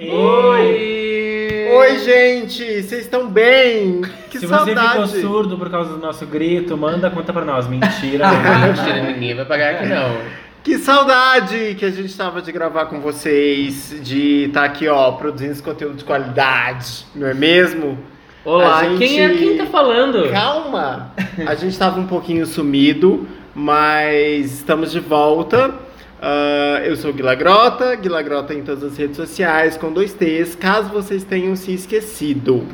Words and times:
Oi! 0.00 1.68
Oi, 1.74 1.98
gente! 1.98 2.82
Vocês 2.82 3.02
estão 3.02 3.28
bem? 3.28 4.02
Que 4.30 4.38
Se 4.38 4.46
saudade! 4.46 4.96
você 5.00 5.16
ficou 5.18 5.32
surdo 5.32 5.58
por 5.58 5.68
causa 5.68 5.90
do 5.94 5.98
nosso 5.98 6.24
grito, 6.24 6.76
manda 6.76 7.10
conta 7.10 7.32
pra 7.32 7.44
nós. 7.44 7.66
Mentira. 7.66 8.28
Mentira, 8.64 9.02
ninguém 9.12 9.34
vai 9.34 9.44
pagar 9.44 9.74
aqui 9.74 9.86
não. 9.86 10.18
Que 10.62 10.78
saudade 10.78 11.74
que 11.76 11.84
a 11.84 11.90
gente 11.90 12.16
tava 12.16 12.40
de 12.42 12.52
gravar 12.52 12.86
com 12.86 13.00
vocês, 13.00 13.92
de 14.00 14.44
estar 14.44 14.64
aqui, 14.64 14.86
ó, 14.86 15.10
produzindo 15.12 15.50
esse 15.52 15.62
conteúdo 15.62 15.96
de 15.96 16.04
qualidade, 16.04 17.06
não 17.12 17.26
é 17.26 17.34
mesmo? 17.34 17.98
Olá, 18.44 18.78
A 18.78 18.84
gente- 18.84 18.98
quem 18.98 19.20
é 19.24 19.28
quem 19.30 19.56
tá 19.58 19.66
falando? 19.66 20.30
Calma! 20.30 21.12
A 21.44 21.54
gente 21.56 21.76
tava 21.76 21.98
um 21.98 22.06
pouquinho 22.06 22.46
sumido, 22.46 23.26
mas 23.52 24.52
estamos 24.58 24.92
de 24.92 25.00
volta. 25.00 25.74
Ah, 26.20 26.80
eu 26.84 26.96
sou 26.96 27.10
o 27.10 27.14
Guila 27.14 27.34
Grota, 27.34 27.94
Guila 27.94 28.22
Grota 28.22 28.52
em 28.52 28.62
todas 28.62 28.82
as 28.82 28.96
redes 28.96 29.16
sociais, 29.16 29.76
com 29.76 29.92
dois 29.92 30.12
T's, 30.12 30.56
caso 30.56 30.88
vocês 30.90 31.22
tenham 31.22 31.54
se 31.54 31.72
esquecido. 31.72 32.66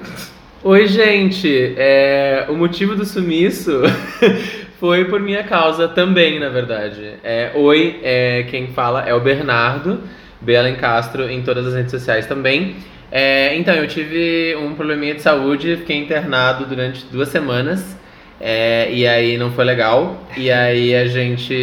Oi, 0.62 0.86
gente. 0.86 1.74
É, 1.76 2.46
o 2.48 2.54
motivo 2.54 2.96
do 2.96 3.04
sumiço 3.04 3.82
foi 4.80 5.04
por 5.04 5.20
minha 5.20 5.44
causa 5.44 5.86
também, 5.86 6.40
na 6.40 6.48
verdade. 6.48 7.16
É, 7.22 7.52
oi, 7.54 8.00
é, 8.02 8.44
quem 8.44 8.68
fala 8.68 9.02
é 9.02 9.12
o 9.12 9.20
Bernardo, 9.20 10.00
Belen 10.40 10.76
Castro 10.76 11.28
em 11.28 11.42
todas 11.42 11.66
as 11.66 11.74
redes 11.74 11.90
sociais 11.90 12.26
também. 12.26 12.76
É, 13.12 13.54
então, 13.56 13.74
eu 13.74 13.86
tive 13.86 14.56
um 14.56 14.74
probleminha 14.74 15.14
de 15.14 15.20
saúde, 15.20 15.76
fiquei 15.76 15.98
internado 15.98 16.64
durante 16.64 17.04
duas 17.12 17.28
semanas. 17.28 17.94
É, 18.40 18.90
e 18.90 19.06
aí 19.06 19.38
não 19.38 19.52
foi 19.52 19.64
legal. 19.64 20.16
E 20.36 20.50
aí 20.50 20.94
a 20.94 21.06
gente. 21.06 21.54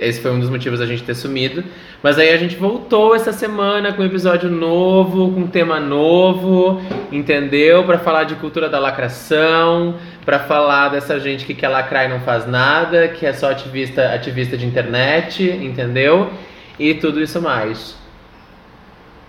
Esse 0.00 0.20
foi 0.20 0.32
um 0.32 0.40
dos 0.40 0.50
motivos 0.50 0.80
da 0.80 0.86
gente 0.86 1.02
ter 1.02 1.14
sumido. 1.14 1.64
Mas 2.02 2.18
aí 2.18 2.28
a 2.28 2.36
gente 2.36 2.56
voltou 2.56 3.16
essa 3.16 3.32
semana 3.32 3.90
com 3.94 4.02
um 4.02 4.04
episódio 4.04 4.50
novo, 4.50 5.32
com 5.32 5.40
um 5.40 5.46
tema 5.46 5.80
novo, 5.80 6.82
entendeu? 7.10 7.82
Pra 7.84 7.98
falar 7.98 8.24
de 8.24 8.34
cultura 8.34 8.68
da 8.68 8.78
lacração, 8.78 9.94
pra 10.22 10.38
falar 10.40 10.90
dessa 10.90 11.18
gente 11.18 11.46
que 11.46 11.54
quer 11.54 11.68
lacrar 11.68 12.04
e 12.04 12.08
não 12.08 12.20
faz 12.20 12.46
nada, 12.46 13.08
que 13.08 13.24
é 13.24 13.32
só 13.32 13.50
ativista, 13.50 14.12
ativista 14.12 14.54
de 14.54 14.66
internet, 14.66 15.42
entendeu? 15.48 16.30
E 16.78 16.92
tudo 16.92 17.22
isso 17.22 17.40
mais. 17.40 17.96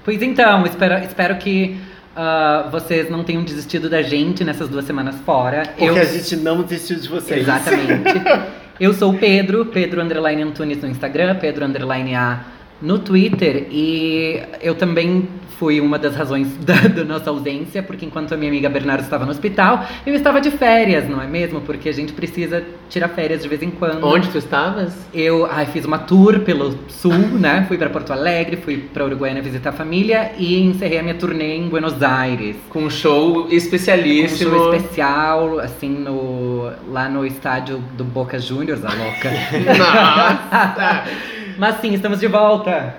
Pois 0.03 0.21
então, 0.21 0.65
espero, 0.65 0.95
espero 0.95 1.37
que 1.37 1.79
ah, 2.15 2.69
vocês 2.71 3.09
não 3.09 3.23
tenham 3.23 3.43
desistido 3.43 3.89
da 3.89 4.01
gente 4.01 4.43
nessas 4.43 4.69
duas 4.69 4.85
semanas 4.85 5.15
fora. 5.25 5.63
Porque 5.77 5.99
a 5.99 6.05
gente 6.05 6.35
não 6.37 6.61
desistiu 6.61 6.97
de 6.99 7.09
vocês. 7.09 7.41
Exatamente. 7.41 8.13
Eu 8.79 8.93
sou 8.93 9.13
o 9.13 9.17
Pedro, 9.17 9.65
Pedro 9.67 10.01
Underline 10.01 10.41
Antunes 10.43 10.81
no 10.81 10.89
Instagram, 10.89 11.35
Pedro 11.35 11.65
Underline 11.65 12.13
A 12.13 12.54
no 12.81 12.99
Twitter. 12.99 13.67
E 13.71 14.41
eu 14.61 14.75
também 14.75 15.27
fui 15.57 15.79
uma 15.79 15.97
das 15.97 16.15
razões 16.15 16.55
da, 16.59 16.87
da 16.87 17.03
nossa 17.03 17.29
ausência, 17.29 17.81
porque 17.81 18.05
enquanto 18.05 18.33
a 18.33 18.37
minha 18.37 18.51
amiga 18.51 18.69
Bernardo 18.69 19.01
estava 19.01 19.25
no 19.25 19.31
hospital, 19.31 19.85
eu 20.05 20.13
estava 20.13 20.41
de 20.41 20.51
férias, 20.51 21.07
não 21.07 21.21
é 21.21 21.27
mesmo? 21.27 21.61
Porque 21.61 21.89
a 21.89 21.93
gente 21.93 22.13
precisa 22.13 22.63
tirar 22.89 23.09
férias 23.09 23.41
de 23.41 23.47
vez 23.47 23.61
em 23.61 23.71
quando. 23.71 24.05
Onde 24.05 24.29
tu 24.29 24.37
estavas? 24.37 24.93
Eu 25.13 25.47
ai, 25.49 25.65
fiz 25.65 25.85
uma 25.85 25.99
tour 25.99 26.39
pelo 26.41 26.77
sul, 26.89 27.13
né? 27.39 27.65
Fui 27.67 27.77
para 27.77 27.89
Porto 27.89 28.11
Alegre, 28.11 28.57
fui 28.57 28.77
para 28.77 29.05
Uruguaiana 29.05 29.41
visitar 29.41 29.69
a 29.69 29.73
família 29.73 30.31
e 30.37 30.61
encerrei 30.61 30.99
a 30.99 31.03
minha 31.03 31.15
turnê 31.15 31.55
em 31.55 31.67
Buenos 31.69 32.01
Aires. 32.03 32.57
Com 32.69 32.83
um 32.83 32.89
show 32.89 33.45
Um 33.45 33.49
especialíssimo. 33.49 34.51
show 34.51 34.75
especial, 34.75 35.59
assim, 35.59 35.89
no, 35.89 36.71
lá 36.91 37.07
no 37.09 37.25
estádio 37.25 37.77
do 37.97 38.03
Boca 38.03 38.39
Juniors, 38.39 38.83
a 38.83 38.89
louca. 38.93 39.31
Nossa! 39.77 41.34
Mas 41.57 41.79
sim, 41.79 41.93
estamos 41.93 42.19
de 42.19 42.27
volta. 42.27 42.95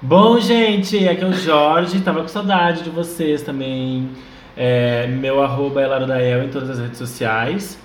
Bom, 0.00 0.40
gente, 0.40 1.08
aqui 1.08 1.22
é 1.22 1.26
o 1.26 1.32
Jorge. 1.32 2.00
Tava 2.00 2.22
com 2.22 2.28
saudade 2.28 2.82
de 2.82 2.90
vocês 2.90 3.42
também. 3.42 4.08
É, 4.56 5.06
meu 5.06 5.42
arroba 5.42 5.80
é 5.80 5.86
Larodael 5.86 6.44
em 6.44 6.48
todas 6.48 6.70
as 6.70 6.78
redes 6.78 6.98
sociais. 6.98 7.78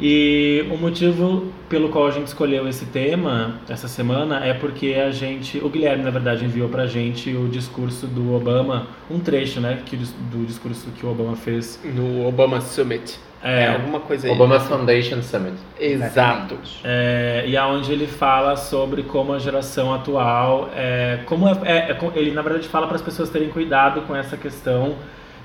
E 0.00 0.64
o 0.70 0.78
motivo 0.78 1.52
pelo 1.68 1.90
qual 1.90 2.06
a 2.06 2.10
gente 2.10 2.28
escolheu 2.28 2.66
esse 2.66 2.86
tema 2.86 3.60
essa 3.68 3.86
semana 3.86 4.42
é 4.44 4.54
porque 4.54 4.94
a 4.94 5.10
gente, 5.10 5.58
o 5.58 5.68
Guilherme 5.68 6.02
na 6.02 6.10
verdade 6.10 6.42
enviou 6.42 6.70
pra 6.70 6.86
gente 6.86 7.36
o 7.36 7.46
discurso 7.48 8.06
do 8.06 8.34
Obama, 8.34 8.86
um 9.10 9.20
trecho, 9.20 9.60
né, 9.60 9.82
que, 9.84 9.96
do 9.96 10.46
discurso 10.46 10.90
que 10.92 11.04
o 11.04 11.10
Obama 11.10 11.36
fez. 11.36 11.78
No 11.84 12.26
Obama 12.26 12.62
Summit. 12.62 13.18
É, 13.42 13.68
alguma 13.68 14.00
coisa 14.00 14.26
aí. 14.26 14.32
Obama 14.34 14.60
Foundation 14.60 15.22
Summit. 15.22 15.56
Exato. 15.78 16.58
É, 16.84 17.44
e 17.46 17.56
aonde 17.56 17.90
ele 17.90 18.06
fala 18.06 18.54
sobre 18.56 19.02
como 19.02 19.32
a 19.32 19.38
geração 19.38 19.94
atual, 19.94 20.68
é, 20.74 21.20
como 21.24 21.48
é, 21.48 21.52
é- 21.64 21.90
é 21.92 21.98
ele 22.16 22.32
na 22.32 22.42
verdade 22.42 22.68
fala 22.68 22.86
para 22.86 22.96
as 22.96 23.02
pessoas 23.02 23.30
terem 23.30 23.48
cuidado 23.48 24.02
com 24.02 24.14
essa 24.14 24.36
questão 24.36 24.96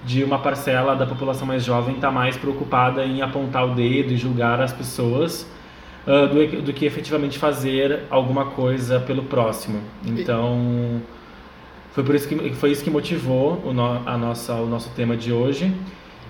de 0.04 0.24
uma 0.24 0.38
parcela 0.40 0.94
da 0.96 1.06
população 1.06 1.48
mais 1.48 1.64
jovem 1.64 1.96
estar 1.96 2.12
mais 2.12 2.36
preocupada 2.38 3.04
em 3.06 3.22
apontar 3.22 3.66
o 3.66 3.74
dedo 3.74 4.12
e 4.14 4.18
julgar 4.18 4.60
as 4.62 4.74
pessoas 4.74 5.50
ah, 6.06 6.26
do, 6.28 6.62
do 6.62 6.74
que 6.74 6.86
efetivamente 6.86 7.40
fazer 7.40 8.02
alguma 8.10 8.46
coisa 8.48 9.00
pelo 9.00 9.24
próximo. 9.24 9.80
Então 10.06 11.02
foi 11.94 12.04
por 12.04 12.14
isso 12.14 12.28
que 12.28 12.54
foi 12.56 12.72
isso 12.72 12.84
que 12.84 12.90
motivou 12.92 13.62
o, 13.66 13.74
no- 13.74 14.02
a 14.06 14.18
nossa, 14.18 14.54
o 14.56 14.66
nosso 14.68 14.90
tema 14.92 15.16
de 15.16 15.32
hoje. 15.32 15.74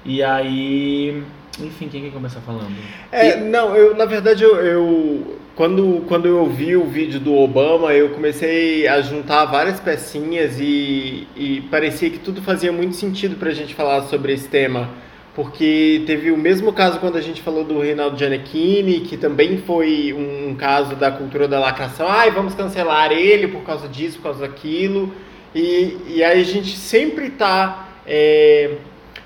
E 0.06 0.22
aí, 0.24 1.24
enfim, 1.60 1.88
quem 1.90 2.04
quer 2.04 2.12
começar 2.12 2.40
falando? 2.42 2.76
É, 3.12 3.38
não, 3.38 3.76
eu 3.76 3.96
na 3.96 4.06
verdade 4.06 4.44
eu, 4.44 4.56
eu- 4.58 5.38
quando, 5.56 6.04
quando 6.08 6.28
eu 6.28 6.46
vi 6.48 6.76
o 6.76 6.86
vídeo 6.86 7.20
do 7.20 7.34
Obama, 7.34 7.94
eu 7.94 8.10
comecei 8.10 8.88
a 8.88 9.02
juntar 9.02 9.46
várias 9.46 9.80
pecinhas 9.80 10.60
e, 10.60 11.28
e 11.36 11.62
parecia 11.72 12.10
que 12.10 12.20
tudo 12.20 12.42
fazia 12.42 12.72
muito 12.74 12.96
sentido 12.96 13.38
pra 13.38 13.52
gente 13.52 13.74
falar 13.74 14.04
sobre 14.04 14.34
esse 14.34 14.48
tema. 14.50 14.90
Porque 15.34 16.04
teve 16.06 16.32
o 16.32 16.38
mesmo 16.38 16.72
caso 16.72 17.00
quando 17.00 17.18
a 17.18 17.22
gente 17.22 17.42
falou 17.42 17.64
do 17.66 17.80
Reinaldo 17.80 18.18
Giannichini, 18.18 19.02
que 19.02 19.18
também 19.18 19.58
foi 19.58 20.14
um, 20.14 20.50
um 20.52 20.56
caso 20.56 20.96
da 20.96 21.12
cultura 21.12 21.48
da 21.48 21.60
lacração. 21.60 22.08
Ai, 22.08 22.32
vamos 22.32 22.54
cancelar 22.54 23.12
ele 23.12 23.48
por 23.50 23.62
causa 23.64 23.88
disso, 23.88 24.18
por 24.18 24.24
causa 24.24 24.42
daquilo. 24.48 25.14
E, 25.54 25.98
e 26.08 26.24
aí 26.24 26.40
a 26.40 26.44
gente 26.44 26.78
sempre 26.78 27.30
tá 27.32 27.90
é, 28.08 28.76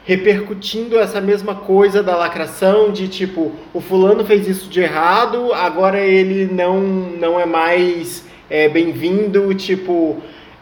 repercutindo 0.10 0.98
essa 0.98 1.22
mesma 1.22 1.54
coisa 1.54 2.02
da 2.02 2.16
lacração, 2.16 2.92
de 2.92 3.08
tipo, 3.08 3.52
o 3.72 3.80
fulano 3.80 4.26
fez 4.26 4.48
isso 4.48 4.68
de 4.68 4.82
errado, 4.82 5.54
agora 5.54 6.00
ele 6.00 6.52
não, 6.52 6.80
não 6.80 7.40
é 7.40 7.46
mais 7.46 8.26
é, 8.50 8.68
bem-vindo, 8.68 9.54
tipo... 9.54 10.18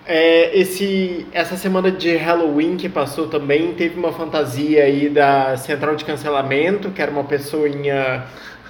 é, 0.06 0.52
esse, 0.54 1.26
essa 1.32 1.56
semana 1.56 1.90
de 1.90 2.14
Halloween 2.18 2.76
que 2.76 2.90
passou 2.90 3.28
também, 3.28 3.72
teve 3.72 3.98
uma 3.98 4.12
fantasia 4.12 4.84
aí 4.84 5.08
da 5.08 5.56
central 5.56 5.96
de 5.96 6.04
cancelamento, 6.04 6.92
que 6.92 7.02
era 7.02 7.10
uma 7.10 7.24
pessoinha 7.24 8.26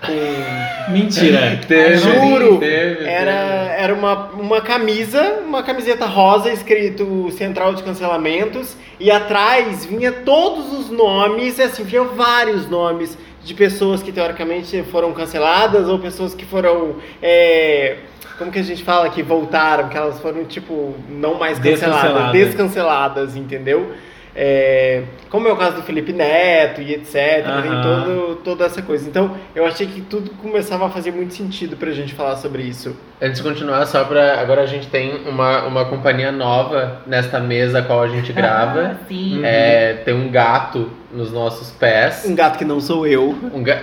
com 0.06 0.92
Mentira. 0.92 1.60
Teve, 1.68 1.98
Juro, 2.06 2.60
teve, 2.60 3.04
era, 3.04 3.57
era 3.78 3.94
uma, 3.94 4.30
uma 4.32 4.60
camisa, 4.60 5.40
uma 5.46 5.62
camiseta 5.62 6.06
rosa 6.08 6.52
escrito 6.52 7.30
Central 7.32 7.76
de 7.76 7.84
Cancelamentos 7.84 8.76
e 9.00 9.12
atrás 9.12 9.86
vinha 9.86 10.12
todos 10.12 10.74
os 10.74 10.90
nomes, 10.90 11.60
assim, 11.60 11.84
vinha 11.84 12.04
vários 12.04 12.68
nomes 12.68 13.16
de 13.44 13.54
pessoas 13.54 14.02
que 14.02 14.12
teoricamente 14.12 14.82
foram 14.92 15.14
canceladas 15.14 15.88
ou 15.88 16.00
pessoas 16.00 16.34
que 16.34 16.44
foram, 16.44 16.96
é, 17.22 17.98
como 18.40 18.52
que 18.52 18.58
a 18.60 18.64
gente 18.64 18.84
fala, 18.84 19.10
que 19.10 19.22
voltaram, 19.22 19.90
que 19.90 19.96
elas 19.98 20.20
foram, 20.20 20.44
tipo, 20.44 20.96
não 21.08 21.36
mais 21.36 21.60
canceladas, 21.60 22.02
Descanceladas. 22.02 22.32
descanceladas, 22.34 23.36
entendeu? 23.36 23.92
É, 24.40 25.02
como 25.32 25.48
é 25.48 25.52
o 25.52 25.58
caso 25.58 25.78
do 25.78 25.82
Felipe 25.82 26.14
Neto 26.14 26.80
e 26.80 26.94
etc, 26.94 27.12
tem 27.12 27.72
Aham. 27.72 27.82
todo, 27.82 28.36
toda 28.44 28.66
essa 28.66 28.84
coisa. 28.84 29.10
Então, 29.10 29.36
eu 29.56 29.66
achei 29.66 29.88
que 29.88 30.00
tudo 30.02 30.30
começava 30.36 30.86
a 30.86 30.90
fazer 30.92 31.12
muito 31.12 31.34
sentido 31.34 31.76
pra 31.76 31.90
gente 31.90 32.14
falar 32.14 32.36
sobre 32.36 32.62
isso. 32.62 32.96
Antes 33.20 33.42
de 33.42 33.50
continuar, 33.50 33.84
só 33.88 34.04
pra. 34.04 34.40
Agora 34.40 34.62
a 34.62 34.68
gente 34.68 34.86
tem 34.90 35.28
uma, 35.28 35.64
uma 35.64 35.86
companhia 35.86 36.32
nova 36.32 37.02
nesta 37.08 37.40
mesa 37.40 37.80
a 37.80 37.82
qual 37.82 38.04
a 38.04 38.10
gente 38.10 38.32
grava. 38.32 39.00
Ah, 39.02 39.06
sim. 39.08 39.42
É, 39.44 39.94
tem 40.06 40.14
um 40.14 40.30
gato 40.30 40.92
nos 41.12 41.32
nossos 41.32 41.72
pés. 41.72 42.24
Um 42.28 42.36
gato 42.36 42.60
que 42.60 42.66
não 42.66 42.80
sou 42.80 43.08
eu. 43.08 43.36
Um 43.52 43.64
ga... 43.64 43.82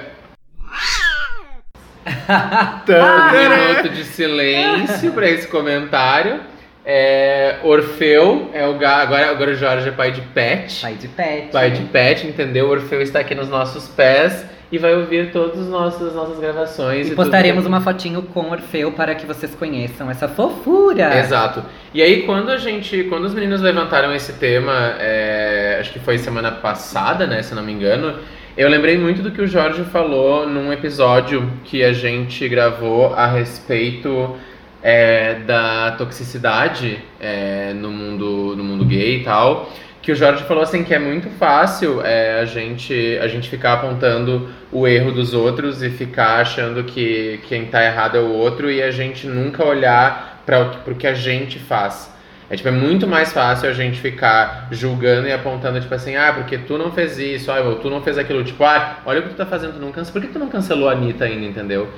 Tã, 2.86 3.32
Um 3.32 3.32
minuto 3.32 3.88
de 3.88 4.04
silêncio 4.04 5.10
pra 5.12 5.28
esse 5.28 5.48
comentário. 5.48 6.53
É, 6.84 7.56
Orfeu 7.62 8.50
é 8.52 8.66
o 8.66 8.74
gato. 8.74 9.02
Agora, 9.02 9.30
agora 9.30 9.50
o 9.52 9.54
Jorge 9.54 9.88
é 9.88 9.92
pai 9.92 10.12
de 10.12 10.20
pet. 10.20 10.82
Pai 10.82 10.94
de 10.94 11.08
pet. 11.08 11.48
Pai 11.50 11.70
de 11.70 11.82
pet, 11.84 12.26
entendeu? 12.26 12.68
Orfeu 12.68 13.00
está 13.00 13.20
aqui 13.20 13.34
nos 13.34 13.48
nossos 13.48 13.88
pés 13.88 14.44
e 14.70 14.78
vai 14.78 14.94
ouvir 14.94 15.30
todas 15.30 15.60
as 15.60 15.68
nossas, 15.68 16.14
nossas 16.14 16.38
gravações. 16.38 17.06
E 17.06 17.10
tudo. 17.10 17.16
postaremos 17.16 17.64
uma 17.64 17.80
fotinho 17.80 18.22
com 18.22 18.50
Orfeu 18.50 18.92
para 18.92 19.14
que 19.14 19.24
vocês 19.24 19.54
conheçam 19.54 20.10
essa 20.10 20.28
fofura. 20.28 21.18
Exato. 21.18 21.62
E 21.94 22.02
aí 22.02 22.22
quando 22.24 22.50
a 22.50 22.56
gente, 22.56 23.04
quando 23.04 23.24
os 23.24 23.32
meninos 23.32 23.60
levantaram 23.60 24.12
esse 24.14 24.34
tema, 24.34 24.96
é, 24.98 25.78
acho 25.80 25.92
que 25.92 26.00
foi 26.00 26.18
semana 26.18 26.50
passada, 26.50 27.26
né, 27.26 27.42
se 27.42 27.54
não 27.54 27.62
me 27.62 27.72
engano, 27.72 28.18
eu 28.56 28.68
lembrei 28.68 28.98
muito 28.98 29.22
do 29.22 29.30
que 29.30 29.40
o 29.40 29.46
Jorge 29.46 29.84
falou 29.84 30.46
num 30.46 30.72
episódio 30.72 31.50
que 31.64 31.82
a 31.82 31.92
gente 31.92 32.48
gravou 32.48 33.14
a 33.14 33.26
respeito 33.26 34.36
é, 34.84 35.36
da 35.46 35.92
toxicidade 35.92 36.98
é, 37.18 37.72
no, 37.72 37.90
mundo, 37.90 38.54
no 38.54 38.62
mundo 38.62 38.84
gay 38.84 39.20
e 39.20 39.24
tal, 39.24 39.72
que 40.02 40.12
o 40.12 40.14
Jorge 40.14 40.44
falou 40.44 40.62
assim 40.62 40.84
que 40.84 40.92
é 40.92 40.98
muito 40.98 41.30
fácil 41.30 42.02
é, 42.04 42.40
a, 42.40 42.44
gente, 42.44 43.18
a 43.22 43.26
gente 43.26 43.48
ficar 43.48 43.72
apontando 43.72 44.50
o 44.70 44.86
erro 44.86 45.10
dos 45.10 45.32
outros 45.32 45.82
e 45.82 45.88
ficar 45.88 46.42
achando 46.42 46.84
que 46.84 47.40
quem 47.48 47.64
tá 47.64 47.82
errado 47.82 48.18
é 48.18 48.20
o 48.20 48.28
outro 48.28 48.70
e 48.70 48.82
a 48.82 48.90
gente 48.90 49.26
nunca 49.26 49.64
olhar 49.64 50.42
para 50.44 50.82
o 50.86 50.94
que 50.94 51.06
a 51.06 51.14
gente 51.14 51.58
faz. 51.58 52.12
É, 52.50 52.56
tipo, 52.56 52.68
é 52.68 52.72
muito 52.72 53.06
mais 53.06 53.32
fácil 53.32 53.70
a 53.70 53.72
gente 53.72 53.98
ficar 53.98 54.68
julgando 54.70 55.26
e 55.26 55.32
apontando, 55.32 55.80
tipo 55.80 55.94
assim, 55.94 56.14
ah, 56.14 56.34
porque 56.34 56.58
tu 56.58 56.76
não 56.76 56.92
fez 56.92 57.18
isso, 57.18 57.50
ah, 57.50 57.78
tu 57.80 57.88
não 57.88 58.02
fez 58.02 58.18
aquilo, 58.18 58.44
tipo, 58.44 58.62
ah, 58.62 58.98
olha 59.06 59.20
o 59.20 59.22
que 59.22 59.30
tu 59.30 59.36
tá 59.36 59.46
fazendo, 59.46 59.72
tu 59.72 59.80
não 59.80 59.90
cancelou, 59.90 60.20
por 60.20 60.28
que 60.28 60.32
tu 60.34 60.38
não 60.38 60.50
cancelou 60.50 60.90
a 60.90 60.92
Anitta 60.92 61.24
ainda, 61.24 61.46
entendeu? 61.46 61.88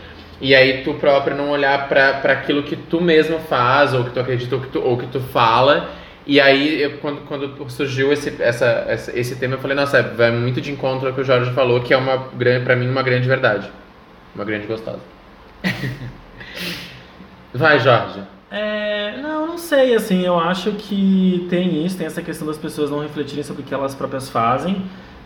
E 0.41 0.55
aí 0.55 0.83
tu 0.83 0.94
próprio 0.94 1.37
não 1.37 1.50
olhar 1.50 1.88
para 1.88 2.33
aquilo 2.33 2.62
que 2.62 2.77
tu 2.77 3.00
mesmo 3.00 3.38
faz, 3.41 3.94
ou 3.94 4.05
que 4.05 4.11
tu 4.11 4.21
acredita, 4.21 4.55
ou 4.55 4.61
que 4.61 4.69
tu, 4.69 4.81
ou 4.81 4.99
que 4.99 5.06
tu 5.06 5.21
fala. 5.21 5.91
E 6.27 6.41
aí, 6.41 6.83
eu, 6.83 6.99
quando, 6.99 7.21
quando 7.27 7.71
surgiu 7.71 8.12
esse, 8.12 8.43
essa, 8.43 8.85
essa, 8.88 9.19
esse 9.19 9.37
tema, 9.37 9.55
eu 9.55 9.59
falei, 9.61 9.77
nossa, 9.77 10.03
vai 10.03 10.33
muito 10.33 10.61
de 10.61 10.73
encontro 10.73 11.06
ao 11.06 11.15
que 11.15 11.21
o 11.21 11.25
Jorge 11.25 11.53
falou, 11.53 11.81
que 11.81 11.94
é 11.94 11.97
uma 11.97 12.19
pra 12.65 12.75
mim, 12.75 12.88
uma 12.88 13.03
grande 13.03 13.29
verdade. 13.29 13.71
Uma 14.35 14.44
grande 14.44 14.67
gostosa. 14.67 15.00
vai, 17.55 17.79
Jorge. 17.79 18.23
É, 18.50 19.17
não, 19.19 19.47
não 19.47 19.59
sei, 19.59 19.94
assim, 19.94 20.27
eu 20.27 20.38
acho 20.38 20.73
que 20.73 21.47
tem 21.49 21.87
isso, 21.87 21.97
tem 21.97 22.06
essa 22.06 22.23
questão 22.23 22.47
das 22.47 22.59
pessoas 22.59 22.91
não 22.91 23.00
refletirem 23.00 23.44
sobre 23.44 23.62
o 23.62 23.65
que 23.65 23.73
elas 23.73 23.94
próprias 23.94 24.29
fazem, 24.29 24.83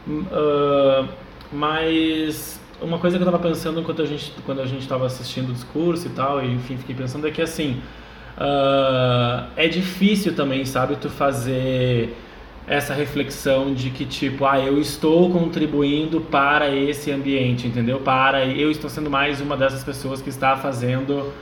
uh, 0.07 1.09
mas 1.51 2.60
uma 2.81 2.99
coisa 2.99 3.17
que 3.17 3.23
eu 3.23 3.29
estava 3.29 3.43
pensando 3.43 3.81
enquanto 3.81 4.03
a 4.03 4.06
gente, 4.06 4.32
quando 4.44 4.61
a 4.61 4.67
gente 4.67 4.82
estava 4.82 5.06
assistindo 5.06 5.50
o 5.50 5.53
discurso 5.53 6.06
e 6.06 6.11
tal, 6.11 6.43
e 6.43 6.53
enfim, 6.53 6.77
fiquei 6.77 6.94
pensando 6.94 7.27
é 7.27 7.31
que 7.31 7.43
assim, 7.43 7.81
uh, 8.37 9.49
é 9.56 9.69
difícil 9.69 10.35
também, 10.35 10.65
sabe, 10.65 10.97
tu 10.97 11.09
fazer 11.09 12.17
essa 12.67 12.94
reflexão 12.94 13.75
de 13.75 13.91
que 13.91 14.05
tipo, 14.05 14.44
ah, 14.44 14.61
eu 14.61 14.81
estou 14.81 15.31
contribuindo 15.31 16.21
para 16.21 16.69
esse 16.75 17.11
ambiente, 17.11 17.67
entendeu? 17.67 17.99
Para 17.99 18.47
eu 18.47 18.71
estou 18.71 18.88
sendo 18.88 19.11
mais 19.11 19.41
uma 19.41 19.56
dessas 19.56 19.83
pessoas 19.83 20.23
que 20.23 20.29
está 20.29 20.56
fazendo 20.56 21.33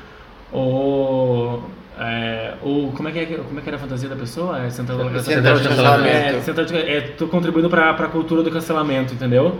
o 0.52 1.61
é, 2.00 2.55
o 2.62 2.93
como 2.96 3.08
é 3.08 3.12
que 3.12 3.19
é, 3.19 3.26
como 3.26 3.58
é 3.58 3.62
que 3.62 3.69
era 3.69 3.76
a 3.76 3.81
fantasia 3.81 4.08
da 4.08 4.14
pessoa? 4.14 4.64
É 4.64 4.70
central, 4.70 4.99
central 5.20 5.56
de 5.56 5.69
cancelamento. 5.69 6.37
É, 6.37 6.41
central 6.41 6.64
de, 6.64 6.76
é, 6.76 7.00
tô 7.00 7.26
contribuindo 7.26 7.69
para 7.69 7.91
a 7.91 8.08
cultura 8.08 8.43
do 8.43 8.50
cancelamento, 8.50 9.12
entendeu? 9.12 9.58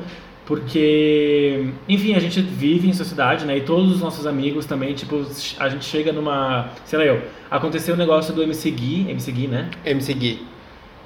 Porque, 0.49 1.69
enfim, 1.87 2.15
a 2.15 2.19
gente 2.19 2.41
vive 2.41 2.89
em 2.89 2.95
sociedade, 2.95 3.45
né? 3.45 3.59
E 3.59 3.61
todos 3.61 3.97
os 3.97 4.01
nossos 4.01 4.27
amigos 4.27 4.65
também, 4.65 4.95
tipo, 4.95 5.23
a 5.59 5.69
gente 5.69 5.85
chega 5.85 6.11
numa. 6.11 6.71
Sei 6.87 6.99
lá, 6.99 7.05
eu. 7.05 7.21
Aconteceu 7.51 7.93
o 7.93 7.97
um 7.99 8.01
negócio 8.01 8.33
do 8.33 8.43
MC 8.43 8.71
Gui, 8.71 9.11
MC 9.11 9.31
Gui, 9.31 9.47
né? 9.47 9.69
MC 9.85 10.15
Gui. 10.15 10.47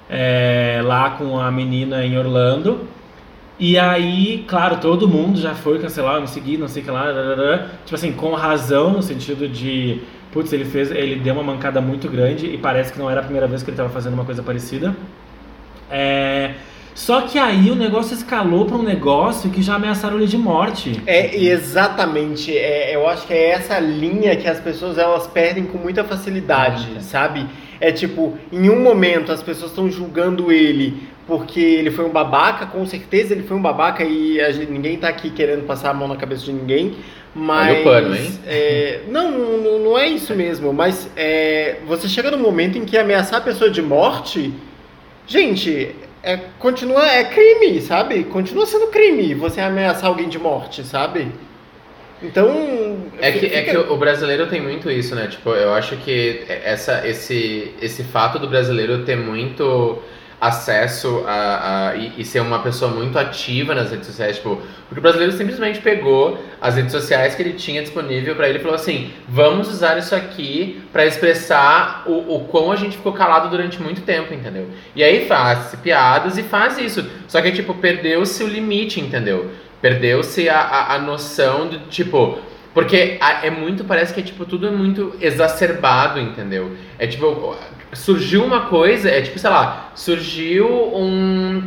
É, 0.08 0.80
lá 0.84 1.10
com 1.10 1.40
a 1.40 1.50
menina 1.50 2.06
em 2.06 2.16
Orlando. 2.16 2.86
E 3.58 3.76
aí, 3.76 4.44
claro, 4.46 4.76
todo 4.76 5.08
mundo 5.08 5.40
já 5.40 5.56
foi 5.56 5.80
cancelar 5.80 6.14
o 6.14 6.18
MC 6.18 6.38
Gui, 6.38 6.56
não 6.56 6.68
sei 6.68 6.80
o 6.82 6.84
que 6.84 6.90
lá. 6.92 7.06
Tipo 7.84 7.96
assim, 7.96 8.12
com 8.12 8.32
razão, 8.34 8.92
no 8.92 9.02
sentido 9.02 9.48
de. 9.48 10.02
Putz, 10.30 10.52
ele 10.52 10.64
fez. 10.64 10.92
Ele 10.92 11.16
deu 11.16 11.34
uma 11.34 11.42
mancada 11.42 11.80
muito 11.80 12.08
grande 12.08 12.46
e 12.46 12.56
parece 12.56 12.92
que 12.92 12.98
não 13.00 13.10
era 13.10 13.18
a 13.18 13.24
primeira 13.24 13.48
vez 13.48 13.60
que 13.64 13.70
ele 13.70 13.74
estava 13.74 13.88
fazendo 13.88 14.14
uma 14.14 14.24
coisa 14.24 14.40
parecida. 14.40 14.94
É. 15.90 16.54
Só 16.94 17.22
que 17.22 17.38
aí 17.38 17.70
o 17.70 17.74
negócio 17.74 18.14
escalou 18.14 18.66
para 18.66 18.76
um 18.76 18.82
negócio 18.82 19.50
que 19.50 19.62
já 19.62 19.76
ameaçaram 19.76 20.18
ele 20.18 20.26
de 20.26 20.36
morte. 20.36 21.00
É 21.06 21.36
exatamente, 21.36 22.56
é, 22.56 22.94
eu 22.94 23.08
acho 23.08 23.26
que 23.26 23.32
é 23.32 23.50
essa 23.50 23.78
linha 23.78 24.36
que 24.36 24.46
as 24.46 24.60
pessoas 24.60 24.98
elas 24.98 25.26
perdem 25.26 25.64
com 25.64 25.78
muita 25.78 26.04
facilidade, 26.04 26.88
uhum. 26.92 27.00
sabe? 27.00 27.46
É 27.80 27.90
tipo, 27.90 28.36
em 28.52 28.68
um 28.68 28.80
momento 28.82 29.32
as 29.32 29.42
pessoas 29.42 29.70
estão 29.70 29.90
julgando 29.90 30.52
ele 30.52 31.10
porque 31.26 31.60
ele 31.60 31.90
foi 31.90 32.04
um 32.04 32.10
babaca, 32.10 32.66
com 32.66 32.84
certeza 32.84 33.32
ele 33.32 33.44
foi 33.44 33.56
um 33.56 33.62
babaca 33.62 34.04
e 34.04 34.38
gente, 34.52 34.70
ninguém 34.70 34.98
tá 34.98 35.08
aqui 35.08 35.30
querendo 35.30 35.64
passar 35.66 35.90
a 35.90 35.94
mão 35.94 36.08
na 36.08 36.16
cabeça 36.16 36.44
de 36.44 36.52
ninguém. 36.52 36.96
Mas. 37.34 37.70
Olha 37.70 37.80
o 37.80 37.84
pano, 37.84 38.14
hein? 38.14 38.38
É, 38.46 39.00
não, 39.08 39.30
não, 39.30 39.78
não 39.78 39.98
é 39.98 40.06
isso 40.08 40.34
mesmo, 40.34 40.72
mas 40.72 41.08
é, 41.16 41.76
você 41.86 42.08
chega 42.08 42.30
num 42.30 42.38
momento 42.38 42.76
em 42.76 42.84
que 42.84 42.98
ameaçar 42.98 43.38
a 43.38 43.42
pessoa 43.42 43.70
de 43.70 43.80
morte. 43.80 44.52
Gente, 45.26 45.94
é, 46.22 46.38
continua, 46.58 47.06
é 47.06 47.24
crime, 47.24 47.80
sabe? 47.80 48.24
Continua 48.24 48.64
sendo 48.64 48.86
crime 48.88 49.34
você 49.34 49.60
ameaçar 49.60 50.06
alguém 50.06 50.28
de 50.28 50.38
morte, 50.38 50.84
sabe? 50.84 51.32
Então. 52.22 52.96
É 53.20 53.32
que, 53.32 53.40
fica... 53.40 53.56
é 53.56 53.62
que 53.62 53.76
o 53.76 53.96
brasileiro 53.96 54.46
tem 54.46 54.60
muito 54.60 54.90
isso, 54.90 55.14
né? 55.14 55.26
Tipo, 55.26 55.50
eu 55.50 55.74
acho 55.74 55.96
que 55.96 56.44
essa, 56.48 57.06
esse, 57.06 57.74
esse 57.82 58.04
fato 58.04 58.38
do 58.38 58.48
brasileiro 58.48 59.04
ter 59.04 59.16
muito 59.16 60.00
acesso 60.42 61.22
a, 61.24 61.90
a 61.90 61.96
e, 61.96 62.14
e, 62.18 62.24
ser 62.24 62.40
uma 62.40 62.58
pessoa 62.58 62.90
muito 62.90 63.16
ativa 63.16 63.76
nas 63.76 63.92
redes 63.92 64.08
sociais, 64.08 64.38
tipo, 64.38 64.60
porque 64.88 64.98
o 64.98 65.00
brasileiro 65.00 65.30
simplesmente 65.30 65.78
pegou 65.78 66.36
as 66.60 66.74
redes 66.74 66.90
sociais 66.90 67.36
que 67.36 67.42
ele 67.42 67.52
tinha 67.52 67.80
disponível 67.80 68.34
para 68.34 68.48
ele 68.48 68.58
e 68.58 68.60
falou 68.60 68.74
assim: 68.74 69.12
vamos 69.28 69.68
usar 69.68 69.96
isso 69.98 70.16
aqui 70.16 70.82
para 70.92 71.06
expressar 71.06 72.02
o, 72.06 72.34
o 72.34 72.44
quão 72.46 72.72
a 72.72 72.76
gente 72.76 72.96
ficou 72.96 73.12
calado 73.12 73.48
durante 73.50 73.80
muito 73.80 74.02
tempo, 74.02 74.34
entendeu? 74.34 74.68
E 74.96 75.04
aí 75.04 75.26
faz 75.26 75.76
piadas 75.80 76.36
e 76.36 76.42
faz 76.42 76.76
isso. 76.76 77.06
Só 77.28 77.40
que, 77.40 77.52
tipo, 77.52 77.72
perdeu-se 77.74 78.42
o 78.42 78.48
limite, 78.48 79.00
entendeu? 79.00 79.48
Perdeu-se 79.80 80.48
a, 80.48 80.58
a, 80.58 80.94
a 80.96 80.98
noção 80.98 81.68
de, 81.68 81.78
tipo, 81.86 82.40
porque 82.74 83.18
é 83.20 83.50
muito, 83.50 83.84
parece 83.84 84.12
que 84.12 84.18
é 84.18 84.22
tipo, 84.24 84.44
tudo 84.44 84.66
é 84.66 84.70
muito 84.72 85.14
exacerbado, 85.20 86.18
entendeu? 86.18 86.76
É 86.98 87.06
tipo, 87.06 87.56
surgiu 87.92 88.44
uma 88.44 88.62
coisa, 88.66 89.08
é 89.08 89.20
tipo, 89.20 89.38
sei 89.38 89.50
lá, 89.50 89.90
surgiu 89.94 90.68
um 90.68 91.62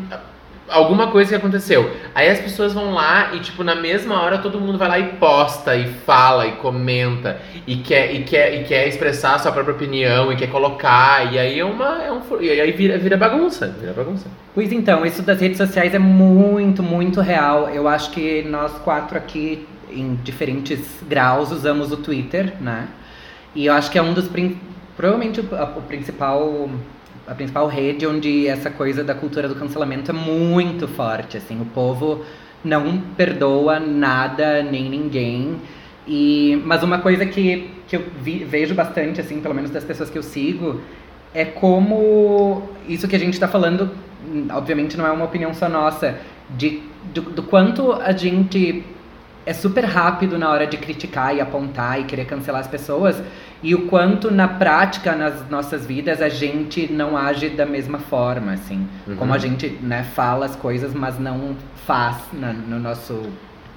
alguma 0.70 1.08
coisa 1.12 1.30
que 1.30 1.36
aconteceu. 1.36 1.92
Aí 2.14 2.28
as 2.28 2.40
pessoas 2.40 2.74
vão 2.74 2.94
lá 2.94 3.34
e 3.34 3.40
tipo 3.40 3.64
na 3.64 3.76
mesma 3.76 4.22
hora 4.22 4.40
todo 4.40 4.60
mundo 4.60 4.78
vai 4.78 4.88
lá 4.88 5.00
e 5.00 5.14
posta 5.14 5.76
e 5.76 5.88
fala 5.88 6.48
e 6.48 6.54
comenta 6.54 7.40
e 7.68 7.78
quer 7.78 8.14
e 8.14 8.24
quer 8.24 8.62
e 8.62 8.64
quer 8.64 8.88
expressar 8.88 9.36
a 9.36 9.40
sua 9.40 9.52
própria 9.52 9.76
opinião 9.76 10.32
e 10.32 10.36
quer 10.36 10.48
colocar 10.48 11.32
e 11.32 11.38
aí 11.38 11.60
é 11.60 11.66
uma 11.66 12.04
é 12.04 12.12
um 12.12 12.22
e 12.42 12.50
aí 12.50 12.72
vira, 12.72 12.98
vira 12.98 13.18
bagunça, 13.18 13.68
vira 13.80 13.94
bagunça. 13.94 14.28
Pois 14.54 14.72
então, 14.72 15.06
isso 15.06 15.22
das 15.22 15.40
redes 15.40 15.58
sociais 15.58 15.94
é 15.94 16.00
muito, 16.00 16.82
muito 16.82 17.22
real. 17.22 17.70
Eu 17.70 17.88
acho 17.88 18.12
que 18.12 18.42
nós 18.44 18.72
quatro 18.80 19.18
aqui 19.18 19.68
em 19.92 20.16
diferentes 20.16 20.80
graus 21.08 21.52
usamos 21.52 21.92
o 21.92 21.98
Twitter, 21.98 22.54
né? 22.60 22.88
E 23.54 23.68
eu 23.68 23.74
acho 23.74 23.90
que 23.92 23.98
é 23.98 24.02
um 24.02 24.14
dos 24.14 24.28
provavelmente 24.96 25.40
o, 25.40 25.44
o 25.44 25.82
principal 25.84 26.70
a 27.28 27.34
principal 27.34 27.68
rede 27.68 28.06
onde 28.06 28.48
essa 28.48 28.70
coisa 28.70 29.04
da 29.04 29.16
cultura 29.16 29.48
do 29.48 29.56
cancelamento 29.56 30.12
é 30.12 30.14
muito 30.14 30.88
forte, 30.88 31.38
assim, 31.38 31.60
o 31.60 31.66
povo 31.66 32.24
não 32.64 33.00
perdoa 33.16 33.80
nada 33.80 34.62
nem 34.62 34.90
ninguém. 34.90 35.58
E 36.08 36.62
mas 36.66 36.84
uma 36.84 37.00
coisa 37.00 37.26
que, 37.26 37.72
que 37.88 37.96
eu 37.96 38.04
vi, 38.22 38.44
vejo 38.44 38.76
bastante 38.76 39.20
assim, 39.20 39.42
pelo 39.42 39.56
menos 39.56 39.72
das 39.72 39.84
pessoas 39.84 40.10
que 40.10 40.18
eu 40.18 40.24
sigo, 40.24 40.82
é 41.34 41.46
como 41.46 42.70
isso 42.88 43.08
que 43.08 43.16
a 43.16 43.20
gente 43.20 43.34
está 43.34 43.48
falando, 43.48 43.92
obviamente 44.54 44.96
não 44.96 45.06
é 45.06 45.12
uma 45.12 45.26
opinião 45.26 45.54
só 45.54 45.68
nossa, 45.68 46.18
de 46.50 46.84
do 47.14 47.44
quanto 47.44 47.94
a 47.94 48.12
gente 48.12 48.84
é 49.46 49.54
super 49.54 49.86
rápido 49.86 50.38
na 50.40 50.50
hora 50.50 50.66
de 50.66 50.76
criticar 50.78 51.36
e 51.36 51.40
apontar 51.40 52.02
e 52.02 52.04
querer 52.06 52.26
cancelar 52.26 52.62
as 52.62 52.68
pessoas 52.68 53.22
e 53.66 53.74
o 53.74 53.88
quanto 53.88 54.30
na 54.30 54.48
prática 54.48 55.16
nas 55.16 55.50
nossas 55.50 55.88
vidas 55.88 56.22
a 56.22 56.30
gente 56.30 56.92
não 56.92 57.18
age 57.18 57.50
da 57.50 57.66
mesma 57.66 57.98
forma 57.98 58.54
assim. 58.54 58.88
Uhum. 59.08 59.16
como 59.16 59.34
a 59.34 59.40
gente 59.40 59.68
né 59.82 60.04
fala 60.04 60.46
as 60.46 60.56
coisas 60.56 60.94
mas 60.94 61.18
não 61.18 61.56
faz 61.88 62.18
na, 62.32 62.54
no 62.54 62.80
nosso 62.80 63.24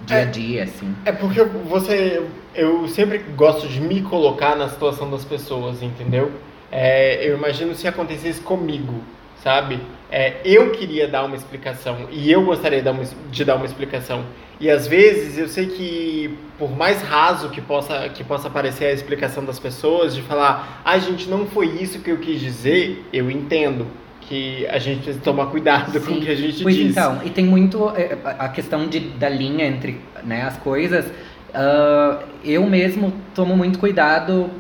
dia 0.05 0.21
a 0.21 0.25
dia 0.27 0.61
é, 0.61 0.65
assim. 0.65 0.95
É 1.07 1.13
porque 1.13 1.43
você 1.43 2.23
eu 2.55 2.87
sempre 2.87 3.19
gosto 3.35 3.67
de 3.67 3.81
me 3.81 4.03
colocar 4.03 4.55
na 4.57 4.69
situação 4.69 5.11
das 5.11 5.25
pessoas 5.25 5.83
entendeu? 5.83 6.33
É, 6.71 7.27
eu 7.27 7.39
imagino 7.39 7.75
se 7.75 7.89
acontecesse 7.89 8.43
comigo 8.43 9.03
sabe 9.43 9.81
é, 10.11 10.37
eu 10.45 10.71
queria 10.73 11.07
dar 11.07 11.25
uma 11.25 11.37
explicação 11.37 12.09
e 12.11 12.31
eu 12.31 12.45
gostaria 12.45 12.79
de 12.79 12.85
dar 12.85 12.93
uma, 12.93 13.05
de 13.31 13.45
dar 13.45 13.57
uma 13.57 13.67
explicação 13.67 14.25
e 14.61 14.69
às 14.69 14.89
vezes 14.89 15.39
eu 15.39 15.49
sei 15.49 15.67
que, 15.67 16.37
por 16.59 16.77
mais 16.77 17.01
raso 17.01 17.49
que 17.51 17.61
possa, 17.61 18.09
que 18.09 18.25
possa 18.25 18.51
parecer 18.51 18.87
a 18.87 18.93
explicação 18.93 19.45
das 19.45 19.59
pessoas, 19.59 20.15
de 20.15 20.23
falar, 20.23 20.83
ah, 20.85 20.99
gente, 20.99 21.29
não 21.29 21.47
foi 21.47 21.67
isso 21.81 22.01
que 22.01 22.11
eu 22.11 22.19
quis 22.19 22.41
dizer, 22.41 23.05
eu 23.13 23.31
entendo 23.31 23.87
que 24.23 24.67
a 24.67 24.79
gente 24.79 25.03
precisa 25.03 25.25
tomar 25.25 25.47
cuidado 25.47 25.93
Sim. 25.93 26.01
com 26.01 26.13
o 26.13 26.21
que 26.21 26.31
a 26.31 26.35
gente 26.35 26.63
pois 26.63 26.75
diz. 26.75 26.91
então, 26.91 27.21
e 27.25 27.31
tem 27.31 27.45
muito 27.45 27.89
é, 27.91 28.19
a 28.25 28.49
questão 28.49 28.89
de, 28.89 29.01
da 29.01 29.29
linha 29.29 29.65
entre 29.65 30.01
né, 30.25 30.43
as 30.43 30.57
coisas. 30.59 31.07
Uh, 31.07 32.23
eu 32.45 32.67
mesmo 32.67 33.13
tomo 33.35 33.57
muito 33.57 33.79
cuidado 33.79 34.51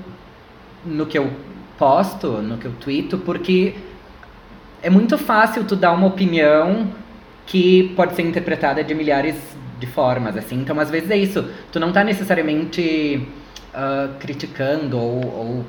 no 0.86 1.06
que 1.06 1.18
eu 1.18 1.30
posto, 1.76 2.28
no 2.40 2.56
que 2.56 2.66
eu 2.66 2.72
tweeto, 2.80 3.18
porque 3.18 3.74
é 4.82 4.90
muito 4.90 5.18
fácil 5.18 5.64
tu 5.64 5.76
dar 5.76 5.92
uma 5.92 6.06
opinião 6.06 6.88
que 7.46 7.92
pode 7.96 8.14
ser 8.14 8.22
interpretada 8.22 8.82
de 8.84 8.94
milhares 8.94 9.36
de 9.78 9.86
formas, 9.86 10.36
assim. 10.36 10.56
Então, 10.60 10.78
às 10.80 10.90
vezes 10.90 11.10
é 11.10 11.16
isso. 11.16 11.44
Tu 11.72 11.80
não 11.80 11.92
tá 11.92 12.04
necessariamente 12.04 13.26
ah, 13.74 14.08
criticando 14.20 14.98
ou, 14.98 15.24
ou 15.24 15.64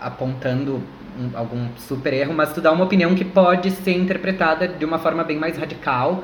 apontando 0.00 0.82
um- 1.18 1.36
algum 1.36 1.66
super 1.76 2.12
erro, 2.12 2.32
mas 2.34 2.52
tu 2.52 2.60
dá 2.60 2.70
uma 2.72 2.84
opinião 2.84 3.14
que 3.14 3.24
pode 3.24 3.70
ser 3.70 3.92
interpretada 3.96 4.68
de 4.68 4.84
uma 4.84 4.98
forma 4.98 5.24
bem 5.24 5.36
mais 5.38 5.56
radical 5.58 6.22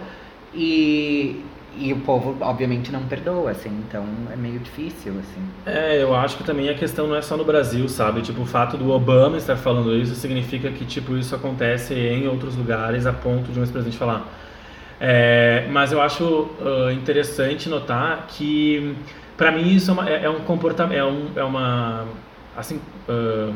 e, 0.54 1.42
e 1.78 1.92
o 1.92 2.00
povo 2.00 2.36
obviamente 2.40 2.90
não 2.92 3.02
perdoa, 3.04 3.50
assim, 3.50 3.70
então 3.88 4.04
é 4.32 4.36
meio 4.36 4.58
difícil, 4.58 5.12
assim. 5.20 5.42
É, 5.66 6.02
eu 6.02 6.14
acho 6.14 6.36
que 6.36 6.44
também 6.44 6.68
a 6.68 6.74
questão 6.74 7.06
não 7.06 7.16
é 7.16 7.22
só 7.22 7.36
no 7.36 7.44
Brasil, 7.44 7.88
sabe? 7.88 8.22
Tipo, 8.22 8.42
o 8.42 8.46
fato 8.46 8.76
do 8.76 8.90
Obama 8.90 9.36
estar 9.36 9.56
falando 9.56 9.94
isso 9.96 10.14
significa 10.14 10.70
que, 10.70 10.84
tipo, 10.84 11.16
isso 11.16 11.34
acontece 11.34 11.94
em 11.94 12.26
outros 12.28 12.56
lugares 12.56 13.06
a 13.06 13.12
ponto 13.12 13.50
de 13.52 13.58
um 13.58 13.62
ex-presidente 13.62 13.96
falar. 13.98 14.26
É, 15.00 15.66
mas 15.70 15.92
eu 15.92 16.00
acho 16.00 16.48
ah, 16.60 16.92
interessante 16.92 17.68
notar 17.68 18.26
que, 18.28 18.94
pra 19.36 19.50
mim, 19.52 19.74
isso 19.74 19.90
é, 19.90 19.94
uma- 19.94 20.08
é- 20.10 20.24
é 20.24 20.30
um 20.30 20.40
comportamento, 20.40 20.98
é, 20.98 21.04
um, 21.04 21.30
é 21.36 21.44
uma, 21.44 22.06
assim, 22.56 22.80
ah, 23.08 23.52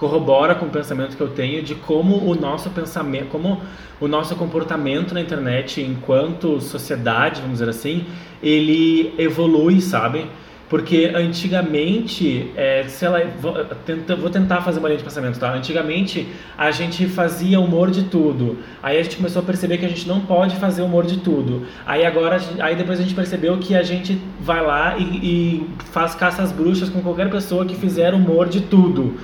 corrobora 0.00 0.54
com 0.54 0.64
o 0.64 0.70
pensamento 0.70 1.14
que 1.14 1.22
eu 1.22 1.28
tenho 1.28 1.62
de 1.62 1.74
como 1.74 2.16
o 2.26 2.34
nosso 2.34 2.70
pensamento, 2.70 3.26
como 3.28 3.60
o 4.00 4.08
nosso 4.08 4.34
comportamento 4.34 5.12
na 5.12 5.20
internet 5.20 5.82
enquanto 5.82 6.58
sociedade, 6.58 7.42
vamos 7.42 7.58
dizer 7.58 7.68
assim, 7.68 8.06
ele 8.42 9.14
evolui, 9.18 9.78
sabe? 9.82 10.24
Porque 10.70 11.10
antigamente, 11.14 12.50
é, 12.56 12.84
sei 12.86 13.08
lá, 13.08 13.18
vou, 13.42 13.52
tenta- 13.84 14.16
vou 14.16 14.30
tentar 14.30 14.62
fazer 14.62 14.78
uma 14.78 14.88
linha 14.88 14.98
de 14.98 15.04
pensamento, 15.04 15.38
tá? 15.38 15.52
Antigamente 15.52 16.28
a 16.56 16.70
gente 16.70 17.06
fazia 17.08 17.60
humor 17.60 17.90
de 17.90 18.04
tudo. 18.04 18.56
Aí 18.82 18.98
a 18.98 19.02
gente 19.02 19.16
começou 19.16 19.42
a 19.42 19.44
perceber 19.44 19.78
que 19.78 19.84
a 19.84 19.88
gente 19.88 20.06
não 20.08 20.20
pode 20.20 20.56
fazer 20.56 20.82
humor 20.82 21.04
de 21.04 21.18
tudo. 21.18 21.66
Aí 21.84 22.06
agora, 22.06 22.40
aí 22.60 22.74
depois 22.76 23.00
a 23.00 23.02
gente 23.02 23.14
percebeu 23.14 23.58
que 23.58 23.74
a 23.74 23.82
gente 23.82 24.16
vai 24.40 24.64
lá 24.64 24.96
e, 24.96 25.02
e 25.02 25.66
faz 25.92 26.14
caça 26.14 26.40
às 26.42 26.52
bruxas 26.52 26.88
com 26.88 27.02
qualquer 27.02 27.28
pessoa 27.28 27.66
que 27.66 27.74
fizer 27.74 28.14
humor 28.14 28.48
de 28.48 28.60
tudo. 28.62 29.18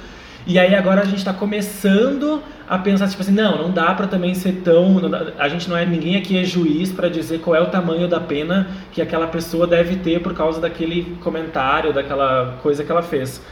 E 0.46 0.58
aí 0.60 0.74
agora 0.76 1.00
a 1.00 1.04
gente 1.04 1.16
está 1.18 1.32
começando 1.34 2.40
a 2.68 2.78
pensar 2.78 3.08
tipo 3.08 3.20
assim, 3.20 3.32
não, 3.32 3.58
não 3.58 3.70
dá 3.72 3.92
para 3.94 4.06
também 4.06 4.32
ser 4.34 4.60
tão, 4.62 5.10
dá- 5.10 5.32
a 5.38 5.48
gente 5.48 5.68
não 5.68 5.76
é 5.76 5.84
ninguém 5.84 6.16
aqui 6.16 6.38
é 6.38 6.44
juiz 6.44 6.92
para 6.92 7.08
dizer 7.08 7.40
qual 7.40 7.56
é 7.56 7.60
o 7.60 7.66
tamanho 7.66 8.06
da 8.06 8.20
pena 8.20 8.68
que 8.92 9.02
aquela 9.02 9.26
pessoa 9.26 9.66
deve 9.66 9.96
ter 9.96 10.20
por 10.22 10.34
causa 10.34 10.60
daquele 10.60 11.16
comentário, 11.20 11.92
daquela 11.92 12.58
coisa 12.62 12.84
que 12.84 12.90
ela 12.92 13.02
fez. 13.02 13.42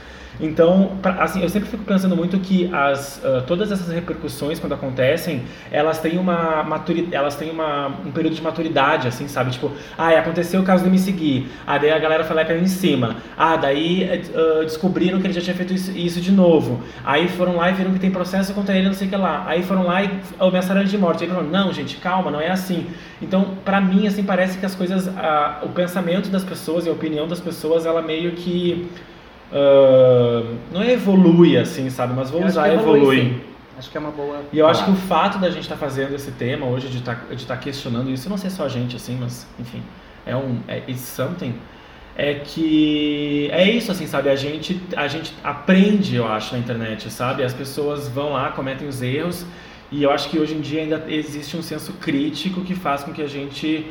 Então, 0.40 0.98
pra- 1.00 1.22
assim, 1.22 1.42
eu 1.42 1.48
sempre 1.48 1.68
fico 1.68 1.84
pensando 1.84 2.16
muito 2.16 2.38
que 2.40 2.68
as, 2.72 3.24
ah, 3.24 3.42
todas 3.46 3.70
essas 3.70 3.88
repercussões 3.88 4.58
quando 4.58 4.72
acontecem, 4.74 5.42
elas 5.70 5.98
têm 6.00 6.18
uma 6.18 6.62
maturi, 6.64 7.08
elas 7.12 7.36
têm 7.36 7.50
uma, 7.50 7.86
um 8.04 8.10
período 8.10 8.34
de 8.34 8.42
maturidade, 8.42 9.06
assim, 9.06 9.28
sabe? 9.28 9.52
Tipo, 9.52 9.70
ah, 9.96 10.08
aconteceu 10.18 10.60
o 10.60 10.64
caso 10.64 10.82
do 10.84 10.90
me 10.90 10.98
seguir. 10.98 11.48
Ah, 11.66 11.78
daí 11.78 11.90
a 11.92 11.98
galera 11.98 12.24
foi 12.24 12.34
lá 12.34 12.42
e 12.42 12.44
caiu 12.46 12.60
em 12.62 12.66
cima. 12.66 13.16
Ah, 13.36 13.56
daí 13.56 14.08
ah, 14.34 14.62
descobriram 14.64 15.20
que 15.20 15.26
ele 15.26 15.34
já 15.34 15.40
tinha 15.40 15.54
feito 15.54 15.72
isso, 15.72 15.90
isso 15.96 16.20
de 16.20 16.32
novo. 16.32 16.82
Aí 17.04 17.28
foram 17.28 17.56
lá 17.56 17.70
e 17.70 17.74
viram 17.74 17.92
que 17.92 18.00
tem 18.00 18.10
processo 18.10 18.52
contra 18.54 18.74
ele, 18.76 18.86
não 18.88 18.94
sei 18.94 19.06
o 19.06 19.10
que 19.10 19.16
lá. 19.16 19.44
Aí 19.46 19.62
foram 19.62 19.84
lá 19.84 20.02
e 20.02 20.10
ameaçaram 20.38 20.80
ele 20.80 20.90
de 20.90 20.98
morte. 20.98 21.22
Aí 21.24 21.30
falaram, 21.30 21.48
não, 21.48 21.72
gente, 21.72 21.96
calma, 21.98 22.30
não 22.30 22.40
é 22.40 22.50
assim. 22.50 22.86
Então, 23.22 23.54
pra 23.64 23.80
mim, 23.80 24.06
assim, 24.06 24.24
parece 24.24 24.58
que 24.58 24.66
as 24.66 24.74
coisas, 24.74 25.06
ah, 25.16 25.60
o 25.62 25.68
pensamento 25.68 26.28
das 26.28 26.42
pessoas 26.44 26.86
e 26.86 26.88
a 26.88 26.92
opinião 26.92 27.28
das 27.28 27.40
pessoas, 27.40 27.86
ela 27.86 28.02
meio 28.02 28.32
que 28.32 28.88
ah, 29.54 30.42
não 30.72 30.82
é 30.82 30.92
evolui 30.92 31.56
assim, 31.56 31.88
sabe? 31.88 32.12
Mas 32.12 32.28
vou 32.28 32.40
acho 32.40 32.50
usar 32.50 32.74
evolui. 32.74 33.20
sim. 33.20 33.40
Acho 33.78 33.90
que 33.90 33.96
é 33.96 34.00
uma 34.00 34.10
boa. 34.10 34.42
E 34.52 34.58
eu 34.58 34.66
acho 34.68 34.84
que 34.84 34.90
o 34.90 34.96
fato 34.96 35.38
da 35.38 35.50
gente 35.50 35.62
estar 35.62 35.76
fazendo 35.76 36.14
esse 36.14 36.30
tema 36.32 36.66
hoje, 36.66 36.88
de 36.88 36.98
estar 36.98 37.26
de 37.30 37.46
tá 37.46 37.56
questionando 37.56 38.10
isso, 38.10 38.28
não 38.28 38.36
sei 38.36 38.50
só 38.50 38.64
a 38.64 38.68
gente 38.68 38.96
assim, 38.96 39.16
mas 39.20 39.46
enfim, 39.58 39.82
é 40.24 40.34
um 40.36 40.58
é 40.68 40.78
it's 40.88 41.00
something, 41.00 41.54
é 42.16 42.34
que 42.34 43.48
é 43.52 43.68
isso 43.68 43.90
assim, 43.90 44.06
sabe? 44.06 44.28
A 44.28 44.36
gente 44.36 44.80
a 44.96 45.08
gente 45.08 45.34
aprende, 45.42 46.16
eu 46.16 46.26
acho, 46.26 46.54
na 46.54 46.60
internet, 46.60 47.10
sabe? 47.10 47.42
As 47.42 47.52
pessoas 47.52 48.08
vão 48.08 48.32
lá, 48.32 48.50
cometem 48.50 48.86
os 48.86 49.02
erros 49.02 49.44
e 49.90 50.02
eu 50.02 50.10
acho 50.10 50.28
que 50.30 50.38
hoje 50.38 50.54
em 50.54 50.60
dia 50.60 50.82
ainda 50.82 51.04
existe 51.08 51.56
um 51.56 51.62
senso 51.62 51.92
crítico 51.94 52.60
que 52.62 52.74
faz 52.74 53.02
com 53.02 53.12
que 53.12 53.22
a 53.22 53.28
gente 53.28 53.86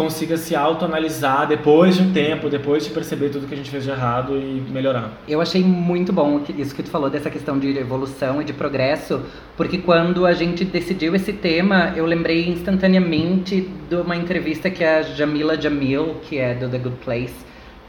consiga 0.00 0.38
se 0.38 0.56
autoanalisar 0.56 1.46
depois 1.46 1.96
de 1.96 2.02
um 2.02 2.12
tempo, 2.12 2.48
depois 2.48 2.84
de 2.84 2.90
perceber 2.90 3.28
tudo 3.28 3.46
que 3.46 3.52
a 3.52 3.56
gente 3.56 3.70
fez 3.70 3.84
de 3.84 3.90
errado 3.90 4.34
e 4.34 4.64
melhorar. 4.70 5.12
Eu 5.28 5.42
achei 5.42 5.62
muito 5.62 6.10
bom 6.10 6.42
isso 6.56 6.74
que 6.74 6.82
tu 6.82 6.88
falou 6.88 7.10
dessa 7.10 7.28
questão 7.28 7.58
de 7.58 7.76
evolução 7.76 8.40
e 8.40 8.44
de 8.44 8.54
progresso, 8.54 9.20
porque 9.58 9.76
quando 9.76 10.24
a 10.24 10.32
gente 10.32 10.64
decidiu 10.64 11.14
esse 11.14 11.34
tema, 11.34 11.92
eu 11.94 12.06
lembrei 12.06 12.48
instantaneamente 12.48 13.68
de 13.90 13.96
uma 13.96 14.16
entrevista 14.16 14.70
que 14.70 14.82
a 14.82 15.02
Jamila 15.02 15.60
Jamil, 15.60 16.16
que 16.22 16.38
é 16.38 16.54
do 16.54 16.66
The 16.66 16.78
Good 16.78 16.96
Place, 17.04 17.34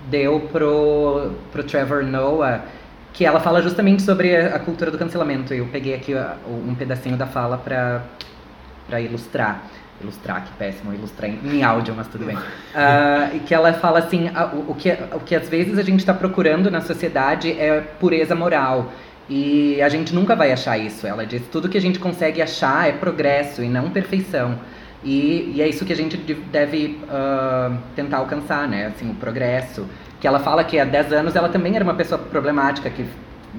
deu 0.09 0.41
pro, 0.51 1.31
pro 1.49 1.63
Trevor 1.63 2.03
Noah, 2.03 2.65
que 3.13 3.25
ela 3.25 3.39
fala 3.39 3.61
justamente 3.61 4.01
sobre 4.01 4.35
a, 4.35 4.59
cultura 4.59 4.91
do 4.91 4.97
cancelamento. 4.97 5.53
Eu 5.53 5.67
peguei 5.67 5.93
aqui 5.93 6.13
um 6.45 6.75
pedacinho 6.75 7.15
da 7.15 7.25
fala 7.25 7.57
pra 7.57 8.99
ilustrar. 8.99 9.63
Ilustrar, 10.01 10.43
que 10.43 10.51
péssimo, 10.53 10.93
ilustrar 10.93 11.29
em, 11.29 11.39
em 11.43 11.63
áudio, 11.63 11.93
mas 11.95 12.07
tudo 12.07 12.25
bem. 12.25 12.37
Ah, 12.73 13.29
e 13.33 13.39
que 13.39 13.53
ela 13.53 13.73
fala 13.73 13.99
assim, 13.99 14.29
ah, 14.33 14.51
o, 14.53 14.71
o 14.71 14.75
que, 14.75 14.91
o 15.13 15.19
que 15.19 15.35
às 15.35 15.47
vezes 15.49 15.77
a 15.77 15.83
gente 15.83 15.99
está 15.99 16.13
procurando 16.13 16.69
na 16.71 16.81
sociedade 16.81 17.51
é 17.51 17.81
pureza 17.99 18.35
moral. 18.35 18.91
E 19.29 19.81
a 19.81 19.87
gente 19.87 20.13
nunca 20.13 20.35
vai 20.35 20.51
achar 20.51 20.77
isso. 20.77 21.07
Ela 21.07 21.25
diz, 21.25 21.41
tudo 21.51 21.69
que 21.69 21.77
a 21.77 21.81
gente 21.81 21.99
consegue 21.99 22.41
achar 22.41 22.89
é 22.89 22.91
progresso 22.91 23.63
e 23.63 23.69
não 23.69 23.89
perfeição. 23.89 24.57
E, 25.03 25.53
e 25.55 25.61
é 25.61 25.67
isso 25.67 25.85
que 25.85 25.93
a 25.93 25.95
gente 25.95 26.17
de- 26.17 26.33
deve 26.35 26.99
ah, 27.09 27.71
tentar 27.95 28.17
alcançar, 28.17 28.67
né? 28.67 28.87
Assim, 28.87 29.09
o 29.09 29.15
progresso. 29.15 29.85
Que 30.19 30.27
ela 30.27 30.39
fala 30.39 30.63
que 30.63 30.79
há 30.79 30.85
10 30.85 31.13
anos 31.13 31.35
ela 31.35 31.49
também 31.49 31.75
era 31.75 31.83
uma 31.83 31.95
pessoa 31.95 32.19
problemática, 32.19 32.89
que 32.89 33.05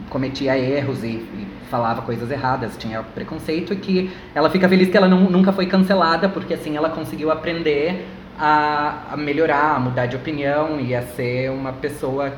cometia 0.08 0.56
erros 0.56 1.02
e, 1.02 1.08
e 1.08 1.46
falava 1.72 2.02
coisas 2.02 2.30
erradas, 2.30 2.76
tinha 2.76 3.02
preconceito, 3.02 3.72
e 3.72 3.76
que 3.76 4.10
ela 4.34 4.50
fica 4.50 4.68
feliz 4.68 4.90
que 4.90 4.96
ela 4.96 5.08
não- 5.08 5.30
nunca 5.30 5.52
foi 5.52 5.64
cancelada, 5.66 6.28
porque 6.28 6.52
assim 6.52 6.76
ela 6.76 6.90
conseguiu 6.90 7.30
aprender 7.30 8.04
a, 8.38 9.12
a 9.12 9.16
melhorar, 9.16 9.76
a 9.76 9.80
mudar 9.80 10.04
de 10.06 10.14
opinião 10.16 10.78
e 10.78 10.94
a 10.94 11.00
ser 11.02 11.50
uma 11.50 11.72
pessoa 11.72 12.30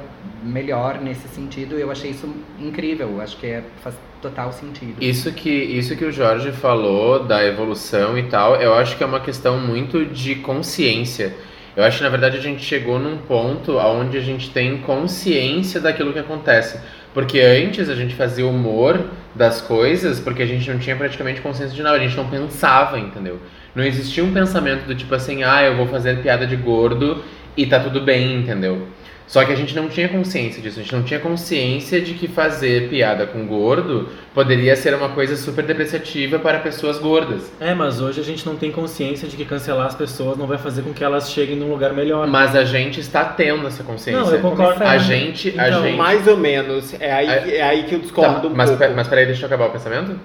melhor 0.42 1.00
nesse 1.02 1.26
sentido. 1.28 1.76
Eu 1.76 1.90
achei 1.90 2.10
isso 2.12 2.28
incrível, 2.60 3.20
acho 3.20 3.36
que 3.38 3.46
é- 3.46 3.62
faz 3.82 3.96
total 4.22 4.52
sentido. 4.52 4.94
Isso 5.00 5.32
que, 5.32 5.50
isso 5.50 5.96
que 5.96 6.04
o 6.04 6.12
Jorge 6.12 6.52
falou 6.52 7.24
da 7.24 7.44
evolução 7.44 8.16
e 8.16 8.22
tal, 8.24 8.56
eu 8.56 8.72
acho 8.74 8.96
que 8.96 9.02
é 9.02 9.06
uma 9.06 9.20
questão 9.20 9.58
muito 9.58 10.04
de 10.06 10.36
consciência. 10.36 11.34
Eu 11.76 11.82
acho 11.82 11.98
que 11.98 12.04
na 12.04 12.10
verdade 12.10 12.36
a 12.36 12.40
gente 12.40 12.62
chegou 12.62 12.98
num 13.00 13.16
ponto 13.18 13.76
onde 13.78 14.16
a 14.16 14.20
gente 14.20 14.50
tem 14.50 14.78
consciência 14.78 15.80
daquilo 15.80 16.12
que 16.12 16.20
acontece. 16.20 16.78
Porque 17.14 17.40
antes 17.40 17.88
a 17.88 17.94
gente 17.94 18.14
fazia 18.14 18.46
humor 18.46 19.08
das 19.34 19.60
coisas 19.60 20.20
porque 20.20 20.42
a 20.42 20.46
gente 20.46 20.70
não 20.70 20.78
tinha 20.78 20.96
praticamente 20.96 21.40
consciência 21.40 21.74
de 21.74 21.82
nada, 21.82 21.96
a 21.96 22.00
gente 22.00 22.16
não 22.16 22.28
pensava, 22.28 22.98
entendeu? 22.98 23.40
Não 23.74 23.84
existia 23.84 24.22
um 24.22 24.32
pensamento 24.32 24.84
do 24.84 24.94
tipo 24.94 25.14
assim, 25.14 25.42
ah, 25.44 25.62
eu 25.62 25.76
vou 25.76 25.86
fazer 25.86 26.20
piada 26.22 26.46
de 26.46 26.56
gordo 26.56 27.24
e 27.56 27.66
tá 27.66 27.78
tudo 27.78 28.00
bem, 28.00 28.36
entendeu? 28.36 28.88
Só 29.26 29.42
que 29.42 29.50
a 29.50 29.56
gente 29.56 29.74
não 29.74 29.88
tinha 29.88 30.06
consciência 30.06 30.60
disso, 30.60 30.78
a 30.78 30.82
gente 30.82 30.94
não 30.94 31.02
tinha 31.02 31.18
consciência 31.18 31.98
de 31.98 32.12
que 32.12 32.28
fazer 32.28 32.90
piada 32.90 33.26
com 33.26 33.46
gordo 33.46 34.06
poderia 34.34 34.76
ser 34.76 34.94
uma 34.94 35.08
coisa 35.08 35.34
super 35.34 35.64
depreciativa 35.64 36.38
para 36.38 36.58
pessoas 36.58 36.98
gordas. 36.98 37.50
É, 37.58 37.72
mas 37.72 38.02
hoje 38.02 38.20
a 38.20 38.22
gente 38.22 38.44
não 38.44 38.54
tem 38.54 38.70
consciência 38.70 39.26
de 39.26 39.34
que 39.34 39.44
cancelar 39.46 39.86
as 39.86 39.94
pessoas 39.94 40.36
não 40.36 40.46
vai 40.46 40.58
fazer 40.58 40.82
com 40.82 40.92
que 40.92 41.02
elas 41.02 41.30
cheguem 41.32 41.56
num 41.56 41.70
lugar 41.70 41.94
melhor. 41.94 42.26
Mas 42.26 42.54
a 42.54 42.64
gente 42.64 43.00
está 43.00 43.24
tendo 43.24 43.66
essa 43.66 43.82
consciência. 43.82 44.20
Não, 44.22 44.30
eu 44.30 44.40
concordo. 44.40 44.84
A 44.84 44.98
gente, 44.98 45.58
a 45.58 45.68
Então, 45.68 45.82
gente. 45.84 45.96
mais 45.96 46.28
ou 46.28 46.36
menos. 46.36 46.94
É 47.00 47.10
aí, 47.10 47.26
É- 47.28 47.56
é 47.56 47.62
aí 47.62 47.84
que 47.84 47.94
eu 47.94 48.00
Tá, 48.00 48.04
discordo 48.04 48.48
um 48.48 48.54
mas, 48.54 48.68
pouco. 48.68 48.84
pe- 48.84 48.90
mas 48.94 49.08
peraí, 49.08 49.24
deixa 49.24 49.42
eu 49.42 49.46
acabar 49.46 49.66
o 49.68 49.70
pensamento. 49.70 50.20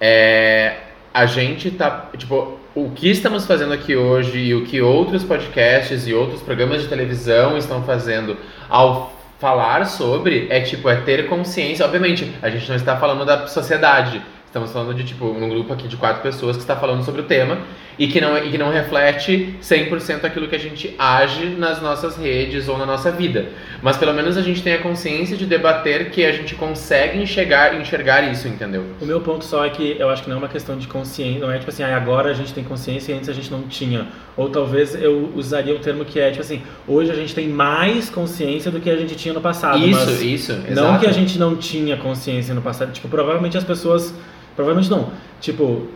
É, 0.00 0.76
a 1.12 1.26
gente 1.26 1.70
tá. 1.70 2.08
Tipo, 2.16 2.58
o 2.74 2.90
que 2.90 3.10
estamos 3.10 3.46
fazendo 3.46 3.72
aqui 3.72 3.94
hoje 3.94 4.38
e 4.38 4.54
o 4.54 4.64
que 4.64 4.80
outros 4.80 5.22
podcasts 5.22 6.06
e 6.06 6.14
outros 6.14 6.40
programas 6.40 6.82
de 6.82 6.88
televisão 6.88 7.56
estão 7.56 7.82
fazendo 7.82 8.36
ao 8.68 9.12
falar 9.38 9.84
sobre 9.86 10.46
é 10.48 10.60
tipo, 10.60 10.88
é 10.88 10.96
ter 10.96 11.28
consciência. 11.28 11.84
Obviamente, 11.84 12.32
a 12.40 12.48
gente 12.48 12.68
não 12.68 12.76
está 12.76 12.96
falando 12.96 13.24
da 13.24 13.46
sociedade. 13.46 14.22
Estamos 14.46 14.72
falando 14.72 14.94
de, 14.94 15.04
tipo, 15.04 15.26
um 15.26 15.48
grupo 15.48 15.72
aqui 15.72 15.88
de 15.88 15.96
quatro 15.96 16.22
pessoas 16.22 16.56
que 16.56 16.62
está 16.62 16.76
falando 16.76 17.02
sobre 17.04 17.22
o 17.22 17.24
tema 17.24 17.58
e 17.98 18.06
que 18.08 18.20
não, 18.20 18.36
e 18.38 18.50
que 18.50 18.58
não 18.58 18.70
reflete 18.70 19.54
100% 19.62 20.24
aquilo 20.24 20.48
que 20.48 20.56
a 20.56 20.58
gente 20.58 20.94
age 20.98 21.46
nas 21.46 21.80
nossas 21.80 22.16
redes 22.16 22.68
ou 22.68 22.76
na 22.78 22.86
nossa 22.86 23.10
vida. 23.10 23.46
Mas 23.82 23.96
pelo 23.96 24.12
menos 24.12 24.36
a 24.36 24.42
gente 24.42 24.62
tem 24.62 24.74
a 24.74 24.78
consciência 24.78 25.36
de 25.36 25.46
debater 25.46 26.10
que 26.10 26.24
a 26.24 26.32
gente 26.32 26.54
consegue 26.54 27.20
enxergar, 27.20 27.74
enxergar 27.80 28.22
isso, 28.30 28.48
entendeu? 28.48 28.84
O 29.00 29.06
meu 29.06 29.20
ponto 29.20 29.44
só 29.44 29.64
é 29.64 29.70
que 29.70 29.96
eu 29.98 30.08
acho 30.08 30.22
que 30.22 30.28
não 30.28 30.36
é 30.36 30.38
uma 30.38 30.48
questão 30.48 30.76
de 30.76 30.86
consciência, 30.86 31.40
não 31.40 31.52
é 31.52 31.58
tipo 31.58 31.70
assim, 31.70 31.82
ah, 31.82 31.96
agora 31.96 32.30
a 32.30 32.34
gente 32.34 32.52
tem 32.52 32.64
consciência 32.64 33.12
e 33.12 33.16
antes 33.16 33.28
a 33.28 33.32
gente 33.32 33.50
não 33.50 33.62
tinha. 33.62 34.06
Ou 34.36 34.48
talvez 34.48 34.94
eu 34.94 35.32
usaria 35.34 35.74
um 35.74 35.78
termo 35.78 36.04
que 36.04 36.18
é 36.18 36.30
tipo 36.30 36.42
assim, 36.42 36.62
hoje 36.86 37.10
a 37.10 37.14
gente 37.14 37.34
tem 37.34 37.48
mais 37.48 38.08
consciência 38.08 38.70
do 38.70 38.80
que 38.80 38.88
a 38.90 38.96
gente 38.96 39.14
tinha 39.14 39.34
no 39.34 39.40
passado. 39.40 39.78
isso, 39.78 40.24
isso, 40.24 40.52
Não 40.52 40.70
exato. 40.70 41.00
que 41.00 41.06
a 41.06 41.12
gente 41.12 41.38
não 41.38 41.56
tinha 41.56 41.96
consciência 41.96 42.54
no 42.54 42.62
passado. 42.62 42.92
Tipo, 42.92 43.08
provavelmente 43.08 43.56
as 43.56 43.64
pessoas. 43.64 44.14
Provavelmente 44.54 44.90
não. 44.90 45.10
Tipo, 45.40 45.52
Tipo, 45.52 45.88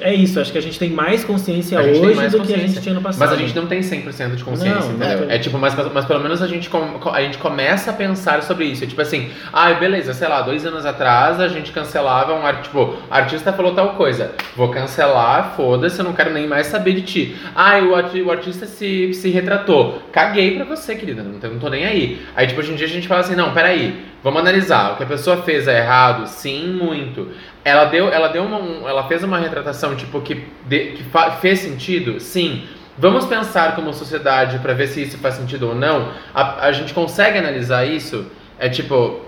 É 0.00 0.14
isso, 0.14 0.40
acho 0.40 0.50
que 0.50 0.56
a 0.56 0.62
gente 0.62 0.78
tem 0.78 0.88
mais 0.90 1.22
consciência 1.24 1.78
hoje 1.78 2.14
mais 2.14 2.32
do 2.32 2.38
que 2.38 2.44
a 2.44 2.46
consciência. 2.46 2.68
gente 2.68 2.80
tinha 2.82 2.94
no 2.94 3.02
passado. 3.02 3.20
Mas 3.20 3.32
a 3.32 3.36
gente 3.36 3.54
não 3.54 3.66
tem 3.66 3.80
100% 3.80 4.34
de 4.34 4.42
consciência, 4.42 4.80
Não, 4.80 4.92
entendeu? 4.92 5.20
não. 5.26 5.30
É 5.30 5.38
tipo, 5.38 5.58
mas, 5.58 5.74
mas 5.92 6.04
pelo 6.06 6.20
menos 6.20 6.40
a 6.40 6.46
gente, 6.46 6.70
com- 6.70 6.98
a 7.12 7.20
gente 7.20 7.36
começa 7.38 7.90
a 7.90 7.94
pensar 7.94 8.42
sobre 8.42 8.64
isso. 8.64 8.82
É 8.82 8.86
tipo 8.86 9.00
assim, 9.02 9.30
ai, 9.52 9.78
beleza, 9.78 10.14
sei 10.14 10.26
lá, 10.26 10.40
dois 10.40 10.64
anos 10.64 10.86
atrás 10.86 11.38
a 11.38 11.48
gente 11.48 11.70
cancelava 11.70 12.32
um 12.34 12.46
art, 12.46 12.62
tipo, 12.64 12.78
o 12.80 12.98
artista 13.10 13.52
falou 13.52 13.74
tal 13.74 13.90
coisa, 13.94 14.32
vou 14.56 14.70
cancelar, 14.70 15.52
foda-se, 15.54 15.98
eu 15.98 16.04
não 16.04 16.12
quero 16.14 16.32
nem 16.32 16.46
mais 16.46 16.66
saber 16.68 16.92
de 16.94 17.02
ti. 17.02 17.36
Ai, 17.54 17.82
o, 17.86 17.94
arti- 17.94 18.22
o 18.22 18.30
artista 18.30 18.64
se, 18.66 19.12
se 19.12 19.28
retratou. 19.30 20.02
Caguei 20.10 20.56
pra 20.56 20.64
você, 20.64 20.94
querida, 20.94 21.22
não 21.22 21.34
não 21.34 21.58
tô 21.58 21.68
nem 21.68 21.84
aí. 21.84 22.22
Aí, 22.34 22.46
tipo, 22.46 22.60
hoje 22.60 22.72
em 22.72 22.76
dia 22.76 22.86
a 22.86 22.90
gente 22.90 23.06
fala 23.06 23.20
assim, 23.20 23.34
não, 23.36 23.52
peraí, 23.52 24.02
vamos 24.22 24.40
analisar. 24.40 24.92
O 24.92 24.96
que 24.96 25.02
a 25.02 25.06
pessoa 25.06 25.42
fez 25.42 25.68
é 25.68 25.78
errado? 25.78 26.26
Sim, 26.26 26.72
muito. 26.72 27.28
Ela 27.64 27.86
deu, 27.86 28.08
ela 28.08 28.28
deu 28.28 28.42
uma, 28.44 28.58
um- 28.58 28.88
ela 28.88 29.06
fez 29.08 29.22
uma 29.24 29.38
retratação 29.38 29.94
tipo 29.96 30.20
que, 30.20 30.44
de- 30.66 30.92
que 30.92 31.04
fez 31.40 31.60
sentido, 31.60 32.20
sim. 32.20 32.64
Vamos 32.98 33.24
pensar 33.26 33.74
como 33.74 33.92
sociedade 33.92 34.58
pra 34.60 34.72
ver 34.74 34.86
se 34.86 35.02
isso 35.02 35.18
faz 35.18 35.34
sentido 35.34 35.68
ou 35.68 35.74
não. 35.74 36.10
A, 36.34 36.66
a 36.66 36.72
gente 36.72 36.92
consegue 36.94 37.38
analisar 37.38 37.84
isso? 37.84 38.26
É 38.58 38.68
tipo, 38.68 39.20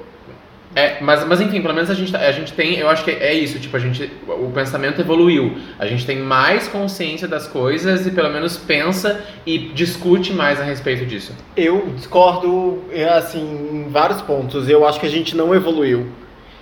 é, 0.75 0.99
mas, 1.01 1.25
mas 1.27 1.41
enfim, 1.41 1.63
pelo 1.63 1.73
menos 1.75 1.91
a 1.91 1.95
gente, 1.95 2.13
tá- 2.13 2.19
a 2.21 2.31
gente 2.31 2.53
tem, 2.53 2.77
eu 2.79 2.89
acho 2.89 3.03
que 3.03 3.11
é 3.11 3.33
isso, 3.33 3.59
tipo, 3.59 3.75
a 3.77 3.81
gente, 3.81 4.09
o 4.29 4.51
pensamento 4.55 5.01
evoluiu. 5.01 5.57
A 5.79 5.87
gente 5.87 6.05
tem 6.07 6.19
mais 6.19 6.69
consciência 6.69 7.27
das 7.27 7.49
coisas 7.49 8.07
e 8.07 8.11
pelo 8.11 8.31
menos 8.31 8.57
pensa 8.59 9.21
e 9.47 9.59
discute 9.59 10.33
mais 10.35 10.61
a 10.61 10.65
respeito 10.65 11.07
disso. 11.07 11.33
Eu 11.57 11.89
discordo, 11.97 12.85
é, 12.93 13.05
assim, 13.09 13.41
em 13.87 13.89
vários 13.91 14.21
pontos. 14.21 14.69
Eu 14.69 14.87
acho 14.87 15.01
que 15.01 15.07
a 15.07 15.11
gente 15.11 15.35
não 15.37 15.55
evoluiu. 15.55 16.07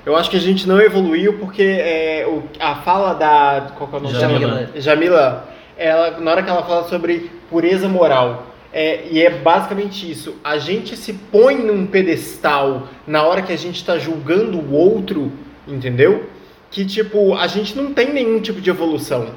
Eu 0.07 0.15
acho 0.17 0.29
que 0.31 0.37
a 0.37 0.41
gente 0.41 0.69
não 0.69 0.81
evoluiu 0.81 1.35
porque 1.39 1.63
é, 1.63 2.27
o- 2.29 2.43
a 2.61 2.77
fala 2.77 3.15
da. 3.15 3.69
Qual 3.77 3.89
que 3.89 3.97
é 3.97 3.99
o 3.99 4.03
nome 4.03 4.15
Jamila. 4.15 4.69
Jamila, 4.77 5.49
ela, 5.79 6.21
na 6.21 6.31
hora 6.31 6.43
que 6.43 6.51
ela 6.51 6.63
fala 6.63 6.87
sobre 6.89 7.31
pureza 7.51 7.89
moral. 7.89 8.47
é, 8.73 9.07
e 9.11 9.23
é 9.23 9.31
basicamente 9.31 10.11
isso. 10.11 10.35
A 10.43 10.59
gente 10.59 10.97
se 10.97 11.13
põe 11.13 11.55
num 11.57 11.87
pedestal 11.87 12.89
na 13.07 13.23
hora 13.23 13.41
que 13.41 13.53
a 13.53 13.57
gente 13.57 13.77
está 13.77 13.97
julgando 13.99 14.59
o 14.59 14.73
outro, 14.75 15.31
entendeu? 15.67 16.25
Que, 16.73 16.85
tipo, 16.85 17.35
a 17.37 17.47
gente 17.47 17.77
não 17.77 17.95
tem 17.95 18.13
nenhum 18.13 18.41
tipo 18.41 18.61
de 18.61 18.69
evolução. 18.69 19.29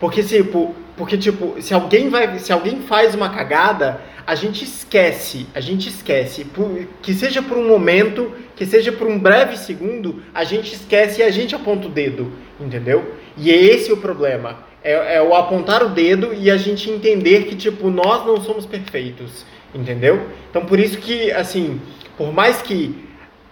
Porque, 0.00 0.22
tipo, 0.22 0.74
porque, 0.96 1.18
tipo, 1.18 1.56
se 1.60 1.74
alguém 1.74 2.08
vai. 2.08 2.38
Se 2.38 2.52
alguém 2.52 2.80
faz 2.80 3.14
uma 3.14 3.28
cagada, 3.28 4.00
a 4.26 4.34
gente 4.34 4.64
esquece. 4.64 5.46
A 5.54 5.60
gente 5.60 5.88
esquece. 5.88 6.44
Por- 6.44 6.86
que 7.02 7.14
seja 7.14 7.42
por 7.42 7.56
um 7.56 7.66
momento, 7.68 8.32
que 8.56 8.66
seja 8.66 8.92
por 8.92 9.06
um 9.06 9.18
breve 9.18 9.56
segundo, 9.56 10.22
a 10.34 10.44
gente 10.44 10.74
esquece 10.74 11.20
e 11.20 11.24
a 11.24 11.30
gente 11.30 11.54
aponta 11.54 11.86
o 11.86 11.90
dedo. 11.90 12.32
Entendeu? 12.58 13.14
E 13.36 13.50
é 13.50 13.56
esse 13.56 13.92
o 13.92 13.96
problema. 13.96 14.58
É, 14.82 15.16
é 15.16 15.22
o 15.22 15.34
apontar 15.34 15.82
o 15.82 15.88
dedo 15.90 16.32
e 16.34 16.50
a 16.50 16.56
gente 16.56 16.90
entender 16.90 17.44
que, 17.44 17.54
tipo, 17.54 17.90
nós 17.90 18.26
não 18.26 18.40
somos 18.40 18.66
perfeitos. 18.66 19.44
Entendeu? 19.74 20.26
Então 20.50 20.64
por 20.64 20.80
isso 20.80 20.98
que, 20.98 21.30
assim, 21.32 21.80
por 22.16 22.32
mais 22.32 22.60
que 22.60 22.94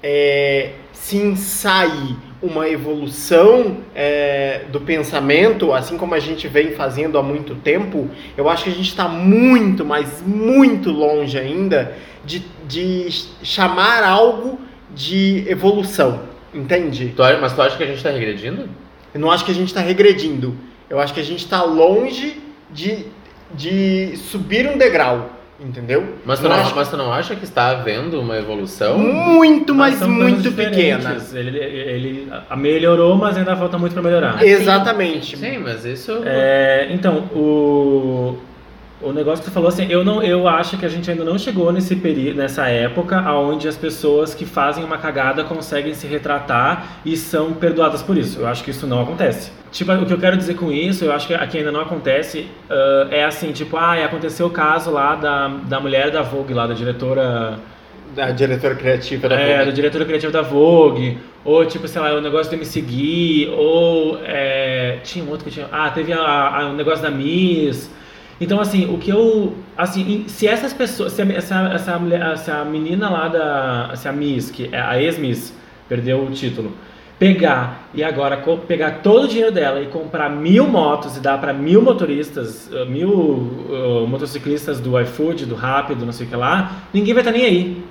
é, 0.02 0.72
se 0.92 1.16
ensaie 1.16 2.16
uma 2.40 2.68
evolução 2.68 3.78
é, 3.95 4.62
do 4.71 4.80
pensamento, 4.80 5.73
assim 5.73 5.97
como 5.97 6.14
a 6.14 6.21
gente 6.21 6.47
vem 6.47 6.73
fazendo 6.73 7.18
há 7.18 7.23
muito 7.23 7.57
tempo, 7.57 8.09
eu 8.37 8.49
acho 8.49 8.64
que 8.64 8.71
a 8.71 8.73
gente 8.73 8.88
está 8.88 9.09
muito, 9.09 9.85
mas 9.85 10.23
muito 10.25 10.90
longe 10.90 11.37
ainda 11.37 11.97
de, 12.25 12.45
de 12.66 13.09
chamar 13.42 14.04
algo 14.04 14.59
de 14.95 15.45
evolução, 15.49 16.23
entende? 16.54 17.12
Tu 17.14 17.23
mas 17.40 17.52
tu 17.52 17.62
acha 17.62 17.76
que 17.76 17.83
a 17.83 17.87
gente 17.87 18.02
tá 18.02 18.11
regredindo? 18.11 18.68
Eu 19.12 19.21
não 19.21 19.30
acho 19.30 19.45
que 19.45 19.50
a 19.50 19.54
gente 19.54 19.68
está 19.68 19.80
regredindo, 19.80 20.57
eu 20.88 21.00
acho 21.00 21.12
que 21.12 21.21
a 21.21 21.25
gente 21.25 21.45
está 21.45 21.62
longe 21.62 22.40
de, 22.71 23.07
de 23.52 24.16
subir 24.16 24.68
um 24.68 24.78
degrau, 24.78 25.38
entendeu? 25.60 26.14
Mas 26.24 26.38
tu, 26.40 26.48
não, 26.48 26.56
acho 26.56 26.74
mas 26.76 26.88
tu 26.88 26.96
não 26.96 27.12
acha 27.12 27.34
que 27.36 27.44
está 27.44 27.70
havendo 27.70 28.20
uma 28.20 28.36
evolução? 28.36 28.98
muito, 28.98 29.74
mas 29.74 29.94
são 29.97 30.08
muito 30.08 30.52
pequena. 30.52 31.16
Ele, 31.32 31.58
ele 31.58 32.28
a- 32.49 32.56
melhorou, 32.56 33.16
mas 33.16 33.36
ainda 33.36 33.56
falta 33.56 33.76
muito 33.78 33.92
para 33.92 34.02
melhorar. 34.02 34.42
Exatamente. 34.44 35.36
Sim, 35.36 35.58
mas 35.58 35.84
isso. 35.84 36.23
É, 36.25 36.88
então, 36.90 37.25
o, 37.34 38.36
o 39.00 39.12
negócio 39.12 39.38
que 39.44 39.49
você 39.49 39.54
falou 39.54 39.68
assim, 39.68 39.86
eu 39.90 40.04
não, 40.04 40.23
eu 40.23 40.47
acho 40.49 40.76
que 40.76 40.86
a 40.86 40.88
gente 40.88 41.10
ainda 41.10 41.25
não 41.25 41.38
chegou 41.38 41.73
nesse 41.73 41.97
período, 41.97 42.36
nessa 42.36 42.68
época, 42.68 43.21
onde 43.32 43.66
as 43.68 43.76
pessoas 43.76 44.34
que 44.34 44.44
fazem 44.47 44.84
uma 44.84 44.99
cagada 44.99 45.44
conseguem 45.44 45.94
se 45.94 46.06
retratar 46.06 46.99
e 47.04 47.16
são 47.16 47.52
perdoadas 47.52 48.02
por 48.02 48.16
isso. 48.16 48.40
Eu 48.40 48.47
acho 48.47 48.62
que 48.64 48.71
isso 48.71 48.86
não 48.86 49.02
acontece. 49.02 49.52
Tipo, 49.71 49.93
o 49.93 50.07
que 50.07 50.13
eu 50.13 50.19
quero 50.19 50.37
dizer 50.37 50.54
com 50.54 50.73
isso, 50.73 51.04
eu 51.04 51.13
acho 51.13 51.26
que 51.26 51.35
aqui 51.35 51.59
ainda 51.59 51.71
não 51.71 51.81
acontece, 51.81 52.47
ah, 52.71 53.07
é 53.11 53.25
assim, 53.25 53.52
tipo, 53.52 53.76
ah, 53.76 53.95
aconteceu 54.04 54.47
o 54.47 54.50
caso 54.50 54.91
lá 54.91 55.15
da, 55.15 55.49
da 55.49 55.78
mulher 55.81 56.11
da 56.11 56.23
Vogue, 56.23 56.54
lá 56.54 56.67
da 56.67 56.73
diretora 56.75 57.59
Da 58.15 58.31
diretora 58.31 58.75
criativa 58.75 59.28
da 59.28 59.39
é, 59.39 59.59
Vogue. 59.59 59.71
do 59.71 59.75
diretor 59.75 60.04
criativo 60.07 60.33
da 60.33 60.41
Vogue, 60.43 61.19
ou 61.45 61.65
tipo, 61.67 61.87
sei 61.87 62.00
lá, 62.00 62.15
o 62.15 62.21
negócio 62.21 62.50
do 62.50 62.59
me 62.59 62.65
seguir, 62.65 63.49
ou 63.50 64.19
é, 64.25 64.99
tinha 65.04 65.25
um 65.25 65.28
outro 65.31 65.45
que 65.45 65.50
tinha. 65.50 65.67
Ah, 65.71 65.91
teve 65.91 66.13
a, 66.13 66.69
o 66.71 66.75
negócio 66.75 67.02
da 67.02 67.11
Miss. 67.11 67.91
Então, 68.41 68.61
assim, 68.61 68.87
o 68.93 68.99
que 68.99 69.11
eu. 69.11 69.54
Assim, 69.76 70.25
se 70.28 70.47
essas 70.47 70.73
pessoas. 70.73 71.13
Se 71.13 71.23
a- 71.23 71.26
essa, 71.33 71.71
essa, 71.75 71.99
mulher, 71.99 72.37
se 72.39 72.50
a 72.50 72.65
menina 72.65 73.09
lá 73.11 73.28
da. 73.28 73.93
Se 73.97 74.09
a 74.09 74.13
Miss, 74.13 74.50
que 74.50 74.69
é 74.73 74.81
a 74.81 75.00
ex-Miss, 75.00 75.54
perdeu 75.89 76.23
o 76.23 76.31
título, 76.31 76.73
pegar 77.19 77.89
e 77.93 78.04
agora 78.04 78.37
pegar 78.67 79.02
todo 79.02 79.25
o 79.25 79.28
dinheiro 79.28 79.50
dela 79.50 79.81
e 79.81 79.87
comprar 79.87 80.31
mil 80.31 80.67
motos 80.69 81.17
e 81.17 81.21
dar 81.21 81.39
para 81.39 81.52
mil 81.52 81.83
motoristas, 81.83 82.71
uh, 82.73 82.87
mil 82.87 83.11
uh, 83.11 84.07
motociclistas 84.07 84.78
do 84.78 84.99
iFood, 85.00 85.45
do 85.45 85.54
Rápido, 85.54 86.07
não 86.07 86.13
sei 86.13 86.26
o 86.26 86.31
que 86.31 86.37
lá, 86.37 86.73
ninguém 86.95 87.13
vai 87.13 87.23
estar 87.23 87.33
nem 87.33 87.45
aí. 87.45 87.85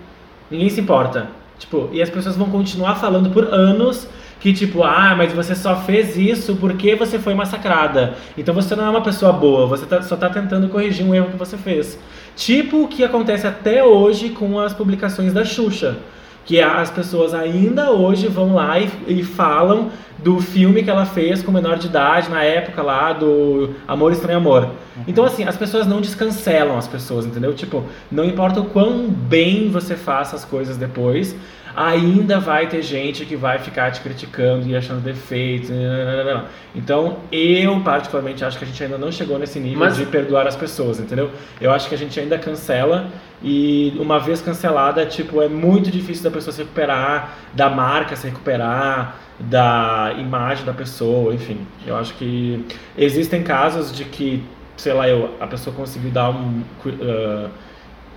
Ninguém 0.49 0.69
se 0.69 0.79
importa. 0.79 1.27
Tipo, 1.59 1.89
e 1.91 2.01
as 2.01 2.09
pessoas 2.09 2.37
vão 2.37 2.49
continuar 2.49 2.95
falando 2.95 3.29
por 3.29 3.53
anos 3.53 4.07
que, 4.39 4.53
tipo, 4.53 4.83
ah, 4.83 5.15
mas 5.17 5.33
você 5.33 5.55
só 5.55 5.75
fez 5.75 6.15
isso 6.15 6.55
porque 6.55 6.95
você 6.95 7.19
foi 7.19 7.33
massacrada. 7.33 8.13
Então 8.37 8.53
você 8.53 8.75
não 8.75 8.85
é 8.85 8.89
uma 8.89 9.01
pessoa 9.01 9.33
boa, 9.33 9.65
você 9.65 9.85
tá- 9.85 10.01
só 10.03 10.15
tá 10.15 10.29
tentando 10.29 10.69
corrigir 10.69 11.05
um 11.05 11.13
erro 11.13 11.31
que 11.31 11.37
você 11.37 11.57
fez. 11.57 11.99
Tipo 12.35 12.83
o 12.83 12.87
que 12.87 13.03
acontece 13.03 13.47
até 13.47 13.83
hoje 13.83 14.29
com 14.29 14.59
as 14.59 14.73
publicações 14.73 15.33
da 15.33 15.43
Xuxa. 15.43 15.97
Que 16.47 16.59
as 16.61 16.89
pessoas 16.89 17.33
ainda 17.35 17.91
hoje 17.91 18.27
vão 18.27 18.55
lá 18.55 18.79
e, 18.79 18.89
e 19.07 19.23
falam 19.23 19.89
do 20.17 20.39
filme 20.41 20.81
que 20.81 20.89
ela 20.89 21.05
fez 21.05 21.43
com 21.43 21.51
menor 21.51 21.77
de 21.77 21.87
idade 21.87 22.29
na 22.29 22.41
época 22.43 22.81
lá 22.81 23.13
do 23.13 23.75
Amor 23.87 24.11
Estranho 24.13 24.39
Amor. 24.39 24.69
Então, 25.07 25.23
assim, 25.25 25.43
as 25.43 25.55
pessoas 25.55 25.85
não 25.85 26.01
descancelam 26.01 26.75
as 26.77 26.87
pessoas, 26.87 27.25
entendeu? 27.25 27.53
Tipo, 27.53 27.83
não 28.11 28.23
importa 28.25 28.61
o 28.61 28.65
quão 28.65 29.07
bem 29.09 29.69
você 29.69 29.95
faça 29.95 30.35
as 30.35 30.43
coisas 30.43 30.75
depois, 30.75 31.35
ainda 31.75 32.39
vai 32.39 32.67
ter 32.67 32.81
gente 32.81 33.23
que 33.25 33.35
vai 33.35 33.59
ficar 33.59 33.91
te 33.91 34.01
criticando 34.01 34.67
e 34.67 34.75
achando 34.75 34.99
defeitos. 35.01 35.69
nananana. 35.69 36.45
Então, 36.73 37.17
eu 37.31 37.79
particularmente 37.81 38.43
acho 38.43 38.57
que 38.57 38.63
a 38.63 38.67
gente 38.67 38.83
ainda 38.83 38.97
não 38.97 39.11
chegou 39.11 39.37
nesse 39.37 39.59
nível 39.59 39.79
Mas- 39.79 39.95
de 39.97 40.05
perdoar 40.07 40.47
as 40.47 40.55
pessoas, 40.55 40.99
entendeu? 40.99 41.29
Eu 41.61 41.71
acho 41.71 41.87
que 41.87 41.93
a 41.93 41.97
gente 41.97 42.19
ainda 42.19 42.39
cancela 42.39 43.05
e 43.41 43.93
uma 43.99 44.19
vez 44.19 44.41
cancelada, 44.41 45.05
tipo, 45.05 45.41
é 45.41 45.47
muito 45.47 45.91
difícil 45.91 46.23
da 46.23 46.31
pessoa 46.31 46.51
se 46.51 46.61
recuperar, 46.61 47.37
da 47.53 47.69
marca 47.69 48.15
se 48.15 48.27
recuperar, 48.27 49.17
da 49.39 50.15
imagem 50.17 50.65
da 50.65 50.73
pessoa, 50.73 51.33
enfim. 51.33 51.59
Eu 51.85 51.95
acho 51.95 52.13
que 52.15 52.65
existem 52.97 53.43
casos 53.43 53.95
de 53.95 54.05
que, 54.05 54.43
sei 54.75 54.93
lá, 54.93 55.07
eu, 55.07 55.35
a 55.39 55.45
pessoa 55.45 55.75
conseguiu 55.75 56.09
dar 56.09 56.31
um, 56.31 56.63
ah, 57.01 57.49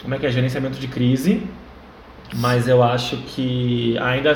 como 0.02 0.14
é 0.14 0.18
que 0.18 0.26
é, 0.26 0.30
gerenciamento 0.30 0.78
de 0.78 0.88
crise, 0.88 1.42
mas 2.36 2.66
eu 2.66 2.82
acho 2.82 3.18
que 3.18 3.98
ainda, 3.98 4.32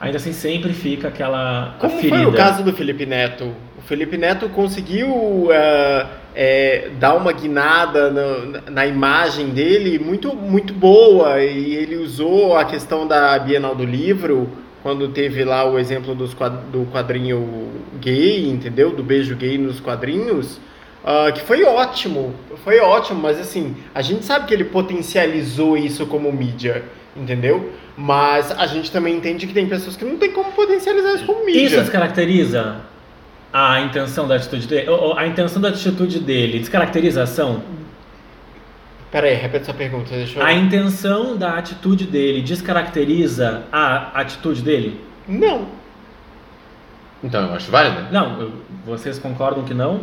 ainda 0.00 0.16
assim 0.16 0.32
sempre 0.32 0.72
fica 0.72 1.08
aquela 1.08 1.74
Como 1.80 1.96
ferida. 1.96 2.16
foi 2.16 2.26
o 2.26 2.32
caso 2.32 2.62
do 2.62 2.72
Felipe 2.72 3.04
Neto? 3.04 3.52
O 3.76 3.82
Felipe 3.82 4.16
Neto 4.16 4.48
conseguiu 4.50 5.48
é, 5.50 6.06
é, 6.40 6.90
dar 7.00 7.16
uma 7.16 7.32
guinada 7.32 8.12
na, 8.12 8.70
na 8.70 8.86
imagem 8.86 9.48
dele 9.48 9.98
muito, 9.98 10.36
muito 10.36 10.72
boa 10.72 11.42
e 11.42 11.74
ele 11.74 11.96
usou 11.96 12.56
a 12.56 12.64
questão 12.64 13.08
da 13.08 13.36
Bienal 13.40 13.74
do 13.74 13.84
Livro 13.84 14.48
quando 14.80 15.08
teve 15.08 15.42
lá 15.42 15.68
o 15.68 15.80
exemplo 15.80 16.14
dos 16.14 16.34
do 16.70 16.86
quadrinho 16.92 17.72
gay, 18.00 18.48
entendeu? 18.48 18.90
Do 18.90 19.02
beijo 19.02 19.34
gay 19.34 19.58
nos 19.58 19.80
quadrinhos. 19.80 20.60
ah, 21.04 21.32
que 21.32 21.40
foi 21.40 21.64
ótimo, 21.64 22.32
foi 22.62 22.78
ótimo, 22.78 23.20
mas 23.20 23.40
assim, 23.40 23.74
a 23.92 24.00
gente 24.00 24.24
sabe 24.24 24.46
que 24.46 24.54
ele 24.54 24.64
potencializou 24.64 25.76
isso 25.76 26.06
como 26.06 26.32
mídia, 26.32 26.84
entendeu? 27.16 27.72
Mas 27.96 28.52
a 28.52 28.66
gente 28.68 28.92
também 28.92 29.16
entende 29.16 29.44
que 29.44 29.52
tem 29.52 29.66
pessoas 29.66 29.96
que 29.96 30.04
não 30.04 30.16
tem 30.16 30.30
como 30.30 30.52
potencializar 30.52 31.14
isso 31.14 31.26
como 31.26 31.44
mídia. 31.44 31.66
Isso 31.66 31.80
descaracteriza 31.80 32.76
a 33.52 33.80
intenção 33.80 34.26
da 34.28 34.36
atitude 34.36 34.66
dele? 34.66 34.88
A 35.16 35.26
intenção 35.26 35.60
da 35.60 35.68
atitude 35.68 36.18
dele 36.20 36.58
descaracteriza 36.58 37.20
a 37.20 37.24
ação? 37.24 37.62
Pera 39.10 39.26
aí, 39.26 39.34
repete 39.34 39.64
sua 39.64 39.74
pergunta, 39.74 40.10
deixa 40.10 40.38
eu... 40.38 40.44
A 40.44 40.52
intenção 40.52 41.34
da 41.36 41.54
atitude 41.54 42.04
dele 42.06 42.42
descaracteriza 42.42 43.62
a 43.72 44.20
atitude 44.20 44.60
dele? 44.60 45.00
Não. 45.26 45.66
Então 47.24 47.48
eu 47.48 47.54
acho 47.54 47.70
válido. 47.70 48.12
Não, 48.12 48.40
eu- 48.40 48.52
vocês 48.84 49.18
concordam 49.18 49.64
que 49.64 49.72
não? 49.74 50.02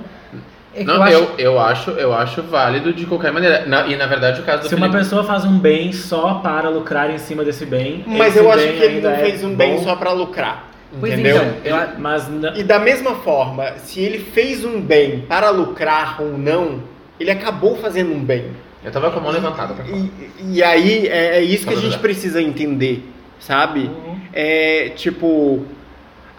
É 0.73 0.79
que 0.79 0.84
Não, 0.86 0.95
eu 0.95 1.03
acho- 1.03 1.13
eu, 1.13 1.29
eu, 1.38 1.60
acho, 1.60 1.91
eu 1.91 2.13
acho 2.13 2.41
válido 2.43 2.91
de 2.91 3.05
qualquer 3.05 3.31
maneira. 3.31 3.65
Na- 3.65 3.88
e 3.88 3.95
na 3.95 4.08
verdade 4.08 4.41
o 4.41 4.43
caso 4.43 4.63
do 4.63 4.67
Se 4.69 4.75
uma 4.75 4.88
Felipe- 4.88 5.03
pessoa 5.03 5.23
faz 5.23 5.45
um 5.45 5.58
bem 5.58 5.93
só 5.93 6.36
para 6.36 6.67
lucrar 6.69 7.10
em 7.12 7.17
cima 7.19 7.43
desse 7.45 7.65
bem, 7.65 8.03
Mas 8.08 8.29
esse 8.36 8.39
eu 8.39 8.51
acho 8.51 8.58
bem 8.65 8.75
que 8.77 8.84
ele 8.84 9.01
não 9.01 9.12
é 9.12 9.17
fez 9.17 9.43
um 9.43 9.55
bem 9.55 9.77
bom, 9.77 9.84
só 9.84 9.95
pra 9.95 10.12
lucrar. 10.12 10.65
Pois 11.00 11.13
entendeu? 11.13 11.36
então, 11.63 11.80
eu, 11.80 12.00
Mas 12.00 12.28
n- 12.30 12.54
E 12.60 12.63
da 12.63 12.80
mesma 12.80 13.15
forma, 13.15 13.74
se 13.80 14.00
ele 14.00 14.19
fez 14.19 14.63
um 14.63 14.80
bem 14.80 15.21
para 15.28 15.50
lucrar 15.50 16.21
ou 16.21 16.38
não, 16.38 16.80
ele 17.19 17.32
acabou 17.32 17.76
fazendo 17.78 18.13
um 18.13 18.19
bem. 18.24 18.45
Eu 18.84 18.91
tava 18.91 19.10
com 19.12 19.19
a 19.19 19.21
mão 19.21 19.32
levantada 19.32 19.74
pra 19.74 19.84
falar. 19.84 19.98
E, 19.98 20.12
e 20.58 20.63
aí 20.63 21.08
é, 21.08 21.38
é 21.38 21.41
isso 21.41 21.65
que 21.67 21.74
a 21.74 21.78
gente 21.78 21.98
precisa 21.98 22.41
entender, 22.41 23.04
sabe? 23.39 23.82
Uhum. 23.89 24.19
É 24.32 24.89
tipo, 24.95 25.65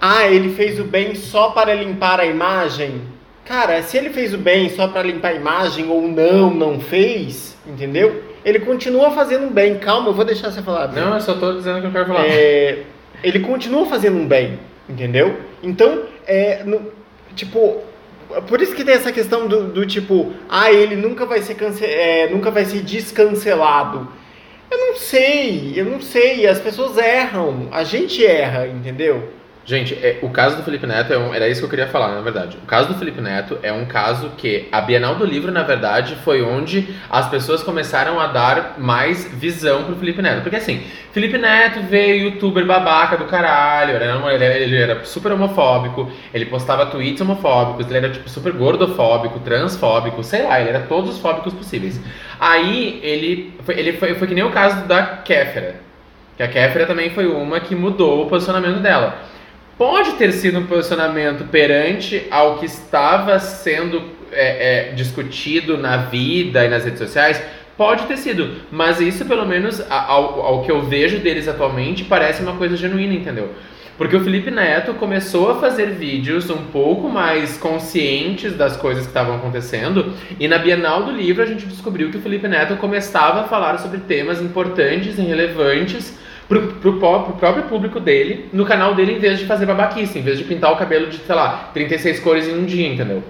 ah, 0.00 0.26
ele 0.28 0.54
fez 0.54 0.78
o 0.78 0.84
bem 0.84 1.14
só 1.14 1.50
para 1.50 1.74
limpar 1.74 2.20
a 2.20 2.26
imagem. 2.26 3.00
Cara, 3.44 3.82
se 3.82 3.96
ele 3.96 4.10
fez 4.10 4.32
o 4.32 4.38
bem 4.38 4.68
só 4.70 4.86
para 4.88 5.02
limpar 5.02 5.32
a 5.32 5.34
imagem 5.34 5.88
ou 5.88 6.02
não, 6.02 6.52
não 6.52 6.80
fez, 6.80 7.56
entendeu? 7.66 8.22
Ele 8.44 8.60
continua 8.60 9.10
fazendo 9.10 9.46
um 9.46 9.50
bem. 9.50 9.78
Calma, 9.78 10.08
eu 10.10 10.14
vou 10.14 10.24
deixar 10.24 10.50
você 10.52 10.62
falar. 10.62 10.88
Não, 10.92 11.14
eu 11.14 11.20
só 11.20 11.34
tô 11.34 11.52
dizendo 11.52 11.78
o 11.78 11.80
que 11.80 11.86
eu 11.88 11.92
quero 11.92 12.06
falar. 12.06 12.26
É, 12.26 12.82
ele 13.26 13.40
continua 13.40 13.86
fazendo 13.86 14.16
um 14.18 14.26
bem, 14.26 14.58
entendeu? 14.88 15.36
Então, 15.62 16.04
é, 16.26 16.62
no- 16.64 16.92
tipo, 17.34 17.82
por 18.48 18.60
isso 18.62 18.74
que 18.74 18.84
tem 18.84 18.94
essa 18.94 19.10
questão 19.10 19.48
do, 19.48 19.64
do 19.72 19.84
tipo, 19.84 20.32
ah, 20.48 20.70
ele 20.72 20.94
nunca 20.96 21.26
vai 21.26 21.42
ser 21.42 21.56
é, 21.82 22.28
nunca 22.28 22.50
vai 22.50 22.64
ser 22.64 22.82
descancelado. 22.82 24.08
Eu 24.70 24.78
não 24.78 24.96
sei, 24.96 25.72
eu 25.76 25.84
não 25.84 26.00
sei, 26.00 26.46
as 26.46 26.58
pessoas 26.60 26.96
erram, 26.98 27.68
a 27.72 27.84
gente 27.84 28.24
erra, 28.24 28.66
entendeu? 28.66 29.28
Gente, 29.68 29.94
é, 29.94 30.20
o 30.22 30.30
caso 30.30 30.56
do 30.56 30.62
Felipe 30.62 30.86
Neto 30.86 31.12
é 31.12 31.18
um- 31.18 31.34
era 31.34 31.48
isso 31.48 31.60
que 31.60 31.64
eu 31.64 31.68
queria 31.70 31.88
falar, 31.88 32.14
na 32.14 32.20
verdade. 32.20 32.56
O 32.62 32.66
caso 32.66 32.86
do 32.86 32.94
Felipe 32.94 33.20
Neto 33.20 33.58
é 33.64 33.72
um 33.72 33.84
caso 33.84 34.30
que 34.38 34.68
a 34.70 34.80
Bienal 34.80 35.16
do 35.16 35.26
Livro, 35.26 35.50
na 35.50 35.64
verdade, 35.64 36.14
foi 36.24 36.40
onde 36.40 36.94
as 37.10 37.28
pessoas 37.28 37.64
começaram 37.64 38.20
a 38.20 38.28
dar 38.28 38.76
mais 38.78 39.24
visão 39.34 39.82
pro 39.82 39.96
Felipe 39.96 40.22
Neto. 40.22 40.42
Porque 40.42 40.54
assim, 40.54 40.84
Felipe 41.12 41.36
Neto 41.36 41.80
veio 41.80 42.26
youtuber 42.26 42.64
babaca 42.64 43.16
do 43.16 43.24
caralho, 43.24 43.96
ele, 43.96 44.04
era, 44.44 44.56
ele 44.56 44.76
era 44.76 45.04
super 45.04 45.32
homofóbico, 45.32 46.12
ele 46.32 46.46
postava 46.46 46.86
tweets 46.86 47.20
homofóbicos, 47.20 47.88
ele 47.88 47.98
era 47.98 48.10
tipo 48.10 48.30
super 48.30 48.52
gordofóbico, 48.52 49.40
transfóbico, 49.40 50.22
sei 50.22 50.44
lá, 50.44 50.60
ele 50.60 50.68
era 50.68 50.80
todos 50.82 51.10
os 51.10 51.18
fóbicos 51.18 51.52
possíveis. 51.52 52.00
Aí 52.38 53.00
ele 53.02 53.52
foi, 53.64 53.76
ele 53.76 53.94
foi, 53.94 54.14
foi 54.14 54.28
que 54.28 54.34
nem 54.34 54.44
o 54.44 54.50
caso 54.52 54.86
da 54.86 55.02
Kéfera. 55.02 55.74
Que 56.36 56.44
a 56.44 56.48
Kéfera 56.48 56.86
também 56.86 57.10
foi 57.10 57.26
uma 57.26 57.58
que 57.58 57.74
mudou 57.74 58.26
o 58.26 58.28
posicionamento 58.28 58.78
dela. 58.78 59.34
Pode 59.78 60.12
ter 60.12 60.32
sido 60.32 60.58
um 60.58 60.66
posicionamento 60.66 61.44
perante 61.48 62.26
ao 62.30 62.58
que 62.58 62.64
estava 62.64 63.38
sendo 63.38 64.02
é, 64.32 64.88
é, 64.88 64.92
discutido 64.94 65.76
na 65.76 65.98
vida 65.98 66.64
e 66.64 66.68
nas 66.68 66.84
redes 66.84 66.98
sociais. 66.98 67.42
Pode 67.76 68.04
ter 68.06 68.16
sido, 68.16 68.54
mas 68.72 69.02
isso, 69.02 69.26
pelo 69.26 69.44
menos, 69.44 69.82
ao, 69.90 70.40
ao 70.40 70.62
que 70.62 70.72
eu 70.72 70.80
vejo 70.80 71.18
deles 71.18 71.46
atualmente, 71.46 72.04
parece 72.04 72.42
uma 72.42 72.54
coisa 72.56 72.74
genuína, 72.74 73.12
entendeu? 73.12 73.50
Porque 73.98 74.16
o 74.16 74.24
Felipe 74.24 74.50
Neto 74.50 74.94
começou 74.94 75.50
a 75.50 75.60
fazer 75.60 75.90
vídeos 75.90 76.48
um 76.48 76.64
pouco 76.68 77.10
mais 77.10 77.58
conscientes 77.58 78.54
das 78.54 78.78
coisas 78.78 79.02
que 79.02 79.10
estavam 79.10 79.36
acontecendo, 79.36 80.14
e 80.40 80.48
na 80.48 80.56
Bienal 80.56 81.02
do 81.02 81.12
Livro 81.12 81.42
a 81.42 81.46
gente 81.46 81.66
descobriu 81.66 82.10
que 82.10 82.16
o 82.16 82.22
Felipe 82.22 82.48
Neto 82.48 82.76
começava 82.76 83.42
a 83.42 83.44
falar 83.44 83.76
sobre 83.76 83.98
temas 83.98 84.40
importantes 84.40 85.18
e 85.18 85.22
relevantes 85.22 86.14
pro, 86.48 86.74
pro, 86.74 86.98
pro 86.98 87.32
próprio 87.34 87.64
público 87.64 88.00
dele, 88.00 88.48
no 88.52 88.64
canal 88.64 88.94
dele, 88.94 89.12
em 89.12 89.18
vez 89.18 89.38
de 89.38 89.46
fazer 89.46 89.66
babaquice, 89.66 90.18
em 90.18 90.22
vez 90.22 90.38
de 90.38 90.44
pintar 90.44 90.72
o 90.72 90.76
cabelo 90.76 91.08
de, 91.08 91.18
sei 91.18 91.34
lá, 91.34 91.70
36 91.72 92.20
cores 92.20 92.48
em 92.48 92.58
um 92.58 92.64
dia, 92.64 92.88
entendeu? 92.88 93.22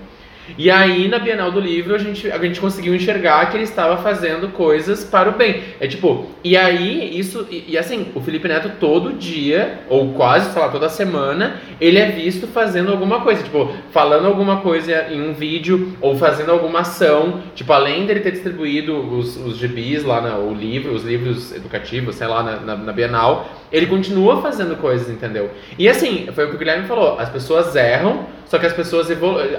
E 0.59 0.71
aí, 0.71 1.09
na 1.09 1.19
Bienal 1.19 1.51
do 1.51 1.61
Livro, 1.61 1.95
a 1.95 1.99
gente, 1.99 2.31
a 2.31 2.39
gente 2.39 2.61
conseguiu 2.61 2.95
enxergar 2.95 3.51
que 3.51 3.57
ele 3.57 3.65
estava 3.65 3.97
fazendo 3.99 4.49
coisas 4.49 5.05
para 5.05 5.29
o 5.29 5.33
bem. 5.33 5.63
É 5.81 5.87
tipo, 5.87 6.27
e 6.45 6.57
aí, 6.57 7.19
isso. 7.19 7.47
E, 7.51 7.65
e 7.69 7.79
assim, 7.79 8.09
o 8.15 8.21
Felipe 8.21 8.47
Neto 8.47 8.73
todo 8.79 9.13
dia, 9.13 9.81
ou 9.89 10.13
quase, 10.15 10.53
sei 10.53 10.63
lá, 10.63 10.69
toda 10.69 10.89
semana, 10.89 11.61
ele 11.81 11.99
é 11.99 12.07
visto 12.07 12.47
fazendo 12.47 12.93
alguma 12.93 13.21
coisa. 13.21 13.43
Tipo, 13.43 13.73
falando 13.91 14.27
alguma 14.27 14.61
coisa 14.61 15.07
em 15.11 15.21
um 15.21 15.33
vídeo, 15.33 15.97
ou 16.01 16.17
fazendo 16.17 16.53
alguma 16.53 16.81
ação. 16.81 17.43
Tipo, 17.55 17.73
além 17.73 18.07
dele 18.07 18.21
ter 18.21 18.33
distribuído 18.33 18.97
os, 18.97 19.37
os 19.37 19.57
gibis 19.57 20.05
lá, 20.05 20.21
na, 20.21 20.39
o 20.39 20.55
livro, 20.55 20.95
os 20.95 21.05
livros 21.05 21.53
educativos, 21.53 22.15
sei 22.15 22.27
lá, 22.27 22.43
na, 22.43 22.57
na, 22.61 22.77
na 22.77 22.93
Bienal, 22.93 23.51
ele 23.73 23.87
continua 23.87 24.41
fazendo 24.41 24.77
coisas, 24.77 25.09
entendeu? 25.11 25.51
E 25.79 25.89
assim, 25.89 26.29
foi 26.33 26.45
o 26.45 26.51
que 26.51 26.57
o 26.57 26.59
Guilherme 26.59 26.87
falou, 26.87 27.19
as 27.19 27.29
pessoas 27.29 27.75
erram, 27.75 28.27
só 28.47 28.59
que 28.59 28.67
as 28.67 28.73
pessoas 28.73 29.11
evoluem, 29.11 29.57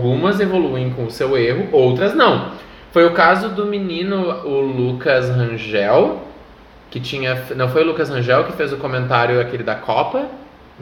algumas 0.00 0.40
evoluem 0.40 0.90
com 0.90 1.04
o 1.04 1.10
seu 1.10 1.36
erro, 1.36 1.68
outras 1.72 2.14
não. 2.14 2.52
Foi 2.92 3.04
o 3.06 3.12
caso 3.12 3.50
do 3.50 3.66
menino, 3.66 4.16
o 4.44 4.60
Lucas 4.60 5.28
Rangel, 5.28 6.22
que 6.90 6.98
tinha. 6.98 7.44
Não 7.54 7.68
foi 7.68 7.82
o 7.82 7.86
Lucas 7.86 8.08
Rangel 8.08 8.44
que 8.44 8.52
fez 8.52 8.72
o 8.72 8.76
comentário 8.78 9.40
aquele 9.40 9.62
da 9.62 9.74
Copa? 9.74 10.26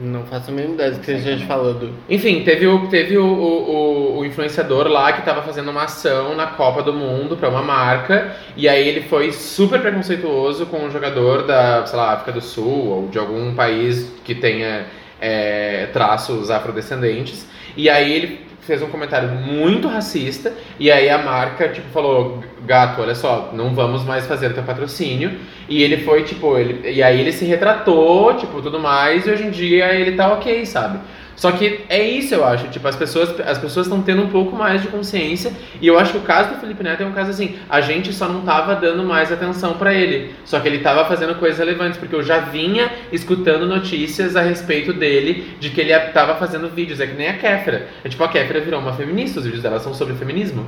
Não 0.01 0.23
faço 0.23 0.49
a 0.49 0.53
mínima 0.53 0.75
ideia 0.75 0.91
do 0.91 0.99
que 1.01 1.11
a 1.11 1.17
gente 1.17 1.45
falando. 1.45 1.91
Enfim, 2.09 2.41
teve 2.43 2.65
o, 2.65 2.87
teve 2.87 3.17
o, 3.17 3.25
o, 3.25 4.15
o- 4.15 4.17
o 4.19 4.25
influenciador 4.25 4.87
lá 4.87 5.11
que 5.11 5.19
estava 5.19 5.41
fazendo 5.41 5.69
uma 5.69 5.83
ação 5.83 6.33
na 6.35 6.47
Copa 6.47 6.81
do 6.81 6.93
Mundo 6.93 7.35
para 7.35 7.49
uma 7.49 7.61
marca, 7.61 8.33
e 8.55 8.67
aí 8.69 8.87
ele 8.87 9.01
foi 9.01 9.33
super 9.33 9.81
preconceituoso 9.81 10.65
com 10.67 10.77
um 10.85 10.89
jogador 10.89 11.43
da, 11.43 11.85
sei 11.85 11.97
lá, 11.97 12.13
África 12.13 12.31
do 12.31 12.41
Sul 12.41 12.87
ou 12.87 13.07
de 13.09 13.19
algum 13.19 13.53
país 13.53 14.09
que 14.23 14.33
tenha 14.33 14.85
é, 15.19 15.87
traços 15.91 16.49
afrodescendentes, 16.49 17.45
e 17.75 17.89
aí 17.89 18.11
ele 18.13 18.48
fez 18.69 18.83
um 18.83 18.87
comentário 18.87 19.29
muito 19.29 19.87
racista, 19.87 20.53
e 20.79 20.91
aí 20.91 21.09
a 21.09 21.17
marca, 21.17 21.67
tipo, 21.69 21.89
falou, 21.89 22.43
gato, 22.67 23.01
olha 23.01 23.15
só, 23.15 23.49
não 23.51 23.73
vamos 23.73 24.03
mais 24.03 24.27
fazer 24.27 24.53
teu 24.53 24.61
patrocínio, 24.61 25.39
e 25.67 25.81
ele 25.81 25.97
foi, 25.97 26.21
tipo, 26.21 26.55
ele, 26.55 26.87
e 26.87 27.01
aí 27.01 27.19
ele 27.19 27.31
se 27.31 27.45
retratou, 27.45 28.35
tipo, 28.35 28.61
tudo 28.61 28.79
mais, 28.79 29.25
e 29.25 29.31
hoje 29.31 29.47
em 29.47 29.49
dia 29.49 29.91
ele 29.95 30.11
tá 30.11 30.31
ok, 30.33 30.67
sabe? 30.67 30.99
Só 31.39 31.53
que 31.53 31.85
é 31.87 32.03
isso, 32.03 32.35
eu 32.35 32.43
acho. 32.43 32.67
Tipo, 32.67 32.85
as 32.89 32.97
pessoas 32.97 33.39
as 33.39 33.57
pessoas 33.57 33.85
estão 33.85 34.01
tendo 34.01 34.21
um 34.21 34.27
pouco 34.27 34.53
mais 34.53 34.81
de 34.81 34.89
consciência. 34.89 35.53
E 35.79 35.87
eu 35.87 35.97
acho 35.97 36.11
que 36.11 36.17
o 36.17 36.21
caso 36.21 36.53
do 36.53 36.59
Felipe 36.59 36.83
Neto 36.83 37.01
é 37.01 37.05
um 37.05 37.13
caso 37.13 37.29
assim. 37.29 37.57
A 37.69 37.79
gente 37.79 38.11
só 38.11 38.27
não 38.27 38.41
tava 38.41 38.75
dando 38.75 39.05
mais 39.05 39.31
atenção 39.31 39.75
pra 39.75 39.93
ele. 39.93 40.35
Só 40.43 40.59
que 40.59 40.67
ele 40.67 40.79
tava 40.79 41.05
fazendo 41.05 41.33
coisas 41.35 41.57
relevantes. 41.57 41.97
Porque 41.97 42.13
eu 42.13 42.21
já 42.21 42.39
vinha 42.39 42.91
escutando 43.09 43.65
notícias 43.65 44.35
a 44.35 44.41
respeito 44.41 44.91
dele 44.91 45.55
de 45.61 45.69
que 45.69 45.79
ele 45.79 45.97
tava 46.11 46.35
fazendo 46.35 46.67
vídeos. 46.67 46.99
É 46.99 47.07
que 47.07 47.13
nem 47.13 47.29
a 47.29 47.37
Kéfera. 47.37 47.87
É 48.03 48.09
tipo, 48.09 48.21
a 48.21 48.27
Kéfera 48.27 48.59
virou 48.59 48.81
uma 48.81 48.91
feminista. 48.91 49.39
Os 49.39 49.45
vídeos 49.45 49.63
dela 49.63 49.79
são 49.79 49.93
sobre 49.93 50.15
feminismo. 50.15 50.67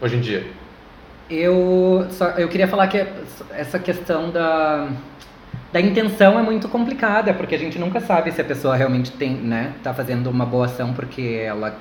Hoje 0.00 0.14
em 0.14 0.20
dia. 0.20 0.44
Eu, 1.28 2.06
só, 2.10 2.26
eu 2.38 2.46
queria 2.46 2.68
falar 2.68 2.86
que 2.86 3.04
essa 3.50 3.80
questão 3.80 4.30
da, 4.30 4.88
da 5.76 5.80
intenção 5.80 6.38
é 6.38 6.42
muito 6.42 6.68
complicada, 6.70 7.34
porque 7.34 7.54
a 7.54 7.58
gente 7.58 7.78
nunca 7.78 8.00
sabe 8.00 8.32
se 8.32 8.40
a 8.40 8.44
pessoa 8.44 8.74
realmente 8.74 9.10
tem, 9.12 9.32
né, 9.34 9.72
tá 9.82 9.92
fazendo 9.92 10.30
uma 10.30 10.46
boa 10.46 10.64
ação 10.64 10.94
porque 10.94 11.42
ela 11.46 11.76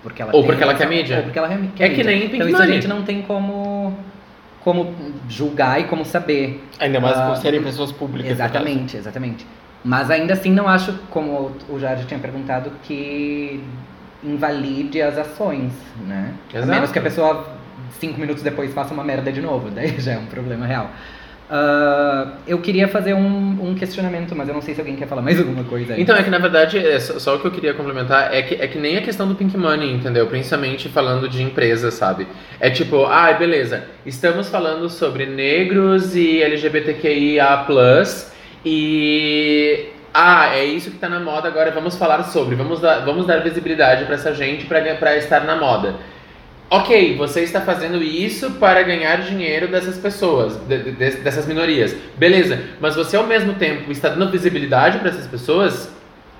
porque 0.00 0.22
ela 0.22 0.30
Ou 0.32 0.44
porque 0.44 0.62
ela 0.62 0.74
quer 0.74 0.88
mídia. 0.88 1.16
Ou 1.16 1.22
porque 1.24 1.36
ela 1.40 1.48
quer 1.48 1.54
É 1.84 1.88
que 1.88 1.96
mídia. 1.96 2.04
nem 2.04 2.20
Pink 2.20 2.36
Então 2.36 2.46
isso 2.48 2.56
a 2.56 2.60
Money. 2.60 2.74
gente 2.74 2.86
não 2.86 3.02
tem 3.02 3.22
como 3.22 3.92
como 4.62 4.94
julgar 5.28 5.80
e 5.80 5.84
como 5.84 6.04
saber. 6.04 6.64
Ainda 6.78 7.00
mais 7.00 7.16
Ah, 7.16 7.26
por 7.28 7.36
serem 7.38 7.60
pessoas 7.62 7.90
públicas. 7.90 8.30
Exatamente, 8.30 8.96
exatamente. 8.96 9.44
Mas 9.84 10.08
ainda 10.10 10.32
assim 10.34 10.50
não 10.52 10.68
acho, 10.68 10.92
como 11.10 11.50
o 11.68 11.78
Jardim 11.80 12.04
tinha 12.04 12.20
perguntado, 12.20 12.70
que 12.84 13.60
invalide 14.22 15.02
as 15.02 15.18
ações, 15.18 15.72
né? 16.06 16.32
Exato. 16.52 16.70
A 16.70 16.74
menos 16.74 16.92
que 16.92 16.98
a 16.98 17.02
pessoa 17.02 17.46
cinco 17.98 18.20
minutos 18.20 18.42
depois 18.42 18.72
faça 18.72 18.92
uma 18.94 19.02
merda 19.04 19.30
de 19.32 19.40
novo, 19.40 19.70
daí 19.74 19.98
já 20.00 20.12
é 20.12 20.18
um 20.18 20.26
problema 20.26 20.66
real. 20.66 20.90
Ah, 21.48 22.32
eu 22.46 22.58
queria 22.58 22.88
fazer 22.88 23.14
um, 23.14 23.68
um 23.70 23.74
questionamento, 23.74 24.34
mas 24.34 24.48
eu 24.48 24.54
não 24.54 24.60
sei 24.60 24.74
se 24.74 24.80
alguém 24.80 24.96
quer 24.96 25.06
falar 25.06 25.22
mais 25.22 25.38
alguma 25.38 25.62
coisa 25.64 25.94
aí. 25.94 26.02
Então, 26.02 26.16
é 26.16 26.22
que 26.22 26.30
na 26.30 26.38
verdade, 26.38 26.78
é 26.78 26.98
só, 26.98 27.18
só 27.18 27.36
o 27.36 27.38
que 27.38 27.46
eu 27.46 27.50
queria 27.52 27.72
complementar 27.72 28.34
é 28.34 28.42
que, 28.42 28.54
é 28.54 28.66
que 28.66 28.78
nem 28.78 28.96
a 28.96 29.02
questão 29.02 29.28
do 29.28 29.34
Pink 29.34 29.56
Money, 29.56 29.92
entendeu? 29.92 30.26
Principalmente 30.26 30.88
falando 30.88 31.28
de 31.28 31.42
empresas, 31.42 31.94
sabe? 31.94 32.26
É 32.58 32.68
tipo, 32.68 33.04
ah, 33.06 33.32
beleza, 33.32 33.84
estamos 34.04 34.48
falando 34.48 34.90
sobre 34.90 35.26
negros 35.26 36.16
e 36.16 36.42
LGBTQIA+, 36.42 37.66
e... 38.64 39.86
Ah, 40.18 40.56
é 40.56 40.64
isso 40.64 40.90
que 40.90 40.96
tá 40.96 41.10
na 41.10 41.20
moda 41.20 41.46
agora, 41.46 41.70
vamos 41.70 41.94
falar 41.94 42.22
sobre, 42.24 42.56
vamos 42.56 42.80
dar, 42.80 43.04
vamos 43.04 43.26
dar 43.26 43.42
visibilidade 43.42 44.06
pra 44.06 44.14
essa 44.14 44.34
gente 44.34 44.64
pra 44.64 45.16
estar 45.16 45.44
na 45.44 45.56
moda. 45.56 45.96
Ok, 46.68 47.16
você 47.16 47.42
está 47.42 47.60
fazendo 47.60 48.02
isso 48.02 48.52
para 48.52 48.82
ganhar 48.82 49.16
dinheiro 49.22 49.68
dessas 49.68 49.96
pessoas, 49.98 50.56
de- 50.66 50.78
de- 50.78 50.92
de- 50.92 51.16
dessas 51.18 51.46
minorias. 51.46 51.94
Beleza, 52.16 52.58
mas 52.80 52.96
você 52.96 53.16
ao 53.16 53.24
mesmo 53.26 53.54
tempo 53.54 53.92
está 53.92 54.08
dando 54.08 54.30
visibilidade 54.32 54.98
para 54.98 55.10
essas 55.10 55.28
pessoas? 55.28 55.88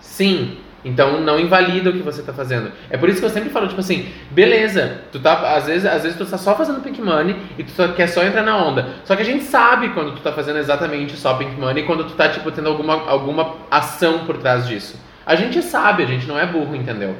Sim. 0.00 0.56
Então 0.84 1.20
não 1.20 1.38
invalida 1.38 1.90
o 1.90 1.92
que 1.92 1.98
você 2.02 2.20
está 2.20 2.32
fazendo. 2.32 2.70
É 2.90 2.96
por 2.96 3.08
isso 3.08 3.18
que 3.18 3.24
eu 3.24 3.30
sempre 3.30 3.50
falo, 3.50 3.66
tipo 3.68 3.80
assim, 3.80 4.06
beleza, 4.30 5.00
tu 5.10 5.18
tá, 5.18 5.56
às 5.56 5.66
vezes, 5.66 5.84
às 5.84 6.02
vezes 6.02 6.16
tu 6.18 6.24
tá 6.24 6.38
só 6.38 6.54
fazendo 6.56 6.80
pink 6.80 7.00
money 7.00 7.36
e 7.58 7.64
tu 7.64 7.70
só, 7.72 7.88
quer 7.88 8.06
só 8.08 8.22
entrar 8.24 8.42
na 8.42 8.56
onda. 8.56 8.86
Só 9.04 9.16
que 9.16 9.22
a 9.22 9.24
gente 9.24 9.42
sabe 9.44 9.88
quando 9.90 10.12
tu 10.12 10.20
tá 10.22 10.32
fazendo 10.32 10.58
exatamente 10.58 11.16
só 11.16 11.34
pink 11.34 11.58
money 11.58 11.82
e 11.82 11.86
quando 11.86 12.04
tu 12.04 12.14
tá, 12.14 12.28
tipo, 12.28 12.50
tendo 12.52 12.68
alguma, 12.68 13.08
alguma 13.08 13.54
ação 13.70 14.20
por 14.26 14.36
trás 14.38 14.66
disso. 14.66 15.00
A 15.24 15.34
gente 15.34 15.60
sabe, 15.62 16.02
a 16.04 16.06
gente 16.06 16.26
não 16.26 16.38
é 16.38 16.46
burro, 16.46 16.74
entendeu? 16.76 17.16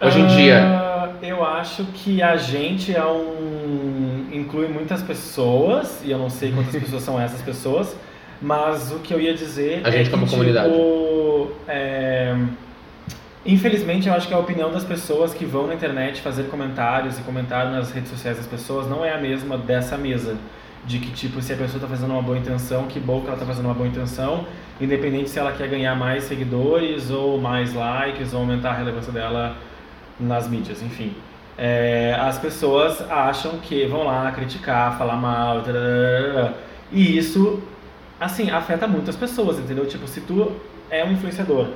Hoje 0.00 0.20
em 0.20 0.26
dia. 0.26 0.60
Eu 1.22 1.44
acho 1.44 1.84
que 1.86 2.22
a 2.22 2.36
gente 2.36 2.94
é 2.94 3.04
um. 3.04 4.26
inclui 4.32 4.68
muitas 4.68 5.02
pessoas, 5.02 6.02
e 6.04 6.10
eu 6.10 6.18
não 6.18 6.30
sei 6.30 6.52
quantas 6.52 6.74
pessoas 6.80 7.02
são 7.02 7.20
essas 7.20 7.42
pessoas, 7.42 7.96
mas 8.40 8.92
o 8.92 8.98
que 8.98 9.12
eu 9.12 9.20
ia 9.20 9.34
dizer 9.34 9.80
A 9.84 9.88
é 9.88 9.92
gente 9.92 10.04
que, 10.06 10.10
como 10.10 10.28
comunidade. 10.28 10.70
tipo, 10.70 11.52
é, 11.68 12.34
Infelizmente, 13.44 14.08
eu 14.08 14.14
acho 14.14 14.26
que 14.26 14.34
a 14.34 14.38
opinião 14.38 14.72
das 14.72 14.82
pessoas 14.82 15.32
que 15.32 15.44
vão 15.44 15.68
na 15.68 15.74
internet 15.74 16.20
fazer 16.20 16.44
comentários 16.44 17.16
e 17.16 17.22
comentar 17.22 17.70
nas 17.70 17.92
redes 17.92 18.10
sociais 18.10 18.36
das 18.38 18.46
pessoas 18.46 18.88
não 18.88 19.04
é 19.04 19.12
a 19.12 19.18
mesma 19.18 19.56
dessa 19.56 19.96
mesa. 19.96 20.36
De 20.84 20.98
que, 20.98 21.10
tipo, 21.12 21.40
se 21.40 21.52
a 21.52 21.56
pessoa 21.56 21.80
tá 21.80 21.86
fazendo 21.86 22.12
uma 22.12 22.22
boa 22.22 22.38
intenção, 22.38 22.86
que 22.86 22.98
bom 23.00 23.20
que 23.20 23.28
ela 23.28 23.36
tá 23.36 23.44
fazendo 23.46 23.64
uma 23.66 23.74
boa 23.74 23.88
intenção, 23.88 24.46
independente 24.80 25.30
se 25.30 25.38
ela 25.38 25.52
quer 25.52 25.68
ganhar 25.68 25.94
mais 25.96 26.24
seguidores 26.24 27.10
ou 27.10 27.40
mais 27.40 27.72
likes 27.72 28.32
ou 28.32 28.40
aumentar 28.40 28.70
a 28.70 28.74
relevância 28.74 29.12
dela 29.12 29.56
nas 30.18 30.48
mídias, 30.48 30.82
enfim. 30.82 31.14
É, 31.58 32.14
as 32.20 32.38
pessoas 32.38 33.00
acham 33.10 33.58
que 33.58 33.86
vão 33.86 34.04
lá 34.04 34.30
criticar, 34.32 34.96
falar 34.98 35.16
mal, 35.16 35.62
tararara, 35.62 36.54
e 36.92 37.16
isso, 37.16 37.62
assim, 38.20 38.50
afeta 38.50 38.86
muitas 38.86 39.16
pessoas, 39.16 39.58
entendeu? 39.58 39.86
Tipo, 39.86 40.06
se 40.06 40.20
tu 40.20 40.52
é 40.90 41.04
um 41.04 41.12
influenciador 41.12 41.70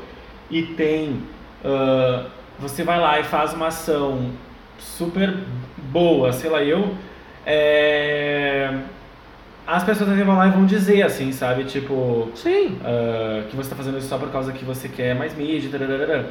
e 0.50 0.62
tem. 0.62 1.22
ah, 1.64 2.26
você 2.58 2.84
vai 2.84 3.00
lá 3.00 3.18
e 3.20 3.24
faz 3.24 3.54
uma 3.54 3.68
ação 3.68 4.32
super 4.78 5.34
boa, 5.78 6.32
sei 6.32 6.50
lá, 6.50 6.62
eu. 6.62 6.94
é, 7.46 8.80
as 9.66 9.84
pessoas 9.84 10.10
vão 10.18 10.36
lá 10.36 10.48
e 10.48 10.50
vão 10.50 10.66
dizer, 10.66 11.02
assim, 11.02 11.32
sabe? 11.32 11.64
Tipo, 11.64 12.30
Sim. 12.34 12.78
ah, 12.84 13.44
que 13.48 13.56
você 13.56 13.62
está 13.62 13.76
fazendo 13.76 13.98
isso 13.98 14.08
só 14.08 14.18
por 14.18 14.30
causa 14.30 14.52
que 14.52 14.64
você 14.64 14.88
quer 14.88 15.14
mais 15.14 15.34
mídia, 15.36 15.70
tararara. 15.70 16.30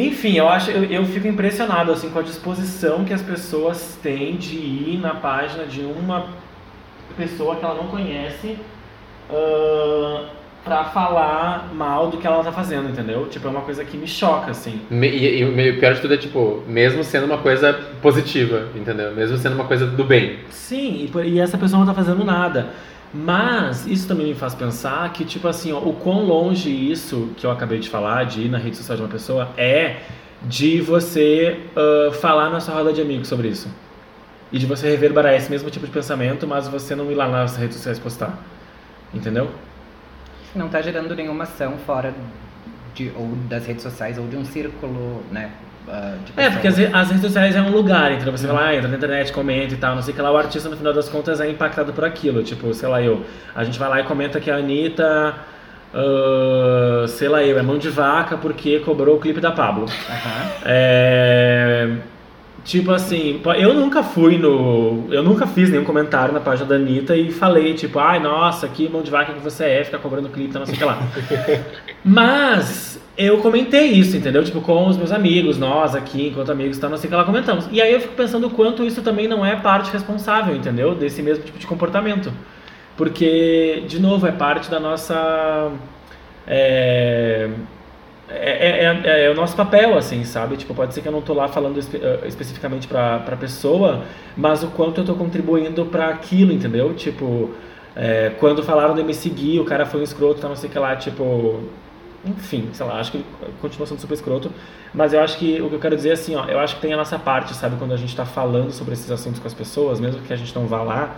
Enfim, 0.00 0.34
eu 0.36 0.48
acho, 0.48 0.70
eu, 0.70 0.84
eu 0.84 1.04
fico 1.06 1.26
impressionado 1.26 1.90
assim 1.90 2.08
com 2.10 2.20
a 2.20 2.22
disposição 2.22 3.04
que 3.04 3.12
as 3.12 3.20
pessoas 3.22 3.98
têm 4.00 4.36
de 4.36 4.54
ir 4.56 5.00
na 5.02 5.14
página 5.14 5.64
de 5.64 5.80
uma 5.80 6.26
pessoa 7.16 7.56
que 7.56 7.64
ela 7.64 7.74
não 7.74 7.88
conhece 7.88 8.56
ah, 9.28 10.24
pra 10.64 10.84
falar 10.84 11.70
mal 11.74 12.10
do 12.10 12.18
que 12.18 12.26
ela 12.26 12.44
tá 12.44 12.52
fazendo, 12.52 12.88
entendeu? 12.90 13.26
Tipo, 13.26 13.48
é 13.48 13.50
uma 13.50 13.62
coisa 13.62 13.84
que 13.84 13.96
me 13.96 14.06
choca, 14.06 14.50
assim. 14.52 14.80
Me- 14.90 15.08
E, 15.08 15.40
e 15.42 15.70
o 15.70 15.78
pior 15.80 15.94
de 15.94 16.00
tudo 16.00 16.14
é, 16.14 16.16
tipo, 16.16 16.62
mesmo 16.68 17.02
sendo 17.02 17.26
uma 17.26 17.38
coisa 17.38 17.72
positiva, 18.00 18.68
entendeu? 18.76 19.12
Mesmo 19.14 19.36
sendo 19.36 19.54
uma 19.54 19.64
coisa 19.64 19.84
do 19.86 20.04
bem. 20.04 20.38
Sim, 20.50 21.10
e, 21.12 21.18
e 21.28 21.40
essa 21.40 21.58
pessoa 21.58 21.80
não 21.80 21.86
tá 21.86 21.94
fazendo 21.94 22.24
nada. 22.24 22.68
Mas 23.12 23.86
isso 23.86 24.06
também 24.06 24.26
me 24.26 24.34
faz 24.34 24.54
pensar 24.54 25.10
que, 25.12 25.24
tipo 25.24 25.48
assim, 25.48 25.72
ó, 25.72 25.78
o 25.78 25.94
quão 25.94 26.24
longe 26.24 26.70
isso 26.70 27.30
que 27.36 27.46
eu 27.46 27.50
acabei 27.50 27.78
de 27.78 27.88
falar, 27.88 28.24
de 28.24 28.42
ir 28.42 28.48
na 28.50 28.58
rede 28.58 28.76
social 28.76 28.96
de 28.96 29.02
uma 29.02 29.08
pessoa, 29.08 29.48
é 29.56 30.02
de 30.42 30.80
você 30.80 31.60
ah, 31.74 32.12
falar 32.12 32.50
na 32.50 32.60
sua 32.60 32.74
roda 32.74 32.92
de 32.92 33.00
amigos 33.00 33.28
sobre 33.28 33.48
isso. 33.48 33.68
E 34.52 34.58
de 34.58 34.66
você 34.66 34.88
reverberar 34.88 35.34
esse 35.34 35.50
mesmo 35.50 35.70
tipo 35.70 35.86
de 35.86 35.92
pensamento, 35.92 36.46
mas 36.46 36.68
você 36.68 36.94
não 36.94 37.10
ir 37.10 37.14
lá 37.14 37.28
nas 37.28 37.56
redes 37.56 37.76
sociais 37.76 37.98
postar. 37.98 38.38
Entendeu? 39.12 39.50
Não 40.54 40.68
tá 40.68 40.80
gerando 40.80 41.14
nenhuma 41.14 41.44
ação 41.44 41.76
fora 41.78 42.14
de, 42.94 43.12
ou 43.16 43.28
das 43.48 43.66
redes 43.66 43.82
sociais 43.82 44.18
ou 44.18 44.26
de 44.26 44.36
um 44.36 44.44
círculo, 44.44 45.22
né? 45.30 45.50
Ah, 45.90 46.14
É, 46.36 46.50
porque 46.50 46.68
as, 46.68 46.78
as 46.78 47.08
redes 47.08 47.22
sociais 47.22 47.56
é 47.56 47.62
um 47.62 47.70
lugar, 47.70 48.12
entendeu? 48.12 48.36
Você 48.36 48.46
vai 48.46 48.56
lá, 48.56 48.74
entra 48.74 48.88
na 48.88 48.96
internet, 48.96 49.32
comenta 49.32 49.74
e 49.74 49.76
tal, 49.76 49.94
não 49.94 50.02
sei 50.02 50.12
o 50.12 50.16
que 50.16 50.22
lá, 50.22 50.30
o 50.30 50.36
artista 50.36 50.68
no 50.68 50.76
final 50.76 50.92
das 50.92 51.08
contas 51.08 51.40
é 51.40 51.50
impactado 51.50 51.92
por 51.92 52.04
aquilo. 52.04 52.42
Tipo, 52.42 52.72
sei 52.74 52.88
lá, 52.88 53.02
eu. 53.02 53.24
A 53.54 53.64
gente 53.64 53.78
vai 53.78 53.88
lá 53.88 54.00
e 54.00 54.04
comenta 54.04 54.38
que 54.40 54.50
a 54.50 54.56
Anitta, 54.56 55.34
ah, 55.94 57.04
sei 57.08 57.28
lá, 57.28 57.42
eu, 57.42 57.58
é 57.58 57.62
mão 57.62 57.78
de 57.78 57.88
vaca 57.88 58.36
porque 58.36 58.80
cobrou 58.80 59.16
o 59.16 59.20
clipe 59.20 59.40
da 59.40 59.50
Pablo. 59.50 59.86
É. 60.64 61.88
Tipo 62.64 62.92
assim, 62.92 63.40
eu 63.58 63.72
nunca 63.72 64.02
fui 64.02 64.36
no. 64.36 65.06
Eu 65.10 65.22
nunca 65.22 65.46
fiz 65.46 65.70
nenhum 65.70 65.84
comentário 65.84 66.34
na 66.34 66.40
página 66.40 66.68
da 66.68 66.74
Anitta 66.74 67.16
e 67.16 67.32
falei, 67.32 67.72
tipo, 67.72 67.98
ai, 67.98 68.20
nossa, 68.20 68.68
que 68.68 68.86
mão 68.90 69.00
de 69.00 69.10
vaca 69.10 69.32
que 69.32 69.40
você 69.40 69.64
é, 69.64 69.84
fica 69.84 69.98
cobrando 69.98 70.28
clipe, 70.28 70.52
não 70.52 70.66
sei 70.66 70.74
o 70.74 70.78
que 70.78 70.84
lá. 70.84 70.98
Mas 72.04 72.87
eu 73.18 73.38
comentei 73.38 73.86
isso, 73.88 74.16
entendeu? 74.16 74.44
Tipo, 74.44 74.60
com 74.62 74.86
os 74.88 74.96
meus 74.96 75.12
amigos, 75.12 75.58
nós 75.58 75.94
aqui, 75.94 76.28
enquanto 76.28 76.52
amigos, 76.52 76.78
tá, 76.78 76.88
não 76.88 76.96
sei 76.96 77.08
o 77.08 77.10
que 77.10 77.16
lá, 77.16 77.24
comentamos. 77.24 77.68
E 77.72 77.82
aí 77.82 77.92
eu 77.92 78.00
fico 78.00 78.14
pensando 78.14 78.46
o 78.46 78.50
quanto 78.50 78.84
isso 78.84 79.02
também 79.02 79.28
não 79.28 79.44
é 79.44 79.56
parte 79.56 79.90
responsável, 79.92 80.54
entendeu? 80.56 80.94
Desse 80.94 81.22
mesmo 81.22 81.44
tipo 81.44 81.58
de 81.58 81.66
comportamento. 81.66 82.32
Porque, 82.96 83.84
de 83.88 84.00
novo, 84.00 84.26
é 84.26 84.32
parte 84.32 84.70
da 84.70 84.80
nossa. 84.80 85.72
É, 86.46 87.48
é, 88.28 88.84
é, 88.84 89.00
é- 89.04 89.24
é 89.26 89.30
o 89.30 89.34
nosso 89.34 89.56
papel, 89.56 89.96
assim, 89.96 90.24
sabe? 90.24 90.56
Tipo, 90.56 90.74
pode 90.74 90.94
ser 90.94 91.00
que 91.02 91.08
eu 91.08 91.12
não 91.12 91.22
tô 91.22 91.34
lá 91.34 91.48
falando 91.48 91.78
espe- 91.78 91.98
eh, 92.02 92.20
especificamente 92.26 92.86
pra, 92.88 93.18
pra 93.20 93.36
pessoa, 93.36 94.04
mas 94.36 94.62
o 94.62 94.68
quanto 94.68 95.00
eu 95.00 95.04
tô 95.04 95.14
contribuindo 95.14 95.86
pra 95.86 96.08
aquilo, 96.08 96.52
entendeu? 96.52 96.94
Tipo, 96.94 97.50
é, 97.96 98.32
quando 98.38 98.62
falaram 98.62 98.94
de 98.94 99.02
me 99.02 99.14
seguir, 99.14 99.60
o 99.60 99.64
cara 99.64 99.86
foi 99.86 100.00
um 100.00 100.04
escroto, 100.04 100.40
tá, 100.40 100.48
não 100.48 100.56
sei 100.56 100.68
o 100.68 100.72
que 100.72 100.78
lá, 100.78 100.94
tipo... 100.96 101.60
Enfim, 102.24 102.72
sei 102.72 102.84
lá, 102.84 102.98
acho 102.98 103.12
que 103.12 103.24
continua 103.60 103.86
sendo 103.86 104.00
super 104.00 104.14
escroto, 104.14 104.52
mas 104.92 105.12
eu 105.12 105.20
acho 105.20 105.38
que 105.38 105.60
o 105.62 105.68
que 105.68 105.76
eu 105.76 105.80
quero 105.80 105.94
dizer 105.96 106.10
é 106.10 106.12
assim, 106.14 106.34
ó, 106.34 106.46
eu 106.46 106.58
acho 106.58 106.74
que 106.76 106.80
tem 106.82 106.92
a 106.92 106.96
nossa 106.96 107.18
parte, 107.18 107.54
sabe? 107.54 107.76
Quando 107.76 107.92
a 107.94 107.96
gente 107.96 108.14
tá 108.14 108.26
falando 108.26 108.72
sobre 108.72 108.94
esses 108.94 109.10
assuntos 109.10 109.38
com 109.40 109.46
as 109.46 109.54
pessoas, 109.54 110.00
mesmo 110.00 110.20
que 110.22 110.32
a 110.32 110.36
gente 110.36 110.54
não 110.54 110.66
vá 110.66 110.82
lá 110.82 111.16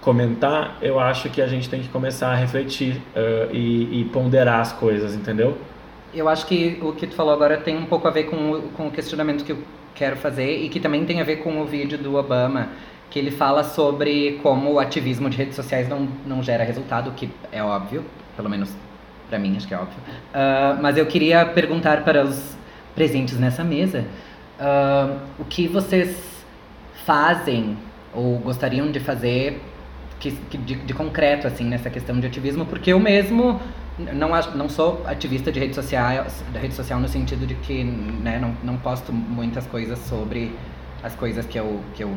comentar, 0.00 0.78
eu 0.82 1.00
acho 1.00 1.30
que 1.30 1.42
a 1.42 1.46
gente 1.48 1.68
tem 1.68 1.82
que 1.82 1.88
começar 1.88 2.28
a 2.32 2.34
refletir 2.36 3.02
eh, 3.14 3.48
e, 3.52 4.00
e 4.02 4.04
ponderar 4.06 4.60
as 4.60 4.72
coisas, 4.72 5.14
entendeu? 5.14 5.58
Eu 6.12 6.28
acho 6.28 6.46
que 6.46 6.78
o 6.82 6.92
que 6.94 7.06
tu 7.06 7.14
falou 7.14 7.32
agora 7.34 7.58
tem 7.60 7.76
um 7.76 7.86
pouco 7.86 8.06
a 8.08 8.10
ver 8.10 8.24
com, 8.24 8.52
o- 8.52 8.62
com 8.70 8.88
o 8.88 8.90
questionamento 8.90 9.44
que 9.44 9.52
eu 9.52 9.58
quero 9.94 10.16
fazer 10.16 10.56
e 10.62 10.68
que 10.68 10.80
também 10.80 11.04
tem 11.04 11.20
a 11.20 11.24
ver 11.24 11.36
com 11.38 11.60
o 11.60 11.66
vídeo 11.66 11.98
do 11.98 12.14
Obama, 12.16 12.70
que 13.10 13.18
ele 13.18 13.30
fala 13.30 13.62
sobre 13.64 14.38
como 14.42 14.72
o 14.72 14.78
ativismo 14.78 15.28
de 15.28 15.36
redes 15.36 15.56
sociais 15.56 15.88
não, 15.88 16.08
não 16.24 16.42
gera 16.42 16.64
resultado, 16.64 17.12
que 17.12 17.30
é 17.52 17.62
óbvio, 17.62 18.04
pelo 18.36 18.48
menos 18.48 18.76
pra 19.28 19.38
mim 19.38 19.56
acho 19.56 19.66
que 19.66 19.74
é 19.74 19.78
óbvio. 19.78 19.98
Ah, 20.32 20.78
mas 20.80 20.96
eu 20.96 21.06
queria 21.06 21.44
perguntar 21.44 22.04
para 22.04 22.24
os 22.24 22.56
presentes 22.94 23.38
nessa 23.38 23.62
mesa 23.62 24.04
ah, 24.58 25.16
o 25.38 25.44
que 25.44 25.66
vocês 25.68 26.44
fazem 27.04 27.76
ou 28.12 28.38
gostariam 28.38 28.90
de 28.90 28.98
fazer 28.98 29.60
que, 30.18 30.30
que 30.32 30.58
de, 30.58 30.74
de 30.76 30.94
concreto 30.94 31.46
assim 31.46 31.64
nessa 31.64 31.90
questão 31.90 32.18
de 32.18 32.26
ativismo, 32.26 32.64
porque 32.64 32.92
eu 32.92 32.98
mesmo 32.98 33.60
não 33.98 34.34
acho, 34.34 34.56
não 34.56 34.68
sou 34.68 35.02
ativista 35.06 35.50
de 35.50 35.60
rede 35.60 35.74
social, 35.74 36.26
da 36.52 36.60
rede 36.60 36.74
social 36.74 37.00
no 37.00 37.08
sentido 37.08 37.46
de 37.46 37.54
que 37.54 37.84
né, 37.84 38.38
não, 38.38 38.54
não 38.62 38.78
posto 38.78 39.12
muitas 39.12 39.66
coisas 39.66 39.98
sobre 40.00 40.52
as 41.02 41.14
coisas 41.14 41.46
que 41.46 41.58
eu, 41.58 41.80
que 41.94 42.02
eu 42.02 42.14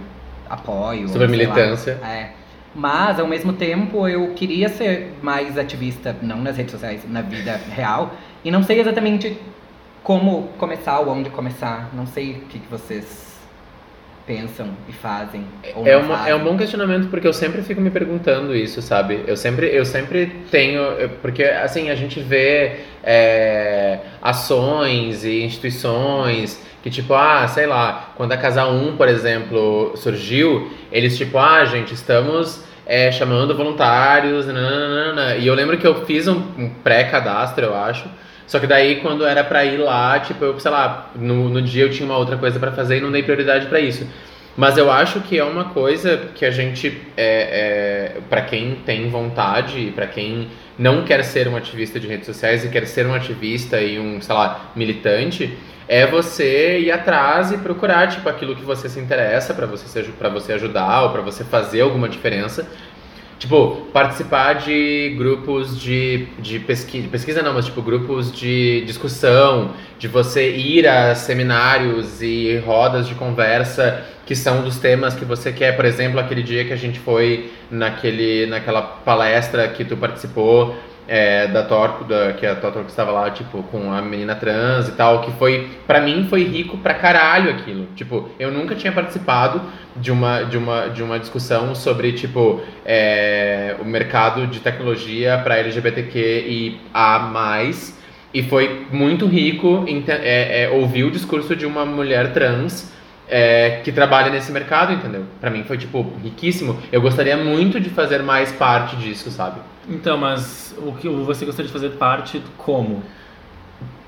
apoio. 0.50 1.08
Sobre 1.08 1.26
a 1.26 1.30
sei 1.30 1.46
lá. 1.46 1.54
militância. 1.56 1.92
É. 2.04 2.32
Mas, 2.76 3.20
ao 3.20 3.28
mesmo 3.28 3.54
tempo, 3.54 4.08
eu 4.08 4.34
queria 4.34 4.70
ser 4.70 5.14
mais 5.22 5.58
ativista, 5.58 6.16
não 6.22 6.38
nas 6.42 6.56
redes 6.58 6.72
sociais, 6.72 7.02
na 7.10 7.22
vida 7.22 7.60
real. 7.76 8.14
E 8.44 8.52
não 8.52 8.64
sei 8.64 8.80
exatamente 8.80 9.38
como 10.04 10.50
começar 10.58 11.00
ou 11.00 11.10
onde 11.10 11.30
começar. 11.30 11.90
Não 11.94 12.06
sei 12.06 12.32
o 12.34 12.42
que, 12.42 12.60
que 12.60 12.68
vocês 12.70 13.28
pensam 14.26 14.68
e 14.88 14.94
fazem. 14.94 15.44
Ou 15.76 15.88
É, 15.88 15.98
uma, 15.98 16.18
fazem. 16.18 16.32
é 16.32 16.36
um 16.36 16.44
bom 16.44 16.56
questionamento 16.56 17.10
porque 17.10 17.28
eu 17.28 17.34
sempre 17.34 17.64
fico 17.64 17.82
me 17.82 17.90
perguntando 17.90 18.56
isso, 18.56 18.80
sabe? 18.82 19.24
Eu 19.26 19.36
sempre, 19.36 19.66
eu 19.76 19.84
sempre 19.84 20.28
tenho. 20.52 20.82
Porque, 21.22 21.44
assim, 21.44 21.90
a 21.90 21.96
gente 21.96 22.20
vê 22.20 22.82
é, 23.04 24.00
ações 24.22 25.26
e 25.26 25.42
instituições 25.44 26.62
que, 26.84 26.90
tipo, 26.90 27.14
ah, 27.14 27.48
sei 27.48 27.66
lá, 27.66 28.12
quando 28.16 28.32
a 28.32 28.38
Casal 28.38 28.72
1, 28.72 28.96
por 28.98 29.08
exemplo, 29.08 29.94
surgiu, 29.96 30.72
eles, 30.92 31.18
tipo, 31.18 31.38
ah, 31.38 31.66
gente, 31.66 31.94
estamos. 31.94 32.64
é, 32.86 33.12
chamando 33.12 33.56
voluntários, 33.56 34.48
nananana. 34.48 35.36
e 35.36 35.46
eu 35.46 35.54
lembro 35.54 35.78
que 35.78 35.86
eu 35.86 36.06
fiz 36.06 36.28
um, 36.28 36.42
pré-cadastro, 36.84 37.66
eu 37.66 37.76
acho, 37.76 38.10
só 38.48 38.58
que 38.60 38.66
daí, 38.66 38.96
quando 38.96 39.24
era 39.28 39.44
pra 39.44 39.64
ir 39.64 39.78
lá, 39.78 40.20
tipo, 40.20 40.44
eu, 40.44 40.60
sei 40.60 40.72
lá, 40.72 41.12
no, 41.16 41.50
no 41.50 41.62
dia 41.62 41.84
eu 41.84 41.92
tinha 41.92 42.04
uma 42.04 42.18
outra 42.18 42.36
coisa 42.36 42.60
pra 42.60 42.72
fazer 42.72 42.98
e 42.98 43.00
não 43.02 43.12
dei 43.12 43.22
prioridade 43.22 43.68
pra 43.68 43.80
isso. 43.80 44.08
Mas 44.58 44.76
eu 44.76 44.92
acho 44.92 45.22
que 45.22 45.38
é 45.38 45.44
uma 45.44 45.66
coisa 45.66 46.18
que 46.34 46.44
a 46.44 46.50
gente, 46.50 47.00
é, 47.16 48.16
é, 48.18 48.22
para 48.28 48.42
quem 48.42 48.76
tem 48.84 49.08
vontade, 49.08 49.94
pra 49.96 50.08
quem 50.08 50.48
não 50.80 51.04
quer 51.04 51.24
ser 51.24 51.48
um 51.48 51.56
ativista 51.56 52.00
de 52.00 52.08
redes 52.08 52.26
sociais 52.26 52.66
e 52.66 52.70
quer 52.70 52.88
ser 52.88 53.06
um 53.06 53.14
ativista 53.14 53.80
e 53.80 54.00
um, 54.00 54.20
sei 54.20 54.34
lá, 54.34 54.72
militante, 54.76 55.56
é 55.90 56.08
você 56.08 56.80
ir 56.80 56.92
atrás 56.92 57.52
e 57.52 57.58
procurar, 57.58 58.08
tipo, 58.10 58.30
aquilo 58.30 58.56
que 58.56 58.64
você 58.64 58.88
se 58.90 59.00
interessa 59.00 59.54
pra 59.56 59.66
você, 59.68 59.88
se 59.88 60.00
aju- 60.00 60.14
pra 60.20 60.30
você 60.30 60.54
ajudar 60.54 61.04
ou 61.04 61.10
pra 61.12 61.22
você 61.22 61.44
fazer 61.44 61.82
alguma 61.82 62.08
diferença. 62.08 62.68
Tipo, 63.40 63.88
participar 63.94 64.54
de 64.56 65.16
grupos 65.18 65.80
de, 65.80 66.28
de 66.40 66.60
pesquisa, 66.60 67.08
pesquisa 67.08 67.42
não, 67.42 67.54
mas 67.54 67.66
tipo, 67.68 67.82
grupos 67.82 68.34
de 68.34 68.82
discussão, 68.86 69.72
de 69.98 70.10
você 70.10 70.52
ir 70.58 70.86
a 70.86 71.16
seminários 71.16 72.22
e 72.22 72.58
rodas 72.66 73.08
de 73.08 73.16
conversa 73.16 74.04
que 74.26 74.36
são 74.36 74.62
dos 74.62 74.78
temas 74.78 75.16
que 75.16 75.24
você 75.24 75.54
quer. 75.54 75.76
Por 75.78 75.86
exemplo, 75.86 76.20
aquele 76.20 76.44
dia 76.44 76.66
que 76.66 76.74
a 76.74 76.76
gente 76.76 77.00
foi 77.00 77.50
naquele, 77.72 78.46
naquela 78.46 78.82
palestra 78.82 79.70
que 79.70 79.86
tu 79.86 79.96
participou, 79.96 80.76
é, 81.10 81.48
da 81.48 81.64
Torco, 81.64 82.04
da, 82.04 82.34
que 82.34 82.46
a 82.46 82.56
Torco 82.56 82.86
estava 82.88 83.12
lá, 83.12 83.32
tipo, 83.32 83.64
com 83.64 83.92
a 83.92 84.00
menina 84.00 84.36
trans 84.36 84.88
e 84.88 84.92
tal, 84.92 85.22
que 85.22 85.32
foi, 85.32 85.68
para 85.88 86.00
mim, 86.00 86.28
foi 86.30 86.44
rico 86.44 86.78
pra 86.78 86.94
caralho 86.94 87.50
aquilo. 87.50 87.88
Tipo, 87.96 88.30
eu 88.40 88.52
nunca 88.52 88.76
tinha 88.76 88.94
participado 88.94 89.60
de 89.96 90.12
uma, 90.12 90.44
de 90.44 90.56
uma, 90.56 90.88
de 90.88 91.02
uma 91.02 91.18
discussão 91.18 91.74
sobre, 91.74 92.14
tipo, 92.14 92.62
é, 92.86 93.76
o 93.80 93.86
mercado 93.86 94.46
de 94.46 94.60
tecnologia 94.60 95.40
para 95.44 95.58
LGBTQ 95.58 96.46
e 96.48 96.80
A+, 96.94 97.72
e 98.32 98.44
foi 98.44 98.86
muito 98.92 99.26
rico 99.26 99.86
em, 99.88 100.04
é, 100.08 100.66
é, 100.66 100.70
ouvir 100.70 101.06
o 101.06 101.10
discurso 101.10 101.56
de 101.56 101.66
uma 101.66 101.84
mulher 101.88 102.32
trans 102.34 102.94
é, 103.28 103.82
que 103.84 103.92
trabalha 103.92 104.30
nesse 104.30 104.52
mercado, 104.52 104.94
entendeu? 104.94 105.26
Para 105.42 105.50
mim 105.50 105.64
foi, 105.64 105.80
tipo, 105.80 106.06
riquíssimo. 106.24 106.78
Eu 106.92 107.02
gostaria 107.02 107.36
muito 107.36 107.80
de 107.80 107.90
fazer 107.90 108.22
mais 108.22 108.52
parte 108.52 108.96
disso, 108.96 109.32
sabe? 109.32 109.60
Então, 109.90 110.18
mas 110.18 110.76
o 110.78 110.94
que 110.94 111.10
você 111.10 111.46
gostaria 111.46 111.68
de 111.68 111.74
fazer 111.74 111.90
parte 111.92 112.42
como? 112.58 113.02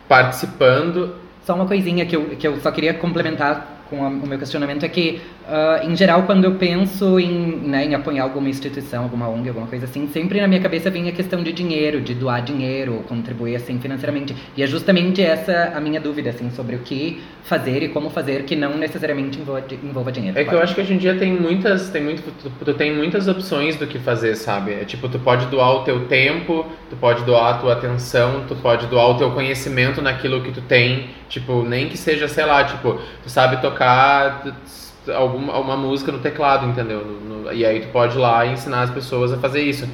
Participando. 0.08 1.16
Só 1.44 1.56
uma 1.56 1.66
coisinha 1.66 2.06
que 2.06 2.16
eu, 2.16 2.26
que 2.38 2.48
eu 2.48 2.60
só 2.62 2.72
queria 2.72 2.94
complementar 2.94 3.84
com 3.90 4.06
a, 4.06 4.08
o 4.08 4.28
meu 4.28 4.38
questionamento 4.38 4.86
é 4.86 4.90
que, 4.90 5.22
uh, 5.48 5.90
em 5.90 5.96
geral, 5.96 6.24
quando 6.24 6.46
eu 6.46 6.56
penso 6.56 7.20
em, 7.20 7.58
né, 7.58 7.86
em 7.86 7.96
apoiar 7.96 8.24
alguma 8.24 8.50
instituição, 8.50 9.04
alguma 9.04 9.28
ONG, 9.28 9.50
alguma 9.50 9.68
coisa 9.68 9.86
assim, 9.86 10.08
sempre 10.08 10.40
na 10.40 10.48
minha 10.48 10.62
cabeça 10.62 10.90
vem 10.90 11.08
a 11.08 11.12
questão 11.12 11.44
de 11.44 11.52
dinheiro, 11.52 12.02
de 12.02 12.14
doar 12.14 12.44
dinheiro, 12.44 13.04
contribuir 13.08 13.56
assim 13.56 13.80
financeiramente. 13.80 14.36
E 14.56 14.64
é 14.64 14.68
justamente 14.68 15.22
essa 15.22 15.72
a 15.76 15.80
minha 15.80 16.00
dúvida, 16.00 16.30
assim, 16.30 16.50
sobre 16.52 16.76
o 16.76 16.80
que 16.80 17.22
fazer 17.44 17.84
e 17.84 17.90
como 17.90 18.10
fazer 18.10 18.44
que 18.44 18.56
não 18.56 18.78
necessariamente 18.78 19.40
envolva, 19.40 19.64
envolva 19.84 20.12
dinheiro. 20.12 20.38
É 20.38 20.44
que 20.44 20.54
eu 20.54 20.62
acho 20.62 20.76
que 20.76 20.82
hoje 20.82 20.94
em 20.94 20.98
dia 20.98 21.16
tem 21.16 21.34
muitas, 21.34 21.90
tem 21.90 22.04
muito, 22.04 22.24
tu, 22.42 22.52
tu, 22.64 22.74
tem 22.74 22.96
muitas 22.96 23.28
opções 23.28 23.76
do 23.76 23.88
que 23.88 24.00
fazer, 24.00 24.36
sabe? 24.36 24.74
É 24.74 24.86
tipo, 24.86 25.10
tu 25.10 25.20
pode 25.20 25.48
doar 25.48 25.72
o 25.72 25.84
teu 25.84 26.08
tempo, 26.08 26.66
tu 26.90 26.96
pode 26.96 27.24
doar 27.24 27.56
a 27.56 27.58
tua 27.58 27.74
atenção, 27.74 28.46
tu 28.48 28.56
pode 28.56 28.88
doar 28.88 29.10
o 29.10 29.18
teu 29.18 29.32
conhecimento 29.32 30.02
naquilo 30.02 30.42
que 30.42 30.52
tu 30.52 30.62
tem, 30.62 31.10
tipo, 31.28 31.64
nem 31.64 31.90
que 31.90 31.98
seja, 31.98 32.28
sei 32.28 32.46
lá, 32.46 32.64
tipo, 32.64 33.00
tu 33.24 33.30
sabe 33.30 33.62
tocar 33.62 34.44
alguma 35.16 35.58
uma 35.60 35.78
música 35.78 36.12
no 36.12 36.20
teclado, 36.20 36.66
entendeu? 36.68 37.06
No, 37.06 37.44
no, 37.44 37.54
e 37.54 37.66
aí 37.66 37.82
tu 37.82 37.88
pode 37.90 38.16
ir 38.18 38.20
lá 38.20 38.46
e 38.46 38.54
ensinar 38.54 38.82
as 38.84 38.90
pessoas 38.90 39.32
a 39.34 39.38
fazer 39.38 39.62
isso. 39.62 39.88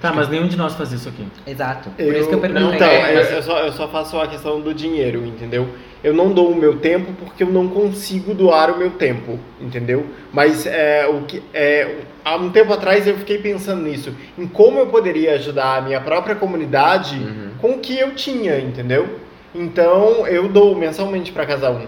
Tá, 0.00 0.12
mas 0.12 0.28
nenhum 0.28 0.46
de 0.46 0.56
nós 0.58 0.74
faz 0.74 0.92
isso 0.92 1.08
aqui. 1.08 1.26
Exato. 1.46 1.88
Por 1.90 2.02
Eu, 2.04 2.18
isso 2.20 2.28
que 2.28 2.34
eu 2.34 2.40
perguntei. 2.40 2.74
então, 2.76 2.88
É, 2.88 3.14
mas- 3.14 3.32
eu, 3.32 3.42
só, 3.42 3.58
eu 3.60 3.72
só 3.72 3.88
faço 3.88 4.18
a 4.20 4.26
questão 4.26 4.60
do 4.60 4.74
dinheiro, 4.74 5.24
entendeu? 5.24 5.68
Eu 6.04 6.12
não 6.12 6.32
dou 6.32 6.50
o 6.50 6.54
meu 6.56 6.76
tempo 6.76 7.12
porque 7.18 7.42
eu 7.42 7.48
não 7.48 7.66
consigo 7.68 8.34
doar 8.34 8.70
o 8.70 8.76
meu 8.78 8.90
tempo, 8.90 9.38
entendeu? 9.60 10.04
Mas 10.32 10.66
é, 10.66 11.06
o 11.06 11.22
que, 11.22 11.42
é, 11.54 11.96
há 12.24 12.36
um 12.36 12.50
tempo 12.50 12.72
atrás 12.74 13.06
eu 13.06 13.16
fiquei 13.16 13.38
pensando 13.38 13.80
nisso, 13.82 14.12
em 14.36 14.46
como 14.46 14.78
eu 14.78 14.86
poderia 14.88 15.32
ajudar 15.36 15.78
a 15.78 15.80
minha 15.80 16.00
própria 16.00 16.34
comunidade 16.34 17.16
Uhum. 17.16 17.50
com 17.60 17.70
o 17.72 17.78
que 17.78 17.98
eu 17.98 18.14
tinha, 18.14 18.58
entendeu? 18.58 19.18
Então 19.54 20.26
eu 20.26 20.46
dou 20.48 20.76
mensalmente 20.76 21.32
para 21.32 21.46
cada 21.46 21.70
um, 21.70 21.86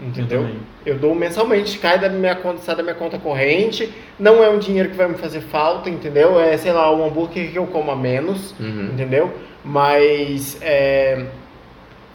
entendeu? 0.00 0.40
também. 0.42 0.56
Eu 0.86 0.98
dou 0.98 1.14
mensalmente, 1.14 1.78
cai 1.78 1.98
da 1.98 2.08
minha 2.08 2.34
conta, 2.34 2.58
sai 2.62 2.74
da 2.76 2.82
minha 2.82 2.94
conta 2.94 3.18
corrente. 3.18 3.92
Não 4.18 4.42
é 4.42 4.48
um 4.48 4.58
dinheiro 4.58 4.88
que 4.88 4.96
vai 4.96 5.08
me 5.08 5.14
fazer 5.16 5.40
falta, 5.40 5.88
entendeu? 5.90 6.40
É, 6.40 6.56
sei 6.56 6.72
lá, 6.72 6.90
um 6.94 7.04
hambúrguer 7.06 7.50
que 7.50 7.56
eu 7.56 7.66
como 7.66 7.90
a 7.90 7.96
menos, 7.96 8.54
Uhum. 8.58 8.90
entendeu? 8.92 9.32
Mas 9.64 10.58
é, 10.62 11.26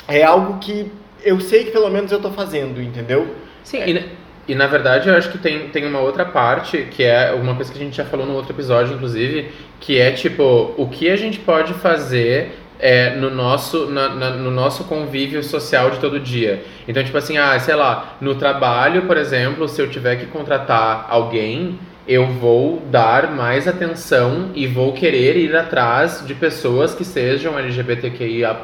é 0.08 0.24
algo 0.24 0.60
que 0.60 0.92
eu 1.24 1.40
sei 1.40 1.64
que 1.66 1.72
pelo 1.72 1.90
menos 1.90 2.12
eu 2.12 2.22
tô 2.22 2.30
fazendo, 2.32 2.82
entendeu? 2.82 3.28
Sim, 3.64 3.82
e, 3.86 3.94
na- 3.94 4.02
e 4.48 4.54
na 4.56 4.68
verdade 4.68 5.10
eu 5.10 5.16
acho 5.16 5.32
que 5.32 5.38
tem, 5.40 5.70
tem 5.70 5.86
uma 5.86 6.00
outra 6.00 6.26
parte, 6.26 6.88
que 6.92 7.04
é 7.04 7.32
uma 7.34 7.56
coisa 7.56 7.72
que 7.72 7.80
a 7.80 7.82
gente 7.84 7.96
já 7.98 8.06
falou 8.06 8.26
no 8.26 8.34
outro 8.34 8.52
episódio, 8.52 8.94
inclusive, 8.96 9.50
que 9.80 10.00
é 10.00 10.12
tipo, 10.12 10.74
o 10.78 10.88
que 10.90 11.10
a 11.10 11.16
gente 11.16 11.40
pode 11.40 11.74
fazer 11.76 12.52
é, 12.88 13.16
no, 13.16 13.30
nosso, 13.32 13.88
na- 13.88 14.10
na- 14.10 14.30
no 14.32 14.52
nosso 14.52 14.84
convívio 14.84 15.44
social 15.44 15.90
de 15.90 15.98
todo 16.00 16.20
dia. 16.20 16.64
Então, 16.88 17.04
tipo 17.04 17.18
assim, 17.18 17.36
ah, 17.38 17.58
sei 17.60 17.74
lá, 17.76 18.16
no 18.22 18.36
trabalho, 18.36 19.04
por 19.04 19.18
exemplo, 19.18 19.68
se 19.68 19.82
eu 19.82 19.90
tiver 19.90 20.18
que 20.18 20.28
contratar 20.28 21.08
alguém, 21.10 21.80
eu 22.08 22.28
vou 22.28 22.84
dar 22.92 23.32
mais 23.32 23.68
atenção 23.68 24.52
e 24.54 24.68
vou 24.68 24.94
querer 24.94 25.36
ir 25.36 25.56
atrás 25.56 26.24
de 26.28 26.36
pessoas 26.36 26.94
que 26.94 27.04
sejam 27.04 27.58
LGBTQIA+, 27.58 28.56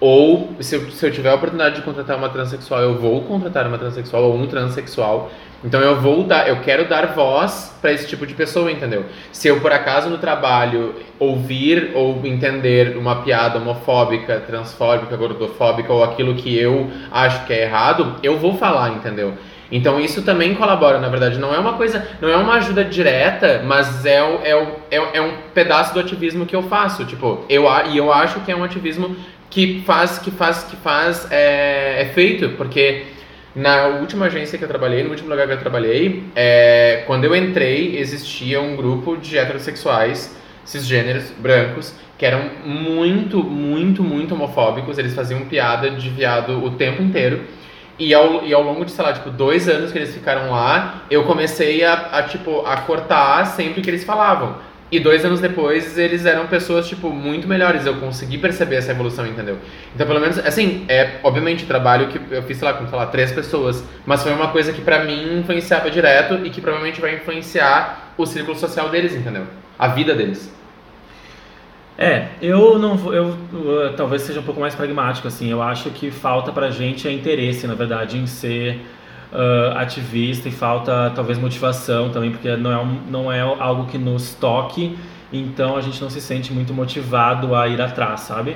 ou 0.00 0.56
se 0.60 0.74
eu, 0.74 0.90
se 0.90 1.06
eu 1.06 1.12
tiver 1.12 1.28
a 1.28 1.34
oportunidade 1.34 1.76
de 1.76 1.82
contratar 1.82 2.16
uma 2.16 2.30
transexual, 2.30 2.80
eu 2.80 2.98
vou 2.98 3.22
contratar 3.22 3.66
uma 3.66 3.76
transexual 3.76 4.24
ou 4.24 4.36
um 4.36 4.46
transexual. 4.46 5.30
Então 5.62 5.78
eu 5.80 6.00
vou 6.00 6.24
dar, 6.24 6.48
eu 6.48 6.60
quero 6.62 6.88
dar 6.88 7.08
voz 7.08 7.76
para 7.82 7.92
esse 7.92 8.08
tipo 8.08 8.26
de 8.26 8.32
pessoa, 8.32 8.72
entendeu? 8.72 9.04
Se 9.30 9.46
eu 9.46 9.60
por 9.60 9.70
acaso 9.70 10.08
no 10.08 10.16
trabalho 10.16 10.94
ouvir 11.18 11.92
ou 11.94 12.18
entender 12.24 12.96
uma 12.96 13.16
piada 13.16 13.58
homofóbica, 13.58 14.40
transfóbica, 14.40 15.14
gordofóbica 15.18 15.92
ou 15.92 16.02
aquilo 16.02 16.34
que 16.34 16.58
eu 16.58 16.90
acho 17.12 17.44
que 17.44 17.52
é 17.52 17.64
errado, 17.64 18.16
eu 18.22 18.38
vou 18.38 18.56
falar, 18.56 18.90
entendeu? 18.92 19.34
Então 19.70 20.00
isso 20.00 20.22
também 20.22 20.54
colabora, 20.54 20.98
na 20.98 21.08
verdade, 21.08 21.38
não 21.38 21.54
é 21.54 21.58
uma 21.58 21.74
coisa, 21.74 22.08
não 22.20 22.28
é 22.28 22.36
uma 22.36 22.54
ajuda 22.54 22.82
direta, 22.82 23.62
mas 23.64 24.04
é, 24.04 24.18
é, 24.18 24.52
é, 24.90 25.18
é 25.18 25.20
um 25.20 25.32
pedaço 25.54 25.94
do 25.94 26.00
ativismo 26.00 26.46
que 26.46 26.56
eu 26.56 26.62
faço, 26.62 27.04
tipo, 27.04 27.44
eu 27.48 27.66
e 27.90 27.96
eu 27.96 28.12
acho 28.12 28.40
que 28.40 28.50
é 28.50 28.56
um 28.56 28.64
ativismo 28.64 29.14
que 29.50 29.82
faz 29.84 30.18
que 30.18 30.30
faz 30.30 30.64
que 30.64 30.76
faz 30.76 31.26
é, 31.30 32.02
é 32.02 32.04
feito, 32.06 32.50
porque 32.50 33.06
na 33.54 33.86
última 33.86 34.26
agência 34.26 34.56
que 34.56 34.64
eu 34.64 34.68
trabalhei, 34.68 35.02
no 35.02 35.10
último 35.10 35.28
lugar 35.28 35.46
que 35.46 35.52
eu 35.52 35.58
trabalhei, 35.58 36.22
é, 36.36 37.02
quando 37.06 37.24
eu 37.24 37.34
entrei, 37.34 37.98
existia 37.98 38.60
um 38.60 38.76
grupo 38.76 39.16
de 39.16 39.36
heterossexuais 39.36 40.36
cisgêneros 40.64 41.32
brancos 41.36 41.92
que 42.16 42.26
eram 42.26 42.50
muito, 42.64 43.42
muito, 43.42 44.04
muito 44.04 44.34
homofóbicos. 44.34 44.98
Eles 44.98 45.14
faziam 45.14 45.40
piada 45.46 45.90
de 45.90 46.10
viado 46.10 46.62
o 46.62 46.70
tempo 46.72 47.02
inteiro. 47.02 47.44
E 47.98 48.14
ao, 48.14 48.44
e 48.44 48.52
ao 48.52 48.62
longo 48.62 48.84
de, 48.84 48.92
sei 48.92 49.04
lá, 49.04 49.12
tipo, 49.12 49.30
dois 49.30 49.68
anos 49.68 49.90
que 49.90 49.98
eles 49.98 50.14
ficaram 50.14 50.50
lá, 50.50 51.02
eu 51.10 51.24
comecei 51.24 51.82
a, 51.82 51.94
a, 52.12 52.22
tipo, 52.22 52.64
a 52.66 52.76
cortar 52.82 53.46
sempre 53.46 53.80
que 53.80 53.90
eles 53.90 54.04
falavam. 54.04 54.56
E 54.92 54.98
dois 54.98 55.24
anos 55.24 55.38
depois, 55.38 55.96
eles 55.96 56.26
eram 56.26 56.48
pessoas, 56.48 56.88
tipo, 56.88 57.10
muito 57.10 57.46
melhores. 57.46 57.86
Eu 57.86 57.94
consegui 57.94 58.38
perceber 58.38 58.76
essa 58.76 58.90
evolução, 58.90 59.24
entendeu? 59.24 59.56
Então, 59.94 60.04
pelo 60.04 60.18
menos, 60.18 60.38
assim, 60.38 60.84
é, 60.88 61.18
obviamente, 61.22 61.64
trabalho 61.64 62.08
que 62.08 62.20
eu 62.34 62.42
fiz, 62.42 62.56
sei 62.56 62.66
lá, 62.66 62.74
com, 62.74 62.88
sei 62.88 62.98
lá, 62.98 63.06
três 63.06 63.30
pessoas. 63.30 63.84
Mas 64.04 64.22
foi 64.22 64.32
uma 64.32 64.48
coisa 64.48 64.72
que 64.72 64.80
pra 64.80 65.04
mim 65.04 65.38
influenciava 65.38 65.88
direto 65.90 66.44
e 66.44 66.50
que 66.50 66.60
provavelmente 66.60 67.00
vai 67.00 67.14
influenciar 67.14 68.14
o 68.16 68.26
círculo 68.26 68.58
social 68.58 68.88
deles, 68.88 69.14
entendeu? 69.14 69.44
A 69.78 69.86
vida 69.88 70.12
deles. 70.14 70.52
É, 71.96 72.28
eu 72.40 72.78
não 72.78 72.96
vou, 72.96 73.12
eu 73.12 73.26
uh, 73.26 73.92
talvez 73.94 74.22
seja 74.22 74.40
um 74.40 74.42
pouco 74.42 74.58
mais 74.60 74.74
pragmático 74.74 75.28
assim. 75.28 75.50
Eu 75.50 75.62
acho 75.62 75.90
que 75.90 76.10
falta 76.10 76.50
pra 76.50 76.70
gente 76.70 77.06
é 77.06 77.12
interesse, 77.12 77.66
na 77.66 77.74
verdade, 77.74 78.16
em 78.16 78.26
ser 78.26 78.80
uh, 79.32 79.76
ativista 79.78 80.48
e 80.48 80.52
falta 80.52 81.10
talvez 81.14 81.38
motivação 81.38 82.10
também, 82.10 82.30
porque 82.30 82.56
não 82.56 82.72
é, 82.72 82.78
um- 82.78 83.00
não 83.10 83.32
é 83.32 83.40
algo 83.40 83.86
que 83.86 83.98
nos 83.98 84.34
toque, 84.34 84.96
então 85.32 85.76
a 85.76 85.80
gente 85.80 86.00
não 86.02 86.10
se 86.10 86.20
sente 86.20 86.52
muito 86.52 86.74
motivado 86.74 87.54
a 87.54 87.68
ir 87.68 87.80
atrás, 87.80 88.20
sabe? 88.20 88.50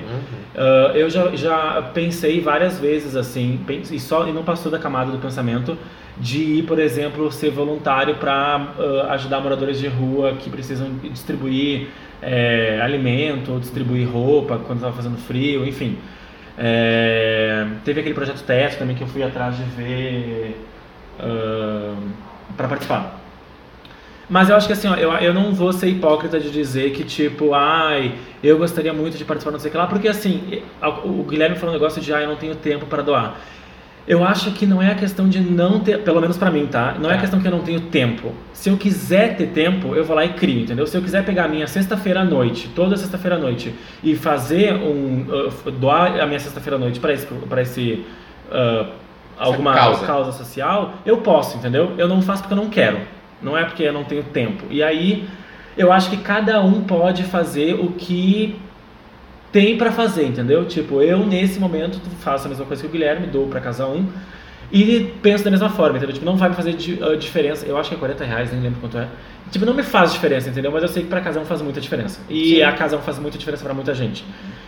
Uh, 0.55 0.97
eu 0.97 1.09
já, 1.09 1.35
já 1.37 1.83
pensei 1.95 2.41
várias 2.41 2.79
vezes 2.79 3.15
assim, 3.17 3.61
e 3.91 4.01
só 4.01 4.27
e 4.27 4.33
não 4.33 4.43
passou 4.43 4.71
da 4.73 4.79
camada 4.79 5.11
do 5.13 5.19
pensamento 5.19 5.77
de 6.19 6.39
ir, 6.39 6.63
por 6.65 6.79
exemplo, 6.79 7.31
ser 7.33 7.51
voluntário 7.51 8.15
para 8.17 8.69
ajudar 9.11 9.41
moradores 9.41 9.79
de 9.81 9.89
rua 9.89 10.35
que 10.39 10.49
precisam 10.49 10.89
distribuir 11.11 11.89
é, 12.23 12.81
alimento, 12.81 13.53
ou 13.53 13.59
distribuir 13.59 14.09
roupa 14.09 14.59
quando 14.59 14.79
estava 14.79 14.95
fazendo 14.95 15.17
frio, 15.17 15.67
enfim. 15.67 15.99
É, 16.57 17.67
teve 17.85 18.01
aquele 18.01 18.15
projeto 18.15 18.43
Teto 18.45 18.79
também 18.79 18.95
que 18.95 19.03
eu 19.03 19.09
fui 19.09 19.23
atrás 19.23 19.57
de 19.57 19.65
ver 19.65 20.57
para 22.57 22.69
participar. 22.69 23.21
Mas 24.29 24.49
eu 24.49 24.57
acho 24.57 24.67
que 24.67 24.73
assim, 24.73 24.89
ó, 24.89 24.95
eu, 24.95 25.13
eu 25.13 25.35
não 25.35 25.53
vou 25.53 25.73
ser 25.73 25.89
hipócrita 25.89 26.41
de 26.41 26.51
dizer 26.51 26.93
que, 26.93 27.05
tipo, 27.05 27.53
ai, 27.53 28.15
eu 28.43 28.57
gostaria 28.57 28.93
muito 28.93 29.19
de 29.19 29.25
participar, 29.25 29.53
não 29.53 29.59
sei 29.59 29.69
o 29.69 29.73
que 29.73 29.77
lá, 29.77 29.87
porque 29.87 30.09
assim, 30.09 30.63
o 31.05 31.23
Guilherme 31.25 31.57
falou 31.57 31.75
um 31.75 31.79
negócio 31.79 32.01
de, 32.01 32.13
ai, 32.13 32.25
eu 32.25 32.29
não 32.29 32.37
tenho 32.37 32.55
tempo 32.55 32.87
para 32.87 33.03
doar. 33.03 33.37
Eu 34.07 34.23
acho 34.23 34.51
que 34.51 34.67
não 34.67 34.83
é 34.83 34.91
a 34.91 34.95
questão 34.95 35.29
de 35.29 35.41
não 35.41 35.81
ter, 35.81 35.99
pelo 36.01 36.21
menos 36.21 36.37
pra 36.37 36.51
mim, 36.51 36.67
tá? 36.67 36.95
Não 37.01 37.09
é 37.09 37.15
a 37.15 37.17
Tá. 37.17 37.21
questão 37.23 37.41
que 37.41 37.47
eu 37.47 37.51
não 37.51 37.61
tenho 37.61 37.81
tempo. 37.81 38.33
Se 38.53 38.69
eu 38.69 38.77
quiser 38.77 39.35
ter 39.37 39.47
tempo, 39.49 39.95
eu 39.95 40.05
vou 40.05 40.15
lá 40.15 40.25
e 40.27 40.31
crio, 40.35 40.61
entendeu? 40.61 40.87
Se 40.87 40.95
eu 40.97 41.01
quiser 41.03 41.25
pegar 41.25 41.45
a 41.45 41.49
minha 41.49 41.67
sexta-feira 41.67 42.21
à 42.21 42.25
noite, 42.25 42.69
toda 42.75 42.97
sexta-feira 42.99 43.37
à 43.37 43.39
noite, 43.39 43.75
e 44.03 44.15
fazer 44.15 44.75
um. 44.75 45.25
uh, 45.67 45.71
doar 45.71 46.21
a 46.21 46.27
minha 46.27 46.39
sexta-feira 46.39 46.77
à 46.77 46.79
noite 46.79 47.01
pra 47.01 47.13
esse. 47.15 47.27
Pra 47.27 47.63
esse 47.63 48.05
uh, 48.51 48.87
alguma 49.39 49.73
causa. 49.75 50.07
causa 50.07 50.33
social, 50.33 50.95
eu 51.07 51.17
posso, 51.19 51.57
entendeu? 51.57 51.93
Eu 51.97 52.07
não 52.07 52.21
faço 52.21 52.43
porque 52.43 52.53
eu 52.55 52.63
não 52.63 52.69
quero. 52.69 52.99
Não 53.43 53.57
é 53.57 53.65
porque 53.65 53.83
eu 53.85 53.93
não 53.93 54.05
tenho 54.05 54.23
tempo. 54.23 54.65
E 54.71 54.83
aí, 54.83 55.27
eu 55.79 55.91
acho 55.91 56.11
que 56.11 56.19
cada 56.19 56.61
um 56.63 56.83
pode 56.83 57.23
fazer 57.25 57.75
o 57.75 57.89
que 57.93 58.55
tem 59.55 59.79
pra 59.79 59.93
fazer, 59.93 60.27
entendeu? 60.27 60.65
Tipo, 60.65 61.01
eu 61.01 61.25
nesse 61.25 61.61
momento 61.61 62.01
faço 62.19 62.47
a 62.47 62.49
mesma 62.49 62.67
coisa 62.67 62.83
que 62.83 62.89
o 62.89 62.91
Guilherme, 62.91 63.29
dou 63.29 63.47
pra 63.47 63.61
cada 63.61 63.87
um. 63.87 64.05
E 64.73 65.13
penso 65.23 65.45
da 65.45 65.51
mesma 65.53 65.71
forma, 65.71 65.97
entendeu? 65.97 66.13
Tipo, 66.13 66.27
não 66.27 66.37
vai 66.37 66.49
me 66.49 66.57
fazer 66.57 66.77
ah, 67.01 67.15
diferença. 67.15 67.65
Eu 67.65 67.79
acho 67.79 67.89
que 67.89 67.95
é 67.95 67.99
40 67.99 68.25
reais, 68.25 68.51
nem 68.51 68.61
lembro 68.61 68.81
quanto 68.81 68.99
é. 68.99 69.07
Tipo, 69.53 69.65
não 69.65 69.73
me 69.73 69.85
faz 69.85 70.13
diferença, 70.13 70.49
entendeu? 70.51 70.73
Mas 70.73 70.83
eu 70.83 70.89
sei 70.89 71.05
que 71.05 71.09
pra 71.09 71.21
casão 71.21 71.45
faz 71.45 71.63
muita 71.63 71.81
diferença. 71.81 72.19
E 72.29 72.65
a 72.65 72.73
casão 72.73 72.99
faz 73.01 73.17
muita 73.21 73.39
diferença 73.39 73.63
pra 73.63 73.73
muita 73.73 73.95
gente. 73.95 74.25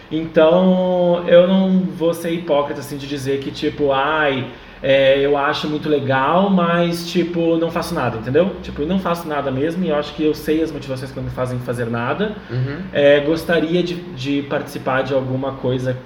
Então, 0.08 1.24
eu 1.26 1.48
não 1.48 1.80
vou 1.80 2.14
ser 2.14 2.30
hipócrita, 2.30 2.78
assim, 2.78 2.96
de 2.96 3.08
dizer 3.08 3.40
que, 3.40 3.50
tipo, 3.50 3.90
ai, 3.90 4.46
é, 4.88 5.18
eu 5.18 5.36
acho 5.36 5.68
muito 5.68 5.88
legal, 5.88 6.48
mas, 6.48 7.10
tipo, 7.10 7.56
não 7.56 7.72
faço 7.72 7.92
nada, 7.92 8.18
entendeu? 8.18 8.54
Tipo, 8.62 8.82
eu 8.82 8.86
não 8.86 9.00
faço 9.00 9.26
nada 9.26 9.50
mesmo 9.50 9.84
e 9.84 9.88
eu 9.88 9.96
acho 9.96 10.14
que 10.14 10.22
eu 10.22 10.32
sei 10.32 10.62
as 10.62 10.70
motivações 10.70 11.10
que 11.10 11.16
não 11.16 11.24
me 11.24 11.30
fazem 11.30 11.58
fazer 11.58 11.86
nada. 11.86 12.36
Uhum. 12.48 12.82
É, 12.92 13.18
gostaria 13.18 13.82
de, 13.82 13.96
de 14.14 14.42
participar 14.42 15.02
de 15.02 15.12
alguma 15.12 15.54
coisa. 15.54 15.98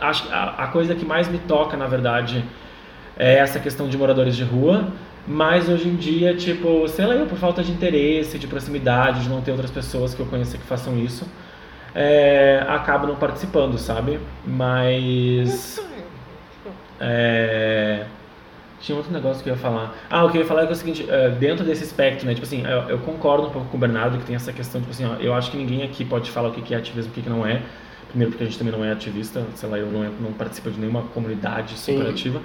Acho 0.00 0.26
que 0.26 0.32
a, 0.32 0.54
a 0.58 0.66
coisa 0.66 0.92
que 0.96 1.04
mais 1.04 1.28
me 1.28 1.38
toca, 1.38 1.76
na 1.76 1.86
verdade, 1.86 2.44
é 3.16 3.38
essa 3.38 3.60
questão 3.60 3.88
de 3.88 3.96
moradores 3.96 4.34
de 4.34 4.42
rua. 4.42 4.88
Mas 5.24 5.68
hoje 5.68 5.86
em 5.86 5.94
dia, 5.94 6.34
tipo, 6.34 6.88
sei 6.88 7.06
lá, 7.06 7.14
eu 7.14 7.26
por 7.26 7.38
falta 7.38 7.62
de 7.62 7.70
interesse, 7.70 8.40
de 8.40 8.48
proximidade, 8.48 9.22
de 9.22 9.28
não 9.28 9.40
ter 9.40 9.52
outras 9.52 9.70
pessoas 9.70 10.14
que 10.14 10.20
eu 10.20 10.26
conheça 10.26 10.58
que 10.58 10.64
façam 10.64 10.98
isso, 10.98 11.24
é, 11.94 12.64
acabo 12.66 13.06
não 13.06 13.14
participando, 13.14 13.78
sabe? 13.78 14.18
Mas. 14.44 15.80
É, 17.00 18.04
tinha 18.80 18.96
outro 18.96 19.12
negócio 19.12 19.42
que 19.42 19.48
eu 19.48 19.54
ia 19.54 19.60
falar. 19.60 19.94
Ah, 20.08 20.24
o 20.24 20.30
que 20.30 20.38
eu 20.38 20.42
ia 20.42 20.46
falar 20.46 20.62
é, 20.62 20.66
que 20.66 20.72
é 20.72 20.74
o 20.74 20.78
seguinte, 20.78 21.06
é, 21.08 21.30
dentro 21.30 21.64
desse 21.64 21.84
espectro, 21.84 22.26
né, 22.26 22.34
tipo 22.34 22.46
assim, 22.46 22.62
eu, 22.64 22.90
eu 22.90 22.98
concordo 22.98 23.46
um 23.46 23.50
pouco 23.50 23.68
com 23.68 23.76
o 23.76 23.80
Bernardo 23.80 24.18
que 24.18 24.24
tem 24.24 24.36
essa 24.36 24.52
questão, 24.52 24.80
tipo 24.80 24.92
assim, 24.92 25.04
ó, 25.04 25.14
eu 25.16 25.34
acho 25.34 25.50
que 25.50 25.56
ninguém 25.56 25.82
aqui 25.82 26.04
pode 26.04 26.30
falar 26.30 26.48
o 26.48 26.52
que 26.52 26.74
é 26.74 26.76
ativismo 26.76 27.12
e 27.14 27.18
o 27.18 27.22
que 27.22 27.28
não 27.28 27.46
é. 27.46 27.62
Primeiro 28.08 28.32
porque 28.32 28.44
a 28.44 28.46
gente 28.46 28.58
também 28.58 28.72
não 28.72 28.84
é 28.84 28.92
ativista, 28.92 29.42
sei 29.54 29.68
lá, 29.68 29.78
eu 29.78 29.86
não, 29.86 30.02
não 30.20 30.32
participo 30.32 30.70
de 30.70 30.78
nenhuma 30.78 31.02
comunidade 31.02 31.78
super 31.78 32.08
ativa. 32.08 32.40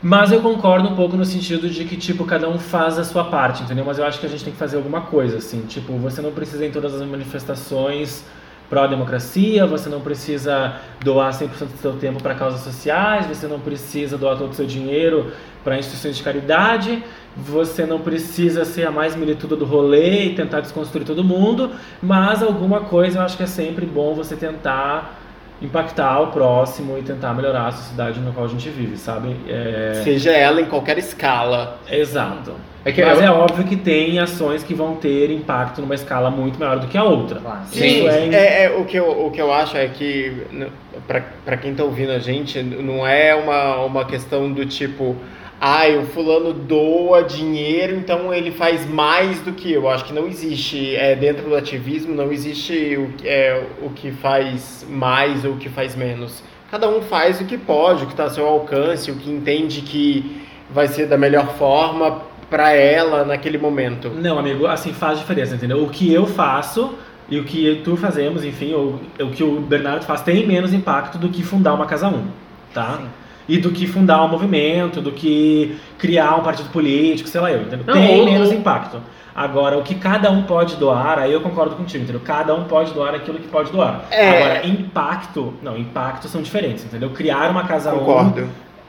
Mas 0.00 0.30
eu 0.30 0.40
concordo 0.40 0.88
um 0.88 0.94
pouco 0.94 1.16
no 1.16 1.24
sentido 1.24 1.68
de 1.68 1.84
que, 1.84 1.96
tipo, 1.96 2.24
cada 2.24 2.48
um 2.48 2.58
faz 2.58 2.96
a 2.98 3.04
sua 3.04 3.24
parte, 3.24 3.64
entendeu? 3.64 3.84
Mas 3.84 3.98
eu 3.98 4.06
acho 4.06 4.20
que 4.20 4.26
a 4.26 4.28
gente 4.28 4.44
tem 4.44 4.52
que 4.52 4.58
fazer 4.58 4.76
alguma 4.76 5.00
coisa, 5.00 5.38
assim. 5.38 5.62
Tipo, 5.62 5.94
você 5.94 6.22
não 6.22 6.30
precisa 6.30 6.64
ir 6.64 6.68
em 6.68 6.70
todas 6.70 6.94
as 6.94 7.06
manifestações 7.06 8.24
pró-democracia, 8.68 9.66
você 9.66 9.88
não 9.88 10.00
precisa 10.00 10.76
doar 11.02 11.32
100% 11.32 11.48
do 11.48 11.78
seu 11.80 11.92
tempo 11.94 12.22
para 12.22 12.34
causas 12.34 12.60
sociais, 12.60 13.26
você 13.26 13.46
não 13.46 13.58
precisa 13.58 14.18
doar 14.18 14.36
todo 14.36 14.50
o 14.50 14.54
seu 14.54 14.66
dinheiro 14.66 15.32
para 15.64 15.78
instituições 15.78 16.16
de 16.16 16.22
caridade, 16.22 17.02
você 17.36 17.86
não 17.86 18.00
precisa 18.00 18.64
ser 18.64 18.86
a 18.86 18.90
mais 18.90 19.16
milituda 19.16 19.56
do 19.56 19.64
rolê 19.64 20.26
e 20.26 20.34
tentar 20.34 20.60
desconstruir 20.60 21.06
todo 21.06 21.24
mundo, 21.24 21.70
mas 22.02 22.42
alguma 22.42 22.80
coisa 22.80 23.18
eu 23.18 23.22
acho 23.22 23.36
que 23.36 23.42
é 23.42 23.46
sempre 23.46 23.86
bom 23.86 24.14
você 24.14 24.36
tentar 24.36 25.27
impactar 25.60 26.20
o 26.20 26.28
próximo 26.28 26.96
e 26.98 27.02
tentar 27.02 27.34
melhorar 27.34 27.66
a 27.68 27.72
sociedade 27.72 28.20
na 28.20 28.30
qual 28.30 28.46
a 28.46 28.48
gente 28.48 28.68
vive, 28.68 28.96
sabe? 28.96 29.36
É... 29.48 30.00
Seja 30.04 30.30
ela 30.32 30.60
em 30.60 30.66
qualquer 30.66 30.98
escala. 30.98 31.78
Exato. 31.90 32.52
É 32.84 32.92
que 32.92 33.04
Mas 33.04 33.18
eu- 33.18 33.24
é 33.24 33.30
óbvio 33.30 33.64
que 33.64 33.76
tem 33.76 34.18
ações 34.20 34.62
que 34.62 34.72
vão 34.72 34.94
ter 34.94 35.30
impacto 35.30 35.80
numa 35.80 35.94
escala 35.94 36.30
muito 36.30 36.58
maior 36.60 36.78
do 36.78 36.86
que 36.86 36.96
a 36.96 37.02
outra. 37.02 37.40
Claro. 37.40 37.60
Isso 37.72 37.78
Sim. 37.80 38.08
é, 38.08 38.34
É, 38.34 38.64
é, 38.64 38.70
o, 38.70 38.84
que 38.84 38.96
eu, 38.96 39.26
o 39.26 39.30
que 39.30 39.40
eu 39.40 39.52
acho 39.52 39.76
é 39.76 39.88
que, 39.88 40.44
pra 41.44 41.56
quem 41.56 41.74
tá 41.74 41.82
ouvindo 41.84 42.12
a 42.12 42.18
gente, 42.18 42.62
não 42.62 43.06
é 43.06 43.34
uma, 43.34 43.84
uma 43.84 44.04
questão 44.04 44.50
do 44.52 44.64
tipo, 44.64 45.16
ai, 45.60 45.96
o 45.98 46.06
fulano 46.06 46.52
doa 46.52 47.22
dinheiro, 47.22 47.96
então 47.96 48.32
ele 48.32 48.50
faz 48.52 48.88
mais 48.88 49.40
do 49.40 49.52
que 49.52 49.72
eu. 49.72 49.88
Acho 49.88 50.04
que 50.04 50.12
não 50.12 50.26
existe, 50.26 50.94
é, 50.96 51.14
dentro 51.16 51.48
do 51.48 51.54
ativismo, 51.56 52.14
não 52.14 52.30
existe 52.32 52.96
o, 52.96 53.12
que- 53.16 53.28
é, 53.28 53.62
o 53.82 53.90
que 53.90 54.10
faz 54.12 54.86
mais 54.88 55.44
ou 55.44 55.52
o 55.52 55.56
que 55.56 55.68
faz 55.68 55.96
menos. 55.96 56.42
Cada 56.70 56.88
um 56.88 57.00
faz 57.02 57.40
o 57.40 57.44
que 57.44 57.56
pode, 57.56 58.04
o 58.04 58.06
que 58.06 58.12
está 58.12 58.24
ao 58.24 58.30
seu 58.30 58.46
alcance, 58.46 59.10
o 59.10 59.16
que 59.16 59.30
entende 59.30 59.80
que 59.80 60.42
vai 60.70 60.86
ser 60.86 61.06
da 61.06 61.16
melhor 61.16 61.54
forma 61.56 62.22
para 62.50 62.72
ela 62.72 63.24
naquele 63.24 63.58
momento. 63.58 64.10
Não, 64.10 64.38
amigo, 64.38 64.66
assim 64.66 64.92
faz 64.92 65.18
diferença, 65.18 65.54
entendeu? 65.54 65.82
O 65.82 65.88
que 65.90 66.12
eu 66.12 66.26
faço 66.26 66.94
e 67.28 67.38
o 67.38 67.44
que 67.44 67.80
tu 67.84 67.96
fazemos, 67.96 68.44
enfim, 68.44 68.72
ou 68.74 69.00
o 69.20 69.30
que 69.30 69.42
o 69.42 69.60
Bernardo 69.60 70.04
faz 70.04 70.22
tem 70.22 70.46
menos 70.46 70.72
impacto 70.72 71.18
do 71.18 71.28
que 71.28 71.42
fundar 71.42 71.74
uma 71.74 71.86
Casa 71.86 72.08
1, 72.08 72.22
tá? 72.72 72.98
Sim. 72.98 73.08
E 73.48 73.56
do 73.58 73.70
que 73.70 73.86
fundar 73.86 74.22
um 74.24 74.28
movimento, 74.28 75.00
do 75.00 75.10
que 75.12 75.76
criar 75.96 76.36
um 76.36 76.42
partido 76.42 76.68
político, 76.70 77.28
sei 77.28 77.40
lá 77.40 77.50
eu, 77.50 77.62
entendeu? 77.62 77.84
Não, 77.86 77.94
tem 77.94 78.18
ou- 78.20 78.24
menos 78.26 78.52
impacto. 78.52 79.00
Agora, 79.34 79.78
o 79.78 79.82
que 79.82 79.94
cada 79.94 80.30
um 80.32 80.42
pode 80.42 80.74
doar, 80.76 81.18
aí 81.18 81.32
eu 81.32 81.40
concordo 81.40 81.76
contigo, 81.76 82.02
entendeu? 82.02 82.20
Cada 82.24 82.52
um 82.54 82.64
pode 82.64 82.92
doar 82.92 83.14
aquilo 83.14 83.38
que 83.38 83.46
pode 83.46 83.70
doar. 83.70 84.04
É. 84.10 84.30
Agora, 84.30 84.66
impacto, 84.66 85.54
não, 85.62 85.78
impactos 85.78 86.30
são 86.30 86.42
diferentes, 86.42 86.84
entendeu? 86.84 87.10
Criar 87.10 87.48
uma 87.50 87.62
Casa 87.64 87.94
1 87.94 87.98
Concordo. 88.00 88.48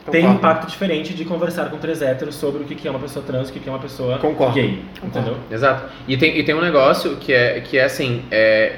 tem 0.09 0.25
um 0.27 0.33
impacto 0.33 0.67
diferente 0.67 1.13
de 1.13 1.23
conversar 1.23 1.69
com 1.69 1.77
três 1.77 2.01
héteros 2.01 2.33
sobre 2.33 2.63
o 2.63 2.65
que 2.65 2.87
é 2.87 2.89
uma 2.89 2.99
pessoa 2.99 3.23
trans, 3.23 3.49
o 3.49 3.53
que 3.53 3.59
que 3.59 3.69
é 3.69 3.71
uma 3.71 3.77
pessoa 3.77 4.17
Concordo. 4.17 4.55
gay, 4.55 4.81
Concordo. 4.99 5.19
entendeu? 5.19 5.37
Exato. 5.51 5.83
E 6.07 6.17
tem, 6.17 6.35
e 6.39 6.43
tem 6.43 6.55
um 6.55 6.61
negócio 6.61 7.15
que 7.17 7.31
é, 7.31 7.59
que 7.61 7.77
é 7.77 7.83
assim, 7.83 8.23
é, 8.31 8.77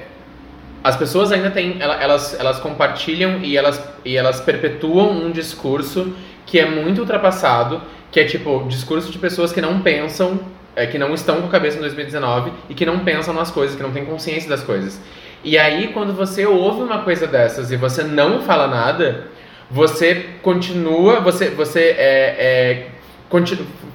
as 0.83 0.95
pessoas 0.95 1.31
ainda 1.31 1.51
têm, 1.51 1.77
ela- 1.79 2.01
elas, 2.01 2.37
elas 2.39 2.59
compartilham 2.59 3.39
e 3.41 3.55
elas, 3.57 3.81
e 4.03 4.15
elas 4.17 4.39
perpetuam 4.41 5.11
um 5.11 5.31
discurso 5.31 6.13
que 6.45 6.59
é 6.59 6.65
muito 6.65 6.99
ultrapassado, 7.01 7.81
que 8.11 8.19
é 8.19 8.25
tipo, 8.25 8.65
discurso 8.67 9.11
de 9.11 9.17
pessoas 9.17 9.51
que 9.53 9.61
não 9.61 9.81
pensam, 9.81 10.39
é, 10.75 10.85
que 10.85 10.97
não 10.97 11.13
estão 11.13 11.41
com 11.41 11.47
a 11.47 11.49
cabeça 11.49 11.77
em 11.77 11.81
2019 11.81 12.51
e 12.69 12.73
que 12.73 12.85
não 12.85 12.99
pensam 12.99 13.33
nas 13.33 13.51
coisas, 13.51 13.75
que 13.75 13.83
não 13.83 13.91
têm 13.91 14.05
consciência 14.05 14.49
das 14.49 14.63
coisas. 14.63 14.99
E 15.43 15.57
aí, 15.57 15.87
quando 15.93 16.13
você 16.13 16.45
ouve 16.45 16.81
uma 16.83 16.99
coisa 16.99 17.25
dessas 17.27 17.71
e 17.71 17.75
você 17.75 18.03
não 18.03 18.41
fala 18.41 18.67
nada, 18.67 19.27
você 19.69 20.25
continua, 20.41 21.19
você, 21.19 21.49
você 21.49 21.95
é, 21.97 22.35
é, 22.37 22.87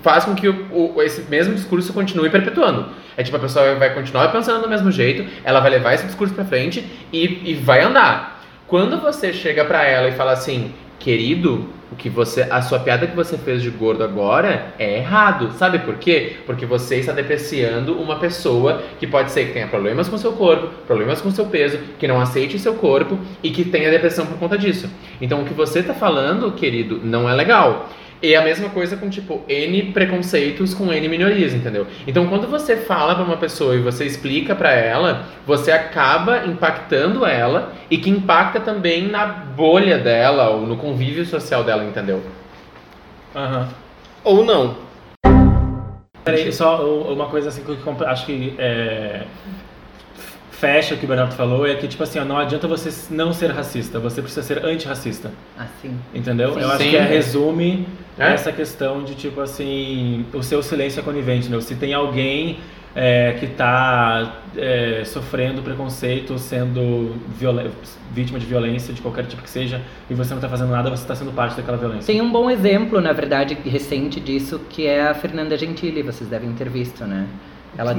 faz 0.03 0.25
com 0.25 0.35
que 0.35 0.49
o, 0.49 0.95
o- 0.97 1.03
esse 1.03 1.23
mesmo 1.31 1.55
discurso 1.55 1.93
continue 1.93 2.31
perpetuando. 2.31 2.87
É 3.17 3.23
tipo, 3.23 3.37
a 3.37 3.41
pessoa 3.41 3.75
vai 3.77 3.93
continuar 3.95 4.29
pensando 4.29 4.63
do 4.63 4.69
mesmo 4.69 4.91
jeito, 4.91 5.25
ela 5.45 5.61
vai 5.61 5.71
levar 5.71 5.95
esse 5.95 6.07
discurso 6.07 6.35
pra 6.35 6.45
frente 6.45 6.85
e, 7.13 7.51
e 7.51 7.55
vai 7.55 7.83
andar. 7.83 8.43
Quando 8.67 9.01
você 9.01 9.33
chega 9.33 9.65
pra 9.65 9.85
ela 9.85 10.09
e 10.09 10.13
fala 10.13 10.33
assim, 10.33 10.73
querido, 10.99 11.69
o 11.93 11.95
que 11.95 12.09
você, 12.11 12.43
a 12.51 12.61
sua 12.61 12.81
piada 12.81 13.07
que 13.07 13.15
você 13.15 13.39
fez 13.39 13.63
de 13.63 13.71
gordo 13.71 14.03
agora 14.03 14.75
é 14.77 14.97
errado. 14.99 15.53
Sabe 15.53 15.79
por 15.79 15.95
quê? 15.97 16.39
Porque 16.45 16.67
você 16.67 16.97
está 16.97 17.13
depreciando 17.13 17.95
uma 17.95 18.17
pessoa 18.19 18.83
que 18.99 19.07
pode 19.07 19.31
ser 19.31 19.47
que 19.47 19.53
tenha 19.53 19.69
problemas 19.69 20.09
com 20.09 20.19
seu 20.19 20.33
corpo, 20.33 20.67
problemas 20.87 21.21
com 21.21 21.31
seu 21.31 21.47
peso, 21.47 21.79
que 21.99 22.09
não 22.09 22.21
aceite 22.21 22.59
seu 22.59 22.75
corpo 22.75 23.17
e 23.41 23.51
que 23.51 23.65
tenha 23.65 23.89
depressão 23.91 24.27
por 24.27 24.37
conta 24.37 24.59
disso. 24.59 24.91
Então 25.21 25.43
o 25.43 25.45
que 25.45 25.55
você 25.55 25.79
está 25.79 25.95
falando, 25.95 26.51
querido, 26.53 27.01
não 27.05 27.31
é 27.31 27.35
legal. 27.35 27.89
E 28.23 28.35
a 28.35 28.43
mesma 28.43 28.71
coisa 28.71 28.97
com, 28.97 29.11
tipo, 29.11 29.45
N 29.47 29.93
preconceitos 29.93 30.73
com 30.73 30.93
N 30.93 31.09
minorias, 31.09 31.53
entendeu? 31.53 31.87
Então, 32.07 32.27
quando 32.27 32.49
você 32.49 32.77
fala 32.77 33.15
pra 33.15 33.25
uma 33.25 33.37
pessoa 33.37 33.75
e 33.75 33.81
você 33.81 34.05
explica 34.05 34.55
pra 34.55 34.73
ela, 34.73 35.27
você 35.47 35.71
acaba 35.71 36.47
impactando 36.47 37.27
ela 37.27 37.73
e 37.91 37.99
que 37.99 38.09
impacta 38.09 38.59
também 38.59 39.07
na 39.07 39.27
bolha 39.27 39.99
dela 39.99 40.49
ou 40.49 40.67
no 40.67 40.77
convívio 40.77 41.27
social 41.27 41.63
dela, 41.63 41.85
entendeu? 41.85 42.23
Aham. 43.35 43.69
Ou 44.25 44.45
não. 44.45 44.77
Peraí, 46.25 46.53
só 46.53 46.85
uma 47.13 47.27
coisa 47.27 47.51
assim 47.51 47.63
que 47.63 47.71
eu 47.71 48.09
acho 48.09 48.27
que 48.27 48.55
é, 48.59 49.23
fecha 50.59 50.95
o 50.95 50.99
que 50.99 51.05
o 51.05 51.09
Bernardo 51.09 51.35
falou, 51.35 51.67
é 51.67 51.75
que, 51.75 51.87
tipo 51.87 52.03
assim, 52.03 52.19
ó, 52.19 52.25
não 52.25 52.39
adianta 52.39 52.67
você 52.67 52.91
não 53.13 53.33
ser 53.33 53.51
racista, 53.51 53.99
você 53.99 54.23
precisa 54.23 54.43
ser 54.43 54.65
antirracista, 54.65 55.31
Assim. 55.59 55.95
entendeu? 56.15 56.55
Sim. 56.55 56.61
Eu 56.61 56.69
acho 56.71 56.83
Sim. 56.85 56.91
que 56.91 56.97
é, 56.97 57.03
resume 57.03 57.87
É? 58.19 58.33
essa 58.33 58.51
questão 58.51 59.05
de, 59.05 59.15
tipo 59.15 59.41
assim, 59.41 60.25
o 60.33 60.43
seu 60.43 60.63
silêncio 60.63 61.01
é 61.01 61.03
conivente, 61.03 61.41
entendeu? 61.41 61.61
Se 61.61 61.75
tem 61.75 61.93
alguém 61.93 62.59
é, 62.95 63.35
que 63.39 63.47
tá 63.49 64.41
é, 64.57 65.03
sofrendo 65.05 65.61
preconceito, 65.61 66.39
sendo 66.39 67.15
vítima 68.15 68.39
de 68.39 68.47
violência 68.47 68.95
de 68.95 69.03
qualquer 69.03 69.27
tipo 69.27 69.43
que 69.43 69.51
seja, 69.51 69.83
e 70.09 70.15
você 70.15 70.33
não 70.33 70.41
tá 70.41 70.49
fazendo 70.49 70.71
nada, 70.71 70.89
você 70.89 71.07
tá 71.07 71.15
sendo 71.15 71.33
parte 71.33 71.55
daquela 71.55 71.77
violência. 71.77 72.07
Tem 72.07 72.23
um 72.23 72.33
bom 72.33 72.51
exemplo, 72.51 72.99
na 73.03 73.13
verdade, 73.13 73.55
recente 73.67 74.19
disso, 74.19 74.59
que 74.71 74.87
é 74.87 75.09
a 75.09 75.13
Fernanda 75.15 75.59
Gentili, 75.59 76.03
vocês 76.03 76.31
devem 76.31 76.51
ter 76.55 76.71
visto, 76.71 77.05
né? 77.05 77.27
Ela 77.79 77.95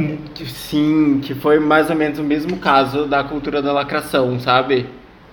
Sim, 0.45 1.19
que 1.23 1.35
foi 1.35 1.59
mais 1.59 1.89
ou 1.89 1.95
menos 1.95 2.17
o 2.19 2.23
mesmo 2.23 2.57
caso 2.57 3.05
da 3.05 3.23
cultura 3.23 3.61
da 3.61 3.71
lacração, 3.71 4.39
sabe? 4.39 4.87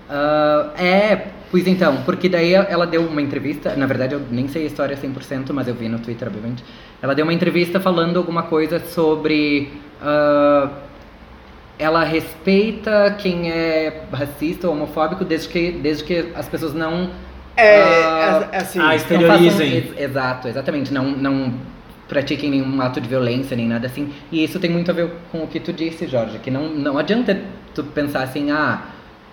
Ah, 0.08 0.70
é, 0.78 1.28
pois 1.50 1.66
então, 1.66 2.02
porque 2.04 2.28
daí 2.28 2.52
ela 2.52 2.86
deu 2.86 3.02
uma 3.06 3.22
entrevista, 3.22 3.74
na 3.74 3.86
verdade 3.86 4.14
eu 4.14 4.20
nem 4.30 4.46
sei 4.48 4.64
a 4.64 4.66
história 4.66 4.96
100%, 4.96 5.50
mas 5.52 5.66
eu 5.66 5.74
vi 5.74 5.88
no 5.88 5.98
Twitter, 5.98 6.28
obviamente. 6.28 6.62
Ela 7.00 7.14
deu 7.14 7.24
uma 7.24 7.32
entrevista 7.32 7.80
falando 7.80 8.16
alguma 8.18 8.42
coisa 8.44 8.78
sobre. 8.80 9.72
ah, 10.02 10.68
ela 11.78 12.04
respeita 12.04 13.16
quem 13.18 13.50
é 13.50 14.02
racista 14.12 14.68
ou 14.68 14.74
homofóbico 14.74 15.24
desde 15.24 15.48
que, 15.48 15.72
desde 15.72 16.04
que 16.04 16.32
as 16.34 16.48
pessoas 16.48 16.72
não. 16.74 17.10
É, 17.56 17.78
é- 17.80 18.48
assim. 18.58 18.78
ah, 18.80 18.94
Exteriorizem. 18.94 19.50
façam- 19.50 19.66
ex- 19.66 20.00
exato, 20.00 20.48
exatamente. 20.48 20.92
Não, 20.92 21.04
não 21.04 21.54
pratiquem 22.14 22.48
nenhum 22.48 22.80
ato 22.80 23.00
de 23.00 23.08
violência 23.08 23.56
nem 23.56 23.66
nada 23.66 23.88
assim. 23.88 24.12
E 24.30 24.44
isso 24.44 24.60
tem 24.60 24.70
muito 24.70 24.88
a 24.88 24.94
ver 24.94 25.10
com 25.32 25.42
o 25.42 25.48
que 25.48 25.58
tu 25.58 25.72
disse, 25.72 26.06
Jorge, 26.06 26.38
que 26.38 26.48
não, 26.48 26.68
não 26.68 26.96
adianta 26.96 27.36
tu 27.74 27.82
pensar 27.82 28.22
assim, 28.22 28.52
ah, 28.52 28.82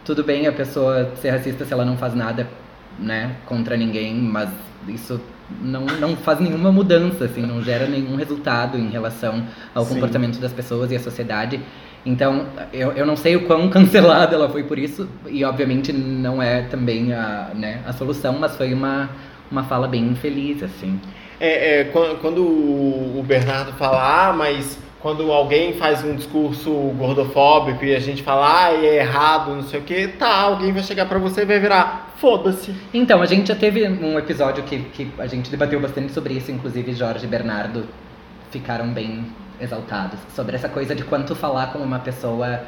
tudo 0.04 0.24
bem 0.24 0.48
a 0.48 0.52
pessoa 0.52 1.12
ser 1.16 1.30
racista 1.30 1.64
se 1.64 1.72
ela 1.72 1.86
não 1.86 1.96
faz 1.96 2.16
nada, 2.16 2.50
né, 2.98 3.36
contra 3.46 3.78
ninguém, 3.78 4.16
mas 4.16 4.50
isso 4.88 5.22
não, 5.62 5.86
não 5.86 6.16
faz 6.16 6.40
nenhuma 6.40 6.72
mudança, 6.72 7.26
assim, 7.26 7.44
não 7.44 7.62
gera 7.62 7.86
nenhum 7.86 8.16
resultado 8.16 8.80
em 8.80 8.90
relação 8.90 9.44
ao 9.76 9.86
Sim. 9.86 9.94
comportamento 9.94 10.40
das 10.40 10.52
pessoas 10.52 10.92
e 10.92 10.96
a 10.96 11.00
sociedade. 11.00 11.62
Então, 12.04 12.48
eu, 12.74 12.94
eu 12.94 13.06
não 13.06 13.16
sei 13.16 13.36
o 13.36 13.46
quão 13.46 13.70
cancelada 13.70 14.34
ela 14.34 14.50
foi 14.50 14.64
por 14.64 14.80
isso, 14.80 15.08
e 15.30 15.46
obviamente 15.46 15.94
não 15.94 16.42
é 16.42 16.64
também 16.64 17.14
a, 17.14 17.52
né, 17.54 17.84
a 17.86 17.94
solução, 17.94 18.40
mas 18.40 18.58
foi 18.58 18.74
uma, 18.74 19.12
uma 19.52 19.64
fala 19.66 19.88
bem 19.88 20.04
infeliz, 20.08 20.64
assim. 20.64 21.00
É, 21.44 21.80
é, 21.80 21.84
quan- 21.86 22.16
quando 22.22 22.44
o 22.44 23.24
Bernardo 23.26 23.74
fala, 23.74 24.28
ah, 24.30 24.34
mas 24.34 24.78
quando 25.00 25.32
alguém 25.32 25.74
faz 25.74 26.04
um 26.04 26.16
discurso 26.16 26.70
gordofóbico 26.96 27.84
e 27.84 27.96
a 27.96 28.00
gente 28.00 28.22
fala, 28.22 28.66
ah, 28.66 28.72
é 28.74 28.98
errado, 28.98 29.56
não 29.56 29.64
sei 29.64 29.80
o 29.80 29.84
que, 29.84 30.08
tá, 30.10 30.32
alguém 30.42 30.72
vai 30.72 30.84
chegar 30.84 31.08
pra 31.08 31.18
você 31.18 31.42
e 31.42 31.46
vai 31.46 31.60
virar, 31.60 32.14
foda-se. 32.18 32.76
Então, 32.94 33.20
a 33.24 33.26
gente 33.26 33.48
já 33.48 33.56
teve 33.56 33.88
um 33.88 34.20
episódio 34.20 34.64
que, 34.64 34.78
que 34.94 35.12
a 35.18 35.26
gente 35.26 35.50
debateu 35.50 35.80
bastante 35.80 36.14
sobre 36.14 36.36
isso, 36.36 36.52
inclusive 36.52 36.94
Jorge 36.94 37.26
e 37.26 37.28
Bernardo 37.28 37.86
ficaram 38.52 38.90
bem 38.90 39.26
exaltados 39.60 40.20
sobre 40.36 40.56
essa 40.56 40.70
coisa 40.70 40.94
de 40.94 41.04
quanto 41.04 41.34
falar 41.36 41.74
com 41.74 41.80
uma 41.80 41.98
pessoa 42.00 42.62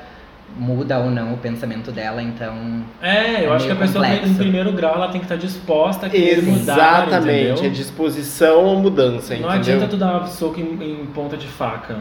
muda 0.57 0.99
ou 0.99 1.09
não 1.09 1.33
o 1.33 1.37
pensamento 1.37 1.91
dela, 1.91 2.21
então 2.21 2.83
É, 3.01 3.45
eu 3.45 3.51
É 3.51 3.55
acho 3.55 3.65
que 3.65 3.71
a 3.71 3.75
pessoa 3.75 4.03
complexo. 4.05 4.29
em 4.31 4.35
primeiro 4.35 4.71
grau 4.71 4.95
ela 4.95 5.07
tem 5.09 5.19
que 5.19 5.25
estar 5.25 5.35
disposta 5.35 6.05
a 6.05 6.09
querer 6.09 6.43
mudar, 6.43 7.07
Exatamente, 7.07 7.65
é 7.65 7.69
disposição 7.69 8.69
à 8.71 8.73
mudança, 8.75 9.29
Não 9.33 9.39
entendeu? 9.39 9.49
adianta 9.49 9.87
tu 9.87 9.97
dar 9.97 10.21
um 10.21 10.27
soco 10.27 10.59
em, 10.59 11.01
em 11.01 11.05
ponta 11.07 11.35
de 11.35 11.47
faca. 11.47 11.97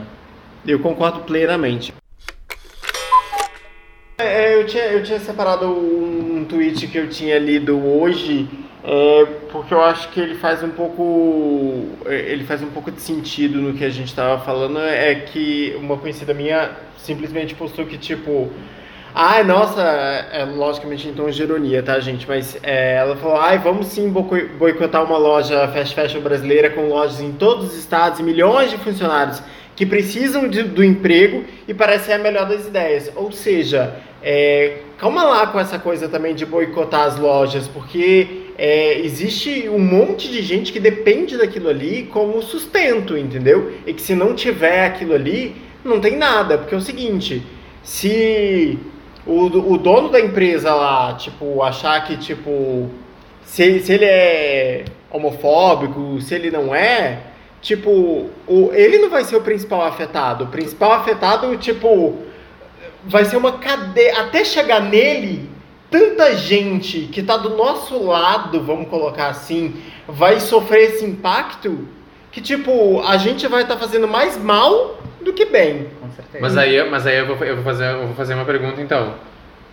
Eu 0.66 0.78
concordo 0.80 1.20
plenamente. 1.20 1.92
É, 4.18 4.54
eu, 4.60 4.66
tinha, 4.66 4.84
eu 4.84 5.02
tinha 5.02 5.18
separado 5.18 5.66
um, 5.66 6.38
um 6.40 6.44
tweet 6.44 6.86
que 6.86 6.98
eu 6.98 7.08
tinha 7.08 7.38
lido 7.38 7.76
hoje, 7.84 8.48
é, 8.84 9.26
porque 9.52 9.72
eu 9.74 9.82
acho 9.84 10.08
que 10.08 10.20
ele 10.20 10.34
faz 10.34 10.62
um 10.62 10.70
pouco. 10.70 11.86
é, 12.06 12.14
Ele 12.32 12.44
faz 12.44 12.62
um 12.62 12.70
pouco 12.70 12.90
de 12.90 13.00
sentido 13.00 13.60
no 13.60 13.74
que 13.74 13.84
a 13.84 13.90
gente 13.90 14.08
estava 14.08 14.42
falando. 14.44 14.78
É 14.80 15.14
que 15.14 15.76
uma 15.78 15.96
conhecida 15.96 16.32
minha 16.34 16.70
simplesmente 16.96 17.54
postou 17.54 17.86
que, 17.86 17.96
tipo. 17.98 18.50
Ai, 19.14 19.44
nossa, 19.44 19.82
é, 20.32 20.42
logicamente 20.44 21.12
tom 21.12 21.28
de 21.28 21.42
ironia, 21.42 21.82
tá, 21.82 22.00
gente? 22.00 22.26
Mas 22.26 22.58
é, 22.62 22.96
ela 22.96 23.14
falou: 23.16 23.36
ai, 23.36 23.58
vamos 23.58 23.88
sim 23.88 24.08
boi- 24.08 24.48
boicotar 24.58 25.04
uma 25.04 25.18
loja 25.18 25.68
fast 25.68 25.94
fashion 25.94 26.20
brasileira 26.22 26.70
com 26.70 26.88
lojas 26.88 27.20
em 27.20 27.30
todos 27.32 27.66
os 27.66 27.76
estados 27.78 28.20
e 28.20 28.22
milhões 28.22 28.70
de 28.70 28.78
funcionários 28.78 29.42
que 29.76 29.84
precisam 29.84 30.48
de- 30.48 30.62
do 30.62 30.82
emprego 30.82 31.44
e 31.68 31.74
parece 31.74 32.06
ser 32.06 32.12
a 32.14 32.18
melhor 32.18 32.46
das 32.48 32.66
ideias. 32.66 33.12
Ou 33.14 33.30
seja, 33.30 33.94
é, 34.22 34.78
calma 34.96 35.24
lá 35.24 35.46
com 35.46 35.60
essa 35.60 35.78
coisa 35.78 36.08
também 36.08 36.34
de 36.34 36.46
boicotar 36.46 37.02
as 37.06 37.18
lojas, 37.18 37.68
porque 37.68 38.41
é, 38.64 39.00
existe 39.00 39.68
um 39.68 39.80
monte 39.80 40.30
de 40.30 40.40
gente 40.40 40.72
que 40.72 40.78
depende 40.78 41.36
daquilo 41.36 41.68
ali 41.68 42.04
como 42.04 42.40
sustento, 42.40 43.18
entendeu? 43.18 43.72
E 43.84 43.92
que 43.92 44.00
se 44.00 44.14
não 44.14 44.36
tiver 44.36 44.86
aquilo 44.86 45.14
ali, 45.14 45.56
não 45.84 46.00
tem 46.00 46.16
nada. 46.16 46.56
Porque 46.56 46.72
é 46.72 46.78
o 46.78 46.80
seguinte, 46.80 47.42
se 47.82 48.78
o, 49.26 49.46
o 49.46 49.76
dono 49.76 50.10
da 50.10 50.20
empresa 50.20 50.72
lá, 50.72 51.12
tipo, 51.14 51.60
achar 51.60 52.04
que, 52.06 52.16
tipo, 52.16 52.88
se, 53.44 53.80
se 53.80 53.94
ele 53.94 54.04
é 54.04 54.84
homofóbico, 55.10 56.20
se 56.20 56.32
ele 56.32 56.48
não 56.48 56.72
é, 56.72 57.18
tipo, 57.60 58.30
o, 58.46 58.70
ele 58.72 58.98
não 58.98 59.10
vai 59.10 59.24
ser 59.24 59.34
o 59.34 59.40
principal 59.40 59.82
afetado. 59.82 60.44
O 60.44 60.46
principal 60.46 60.92
afetado, 60.92 61.56
tipo, 61.56 62.16
vai 63.02 63.24
ser 63.24 63.38
uma 63.38 63.58
cadeia. 63.58 64.20
Até 64.20 64.44
chegar 64.44 64.80
nele, 64.80 65.50
tanta 65.92 66.34
gente 66.34 67.02
que 67.12 67.22
tá 67.22 67.36
do 67.36 67.50
nosso 67.50 68.02
lado, 68.02 68.62
vamos 68.62 68.88
colocar 68.88 69.28
assim, 69.28 69.76
vai 70.08 70.40
sofrer 70.40 70.94
esse 70.94 71.04
impacto 71.04 71.86
que, 72.32 72.40
tipo, 72.40 73.02
a 73.02 73.18
gente 73.18 73.46
vai 73.46 73.62
estar 73.62 73.76
fazendo 73.76 74.08
mais 74.08 74.42
mal 74.42 74.98
do 75.20 75.34
que 75.34 75.44
bem. 75.44 75.90
com 76.00 76.10
certeza. 76.10 76.38
Mas 76.40 76.56
aí, 76.56 76.90
mas 76.90 77.06
aí 77.06 77.18
eu, 77.18 77.26
vou, 77.26 77.36
eu, 77.46 77.56
vou 77.56 77.64
fazer, 77.64 77.90
eu 77.92 78.06
vou 78.06 78.16
fazer 78.16 78.32
uma 78.34 78.46
pergunta 78.46 78.80
então. 78.80 79.14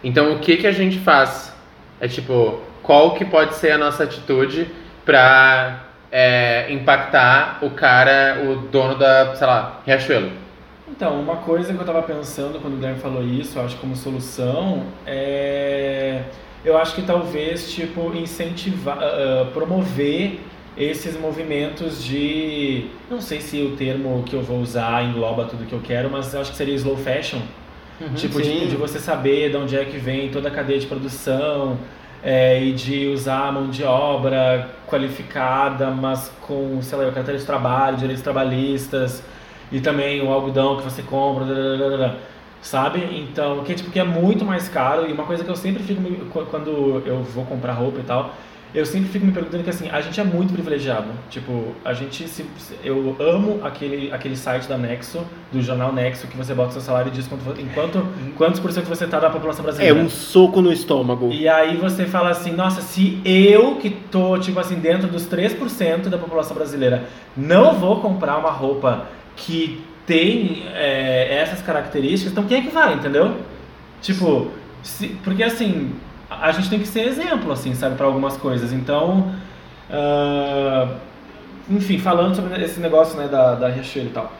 Então 0.03 0.33
o 0.33 0.39
que 0.39 0.57
que 0.57 0.67
a 0.67 0.71
gente 0.73 0.99
faz? 0.99 1.55
É 2.01 2.07
tipo, 2.07 2.59
qual 2.83 3.13
que 3.13 3.23
pode 3.23 3.55
ser 3.55 3.71
a 3.71 3.77
nossa 3.77 4.03
atitude 4.03 4.67
pra 5.05 5.85
é, 6.11 6.67
impactar 6.69 7.59
o 7.61 7.69
cara, 7.69 8.41
o 8.45 8.67
dono 8.67 8.95
da, 8.95 9.35
sei 9.35 9.47
lá, 9.47 9.79
Riachuelo? 9.85 10.31
Então, 10.91 11.19
uma 11.19 11.37
coisa 11.37 11.73
que 11.73 11.79
eu 11.79 11.85
tava 11.85 12.01
pensando 12.03 12.59
quando 12.59 12.73
o 12.73 12.75
Guilherme 12.77 12.99
falou 12.99 13.23
isso, 13.23 13.57
eu 13.57 13.65
acho 13.65 13.77
como 13.77 13.95
solução, 13.95 14.83
é. 15.05 16.23
Eu 16.65 16.77
acho 16.77 16.93
que 16.93 17.03
talvez, 17.03 17.71
tipo, 17.71 18.13
incentivar, 18.13 18.97
ah, 19.01 19.49
promover 19.53 20.39
esses 20.77 21.17
movimentos 21.17 22.03
de. 22.03 22.87
Não 23.09 23.21
sei 23.21 23.39
se 23.39 23.61
o 23.61 23.75
termo 23.77 24.23
que 24.23 24.35
eu 24.35 24.41
vou 24.41 24.59
usar 24.59 25.03
engloba 25.03 25.45
tudo 25.45 25.65
que 25.65 25.73
eu 25.73 25.81
quero, 25.81 26.09
mas 26.09 26.33
eu 26.33 26.41
acho 26.41 26.51
que 26.51 26.57
seria 26.57 26.75
slow 26.75 26.97
fashion. 26.97 27.39
Tipo, 28.15 28.41
Sim. 28.41 28.59
de, 28.59 28.67
de 28.69 28.75
você 28.77 28.97
saber 28.97 29.51
de 29.51 29.57
onde 29.57 29.77
é 29.77 29.83
que 29.83 29.97
vem 29.97 30.29
toda 30.29 30.47
a 30.47 30.51
cadeia 30.51 30.79
de 30.79 30.85
produção 30.85 31.77
é, 32.23 32.63
e 32.63 32.71
de 32.71 33.07
usar 33.07 33.47
a 33.47 33.51
mão 33.51 33.69
de 33.69 33.83
obra 33.83 34.69
qualificada, 34.87 35.89
mas 35.91 36.31
com, 36.41 36.81
sei 36.81 36.97
lá, 36.97 37.11
carteira 37.11 37.37
de 37.37 37.45
trabalho, 37.45 37.97
direitos 37.97 38.23
trabalhistas 38.23 39.21
e 39.71 39.79
também 39.79 40.21
o 40.21 40.31
algodão 40.31 40.77
que 40.77 40.83
você 40.83 41.01
compra, 41.01 42.17
sabe? 42.61 42.99
Então, 43.29 43.63
que, 43.63 43.73
tipo, 43.73 43.89
que 43.91 43.99
é 43.99 44.03
muito 44.03 44.43
mais 44.45 44.67
caro 44.67 45.07
e 45.09 45.13
uma 45.13 45.23
coisa 45.23 45.43
que 45.43 45.49
eu 45.49 45.55
sempre 45.55 45.83
fico, 45.83 46.01
me- 46.01 46.17
qu- 46.31 46.45
quando 46.49 47.01
eu 47.05 47.23
vou 47.23 47.45
comprar 47.45 47.73
roupa 47.73 47.99
e 47.99 48.03
tal, 48.03 48.33
eu 48.75 48.85
sempre 48.85 49.09
fico 49.09 49.25
me 49.25 49.31
perguntando 49.31 49.63
que 49.63 49.69
assim, 49.71 49.89
a 49.89 49.99
gente 49.99 50.19
é 50.19 50.23
muito 50.23 50.53
privilegiado. 50.53 51.07
Tipo, 51.29 51.69
a 51.83 51.91
gente 51.91 52.27
se, 52.27 52.45
eu 52.83 53.15
amo 53.19 53.59
aquele 53.63 54.11
aquele 54.13 54.35
site 54.35 54.67
da 54.67 54.77
Nexo, 54.77 55.21
do 55.51 55.59
jornal 55.59 55.91
Nexo, 55.91 56.27
que 56.27 56.37
você 56.37 56.53
bota 56.53 56.73
seu 56.73 56.81
salário 56.81 57.09
e 57.09 57.11
diz 57.11 57.25
quanto, 57.27 57.41
vo- 57.41 57.59
em 57.59 57.65
quanto, 57.69 58.05
quantos 58.37 58.59
por 58.59 58.71
cento 58.71 58.85
você 58.85 59.07
tá 59.07 59.19
da 59.19 59.29
população 59.31 59.61
É 59.63 59.67
brasileira. 59.69 59.99
um 59.99 60.07
soco 60.07 60.61
no 60.61 60.71
estômago. 60.71 61.31
E 61.31 61.47
aí 61.47 61.77
você 61.77 62.05
fala 62.05 62.29
assim, 62.29 62.51
nossa, 62.51 62.79
se 62.81 63.19
eu 63.25 63.77
que 63.77 63.89
tô, 63.89 64.37
tipo 64.37 64.59
assim, 64.59 64.75
dentro 64.75 65.07
dos 65.07 65.25
3% 65.25 66.07
da 66.09 66.17
população 66.19 66.55
brasileira, 66.55 67.05
não 67.35 67.73
vou 67.73 67.99
comprar 68.01 68.37
uma 68.37 68.51
roupa 68.51 69.05
que 69.45 69.83
tem 70.05 70.63
é, 70.73 71.39
essas 71.41 71.61
características, 71.61 72.31
então 72.31 72.45
quem 72.45 72.57
é 72.59 72.61
que 72.61 72.69
vai, 72.69 72.93
entendeu? 72.95 73.37
Tipo, 74.01 74.51
se- 74.83 75.09
porque 75.23 75.43
assim, 75.43 75.93
a 76.29 76.51
gente 76.51 76.69
tem 76.69 76.79
que 76.79 76.87
ser 76.87 77.01
exemplo, 77.07 77.51
assim, 77.51 77.73
sabe, 77.75 77.95
para 77.95 78.05
algumas 78.05 78.37
coisas. 78.37 78.73
Então, 78.73 79.33
ah, 79.89 80.95
enfim, 81.69 81.99
falando 81.99 82.35
sobre 82.35 82.63
esse 82.63 82.79
negócio, 82.79 83.17
né, 83.17 83.27
da, 83.27 83.55
da 83.55 83.67
Riachuelo 83.69 84.09
e 84.09 84.11
tal. 84.11 84.33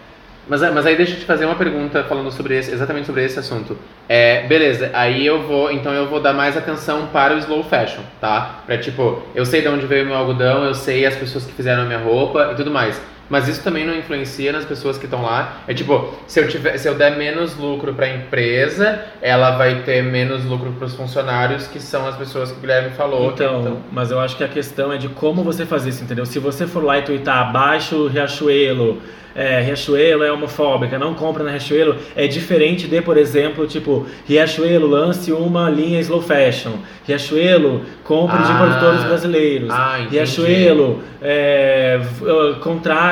Mas, 0.47 0.62
mas 0.62 0.86
aí 0.88 0.95
deixa 0.97 1.14
eu 1.14 1.20
te 1.20 1.26
fazer 1.26 1.45
uma 1.45 1.56
pergunta 1.56 2.04
falando 2.06 2.32
sobre 2.32 2.58
esse, 2.58 2.72
exatamente 2.72 3.06
sobre 3.06 3.24
esse 3.24 3.38
assunto. 3.38 3.78
É, 4.08 4.47
beleza, 4.47 4.89
aí 4.93 5.24
eu 5.26 5.43
vou, 5.43 5.72
então 5.72 5.93
eu 5.93 6.08
vou 6.10 6.20
dar 6.20 6.34
mais 6.34 6.58
atenção 6.58 7.08
para 7.14 7.36
o 7.36 7.38
slow 7.38 7.64
fashion, 7.64 8.02
tá? 8.20 8.62
Pra 8.66 8.78
tipo, 8.80 9.22
eu 9.36 9.45
sei 9.45 9.62
de 9.62 9.68
onde 9.68 9.86
veio 9.86 10.06
meu 10.08 10.16
algodão, 10.16 10.64
eu 10.64 10.74
sei 10.74 11.06
as 11.06 11.16
pessoas 11.16 11.45
que 11.45 11.54
fizeram 11.54 11.84
a 11.84 11.86
minha 11.86 12.00
roupa 12.00 12.50
e 12.52 12.56
tudo 12.56 12.72
mais. 12.72 13.00
Mas 13.30 13.48
isso 13.48 13.62
também 13.64 13.86
não 13.86 13.96
influencia 13.96 14.52
nas 14.52 14.66
pessoas 14.66 14.98
que 14.98 15.06
estão 15.06 15.22
lá. 15.22 15.58
É 15.68 15.74
tipo, 15.74 16.16
se 16.28 16.40
eu, 16.40 16.48
tiver, 16.48 16.78
se 16.78 16.88
eu 16.88 16.96
der 16.96 17.16
menos 17.16 17.56
lucro 17.56 17.94
para 17.94 18.08
a 18.08 18.10
empresa, 18.16 19.00
ela 19.22 19.52
vai 19.52 19.84
ter 19.84 20.02
menos 20.04 20.44
lucro 20.46 20.72
para 20.72 20.86
os 20.88 20.96
funcionários, 20.96 21.68
que 21.68 21.80
são 21.80 22.08
as 22.08 22.16
pessoas 22.16 22.52
que 22.52 22.58
o 22.58 22.62
Guilherme 22.62 22.90
falou. 22.92 23.28
que 23.32 23.44
Então, 23.44 23.78
mas 23.92 24.10
eu 24.12 24.20
acho 24.20 24.36
que 24.36 24.44
a 24.44 24.48
questão 24.48 24.92
é 24.92 24.98
de 24.98 25.10
como 25.10 25.44
você 25.44 25.66
fazer 25.66 25.90
isso, 25.90 26.04
entendeu? 26.04 26.26
Se 26.26 26.40
você 26.40 26.66
for 26.66 26.84
lá 26.84 26.98
e 26.98 27.04
tweetar 27.04 27.38
abaixo 27.50 28.08
Riachuelo, 28.08 29.00
é, 29.36 29.62
Riachuelo 29.62 30.24
é 30.24 30.32
homofóbica, 30.32 30.98
não 30.98 31.14
compra 31.14 31.44
na 31.44 31.52
Riachuelo, 31.52 31.98
é 32.16 32.26
diferente 32.28 32.88
de, 32.88 33.00
por 33.00 33.16
exemplo, 33.16 33.68
tipo, 33.68 34.08
Riachuelo 34.28 34.88
lance 34.88 35.32
uma 35.32 35.70
linha 35.70 36.00
slow 36.02 36.22
fashion, 36.22 36.72
Riachuelo 37.06 37.84
compre 38.04 38.38
de 38.38 38.52
Ah, 38.52 38.58
produtores 38.58 39.04
brasileiros, 39.04 39.70
ah. 39.70 40.00
Riachuelo 40.10 41.04
é, 41.22 42.00
v- 42.02 42.56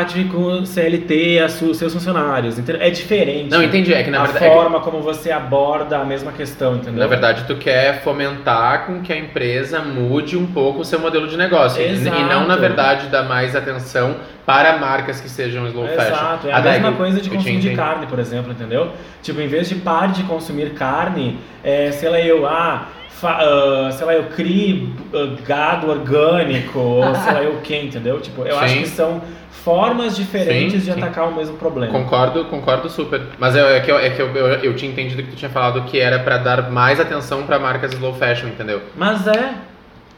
uh, 0.08 0.24
contrate 0.24 0.24
com 0.26 0.66
CLT 0.66 1.40
a 1.40 1.50
su- 1.50 1.74
seus 1.74 1.94
funcionários, 1.94 2.58
entendeu? 2.58 2.82
É 2.82 2.90
diferente. 2.90 3.50
Não, 3.52 3.62
entendi, 3.64 3.94
é 3.94 4.04
que 4.04 4.10
na 4.10 4.20
a 4.20 4.24
verdade. 4.24 4.46
é 4.46 4.50
que- 4.50 4.56
forma 4.56 4.80
como 4.80 5.02
você 5.02 5.32
aborda 5.32 5.98
a 6.00 6.06
mesma 6.06 6.32
questão, 6.32 6.76
entendeu? 6.76 7.00
Na 7.00 7.08
verdade, 7.08 7.44
tu 7.48 7.56
quer 7.56 8.02
fomentar 8.04 8.86
com 8.86 9.02
que 9.02 9.12
a 9.12 9.18
empresa 9.18 9.80
mude 9.80 10.38
um 10.38 10.46
pouco 10.48 10.82
o 10.82 10.86
seu 10.86 11.00
modelo 11.00 11.28
de 11.28 11.38
negócio. 11.38 11.82
E- 11.82 11.92
Exato. 11.92 12.18
E 12.20 12.24
não, 12.24 12.48
na 12.48 12.56
verdade, 12.56 13.08
dar 13.08 13.24
mais 13.24 13.56
atenção 13.56 14.16
para 14.46 14.78
marcas 14.78 15.20
que 15.20 15.30
sejam 15.30 15.68
slow 15.68 15.88
fashion. 15.88 16.02
Exato, 16.14 16.48
é 16.48 16.52
a 16.54 16.58
Ah, 16.58 16.62
daí 16.62 16.74
mesma 16.74 16.90
eu- 16.90 16.94
coisa 16.96 17.20
de 17.22 17.30
consumo 17.30 17.60
de 17.60 17.76
carne, 17.76 18.06
por 18.08 18.18
exemplo, 18.20 18.52
entendeu? 18.52 18.92
Tipo, 19.22 19.42
em 19.42 19.48
vez 19.48 19.68
de 19.68 19.76
pare 19.76 20.14
de 20.14 20.24
consumir 20.24 20.70
carne, 20.72 21.38
é, 21.64 21.92
sei 21.92 22.08
lá, 22.10 22.20
eu, 22.22 22.48
ah, 22.48 22.88
ah, 23.24 23.90
sei 23.92 24.06
lá, 24.06 24.14
eu 24.14 24.24
crie 24.26 24.94
ah, 25.14 25.36
gado 25.46 25.90
orgânico, 25.90 26.80
ou 26.80 27.04
sei 27.16 27.34
lá, 27.34 27.44
eu 27.44 27.54
o 27.56 27.62
que, 27.62 27.76
entendeu? 27.76 28.22
Tipo, 28.22 28.44
eu 28.44 28.58
acho 28.58 28.74
Sim. 28.76 28.82
que 28.84 28.88
são 28.90 29.22
formas 29.64 30.16
diferentes 30.16 30.74
Sim, 30.84 30.90
de 30.90 30.94
sim. 30.94 31.02
atacar 31.04 31.28
o 31.28 31.36
mesmo 31.36 31.58
problema. 31.58 31.92
Concordo, 31.92 32.46
concordo 32.46 32.90
super. 32.90 33.22
Mas 33.38 33.56
é, 33.56 33.78
é 33.78 33.80
que, 33.80 33.92
eu, 33.92 33.98
é 34.00 34.10
que 34.10 34.22
eu, 34.22 34.28
eu, 34.36 34.48
eu 34.48 34.76
tinha 34.76 34.92
entendido 34.92 35.24
que 35.24 35.30
tu 35.32 35.36
tinha 35.36 35.50
falado 35.50 35.82
que 35.84 36.00
era 36.00 36.20
para 36.20 36.38
dar 36.38 36.72
mais 36.72 37.00
atenção 37.00 37.44
para 37.44 37.60
marcas 37.60 37.94
slow 37.94 38.14
fashion, 38.14 38.48
entendeu? 38.48 38.82
Mas 38.96 39.28
é, 39.28 39.54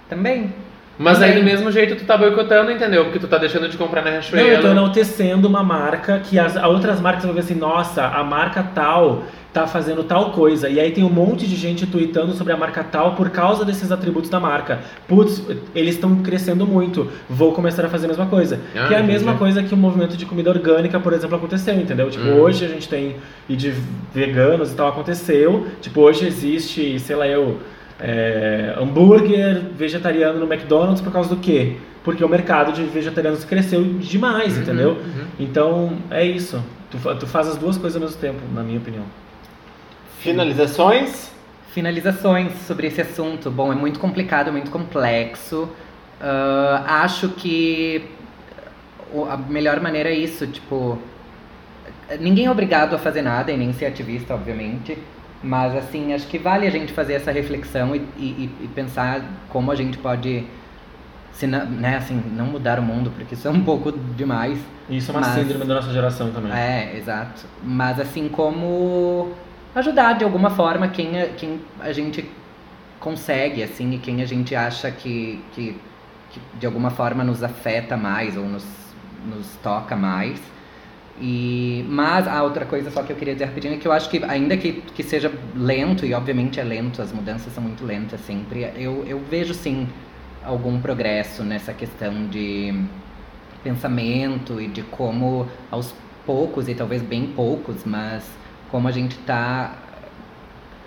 Também. 0.10 0.54
Mas 0.98 1.22
aí 1.22 1.30
Também. 1.30 1.44
do 1.46 1.50
mesmo 1.50 1.72
jeito 1.72 1.96
tu 1.96 2.04
tá 2.06 2.18
boicotando, 2.18 2.72
entendeu? 2.72 3.06
Porque 3.06 3.20
tu 3.20 3.28
tá 3.28 3.38
deixando 3.38 3.70
de 3.70 3.78
comprar 3.78 4.02
na 4.02 4.08
Não, 4.08 4.18
Riachuelo. 4.20 4.48
eu 4.50 4.62
tô 4.62 4.68
enaltecendo 4.68 5.48
uma 5.48 5.64
marca 5.64 6.20
que 6.20 6.38
as 6.38 6.56
outras 6.58 7.00
marcas 7.00 7.24
vão 7.24 7.34
ver 7.34 7.40
assim, 7.40 7.56
nossa, 7.56 8.06
a 8.06 8.22
marca 8.24 8.62
tal 8.76 9.24
tá 9.54 9.66
fazendo 9.66 10.04
tal 10.04 10.32
coisa. 10.32 10.70
E 10.70 10.80
aí 10.80 10.91
tem 10.91 11.04
um 11.04 11.10
monte 11.10 11.47
de 11.47 11.56
gente 11.56 11.88
tweetando 11.88 12.34
sobre 12.34 12.54
a 12.54 12.58
marca 12.58 12.84
tal 12.84 13.16
por 13.16 13.30
causa 13.32 13.66
desses 13.66 13.91
atributos 13.91 14.30
da 14.30 14.39
marca. 14.39 14.80
Putz, 15.08 15.41
eles 15.74 15.95
estão 15.95 16.18
crescendo 16.18 16.68
muito. 16.68 17.08
Vou 17.28 17.52
começar 17.54 17.84
a 17.84 17.89
fazer 17.89 18.06
a 18.06 18.10
mesma 18.10 18.28
coisa. 18.28 18.60
Ah, 18.76 18.88
que 18.88 18.93
é 18.93 18.97
a 18.97 19.04
mesma 19.04 19.32
entendi. 19.32 19.39
coisa 19.39 19.64
que 19.64 19.74
o 19.74 19.78
movimento 19.78 20.16
de 20.16 20.26
comida 20.26 20.52
orgânica, 20.52 21.00
por 21.00 21.14
exemplo, 21.14 21.36
aconteceu, 21.36 21.74
entendeu? 21.76 22.10
Tipo, 22.12 22.26
Uhum. 22.26 22.41
hoje 22.41 22.64
a 22.64 22.68
gente 22.68 22.88
tem 22.88 23.16
e 23.50 23.56
de 23.56 23.74
veganos 24.14 24.72
e 24.72 24.76
tal 24.76 24.88
aconteceu. 24.89 25.66
Tipo, 25.82 26.02
hoje 26.02 26.28
existe, 26.28 27.00
sei 27.00 27.16
lá 27.16 27.28
eu, 27.28 27.58
é, 28.00 28.76
hambúrguer 28.80 29.62
vegetariano 29.76 30.39
no 30.39 30.45
McDonald's 30.52 31.02
por 31.02 31.12
causa 31.12 31.30
do 31.30 31.38
quê? 31.41 31.78
Porque 32.04 32.24
o 32.24 32.30
mercado 32.30 32.72
de 32.72 32.84
vegetarianos 32.84 33.43
cresceu 33.43 33.84
demais, 33.84 34.56
Uhum, 34.56 34.62
entendeu? 34.62 34.89
uhum. 34.91 35.26
Então, 35.39 35.93
é 36.10 36.24
isso. 36.24 36.64
Tu, 36.91 36.97
tu 37.16 37.28
faz 37.28 37.47
as 37.47 37.58
duas 37.58 37.78
coisas 37.78 38.02
ao 38.02 38.08
mesmo 38.08 38.22
tempo, 38.22 38.38
na 38.54 38.64
minha 38.64 38.78
opinião. 38.80 39.04
Finalizações? 40.20 41.32
Finalizações 41.72 42.51
sobre 42.67 42.88
esse 42.88 43.01
assunto. 43.01 43.49
Bom, 43.49 43.72
é 43.72 43.76
muito 43.76 43.99
complicado, 43.99 44.51
muito 44.51 44.70
complexo. 44.72 45.70
Ah, 46.22 47.03
acho 47.03 47.30
que 47.30 48.03
o- 49.13 49.24
a 49.26 49.38
melhor 49.38 49.80
maneira 49.80 50.09
é 50.09 50.13
isso, 50.15 50.45
tipo. 50.47 50.99
Ninguém 52.20 52.47
é 52.47 52.51
obrigado 52.51 52.95
a 52.95 52.97
fazer 52.97 53.22
nada 53.22 53.51
e 53.51 53.57
nem 53.57 53.72
ser 53.72 53.86
ativista, 53.86 54.34
obviamente. 54.34 54.97
Mas, 55.41 55.74
assim, 55.76 56.13
acho 56.13 56.28
que 56.28 56.38
vale 56.38 56.67
a 56.67 56.70
gente 56.72 56.91
fazer 56.91 57.13
essa 57.13 57.32
reflexão 57.32 57.95
e, 57.95 57.99
e- 58.17 58.49
e 58.61 58.67
pensar 58.76 59.22
como 59.47 59.72
a 59.72 59.76
gente 59.76 59.97
pode, 59.97 60.43
se 61.32 61.47
não, 61.47 61.65
né, 61.65 61.95
assim, 61.95 62.22
não 62.36 62.47
mudar 62.47 62.78
o 62.78 62.82
mundo, 62.82 63.09
porque 63.15 63.36
isso 63.36 63.47
é 63.47 63.51
um 63.51 63.61
pouco 63.63 63.91
demais. 63.91 64.59
Isso 64.89 65.11
é 65.11 65.13
uma 65.13 65.22
Mas- 65.22 65.36
síndrome 65.39 65.63
da 65.65 65.76
nossa 65.76 65.93
geração 65.93 66.32
também. 66.32 66.51
É, 66.51 66.93
exato. 66.97 67.45
Mas 67.63 67.99
assim 68.01 68.28
como 68.28 69.32
ajudar 69.76 70.13
de 70.13 70.24
alguma 70.24 70.49
forma 70.49 70.88
quem 70.88 71.22
a, 71.22 71.28
quem 71.28 71.61
a 71.80 71.91
gente 71.91 72.30
consegue, 72.99 73.63
assim, 73.63 73.93
e 73.93 73.97
quem 73.97 74.22
a 74.22 74.26
gente 74.26 74.55
acha 74.55 74.91
que, 74.91 75.43
que, 75.53 75.76
que 76.32 76.41
de 76.59 76.65
alguma 76.65 76.89
forma 76.89 77.24
nos 77.24 77.43
afeta 77.43 77.95
mais 77.95 78.36
ou 78.36 78.43
nos, 78.45 78.65
nos 79.26 79.47
toca 79.63 79.95
mais. 79.95 80.39
E, 81.22 81.86
mas 81.89 82.28
a 82.28 82.41
outra 82.43 82.65
coisa 82.65 82.89
só 82.89 83.03
que 83.03 83.11
eu 83.11 83.15
queria 83.15 83.34
dizer 83.34 83.45
rapidinho 83.45 83.74
é 83.74 83.78
que 83.78 83.88
eu 83.88 83.91
acho 83.91 84.09
que 84.09 84.24
ainda 84.24 84.55
que, 84.55 84.74
que 84.74 85.03
seja 85.03 85.32
lento, 85.53 86.05
e 86.05 86.13
obviamente 86.13 86.59
é 86.59 86.63
lento, 86.63 87.01
as 87.01 87.11
mudanças 87.11 87.53
são 87.53 87.61
muito 87.61 87.86
lentas 87.86 88.22
sempre, 88.22 88.72
eu, 88.78 89.03
eu 89.05 89.20
vejo 89.30 89.53
sim 89.53 89.88
algum 90.45 90.80
progresso 90.80 91.43
nessa 91.43 91.74
questão 91.74 92.28
de 92.28 92.74
pensamento 93.61 94.61
e 94.61 94.67
de 94.67 94.82
como 94.84 95.45
aos 95.70 95.93
poucos, 96.26 96.70
e 96.70 96.76
talvez 96.76 97.01
bem 97.01 97.28
poucos, 97.28 97.84
mas 97.84 98.24
como 98.72 98.88
a 98.88 98.91
gente 98.91 99.17
tá 99.20 99.76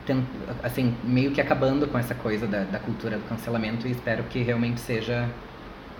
ten- 0.06 0.24
assim, 0.62 0.94
meio 1.04 1.30
que 1.32 1.40
acabando 1.40 1.86
com 1.86 1.98
essa 1.98 2.14
coisa 2.14 2.46
da, 2.46 2.64
da 2.64 2.78
cultura 2.78 3.16
do 3.16 3.28
cancelamento 3.28 3.86
e 3.86 3.90
espero 3.92 4.24
que 4.24 4.42
realmente 4.42 4.80
seja 4.80 5.28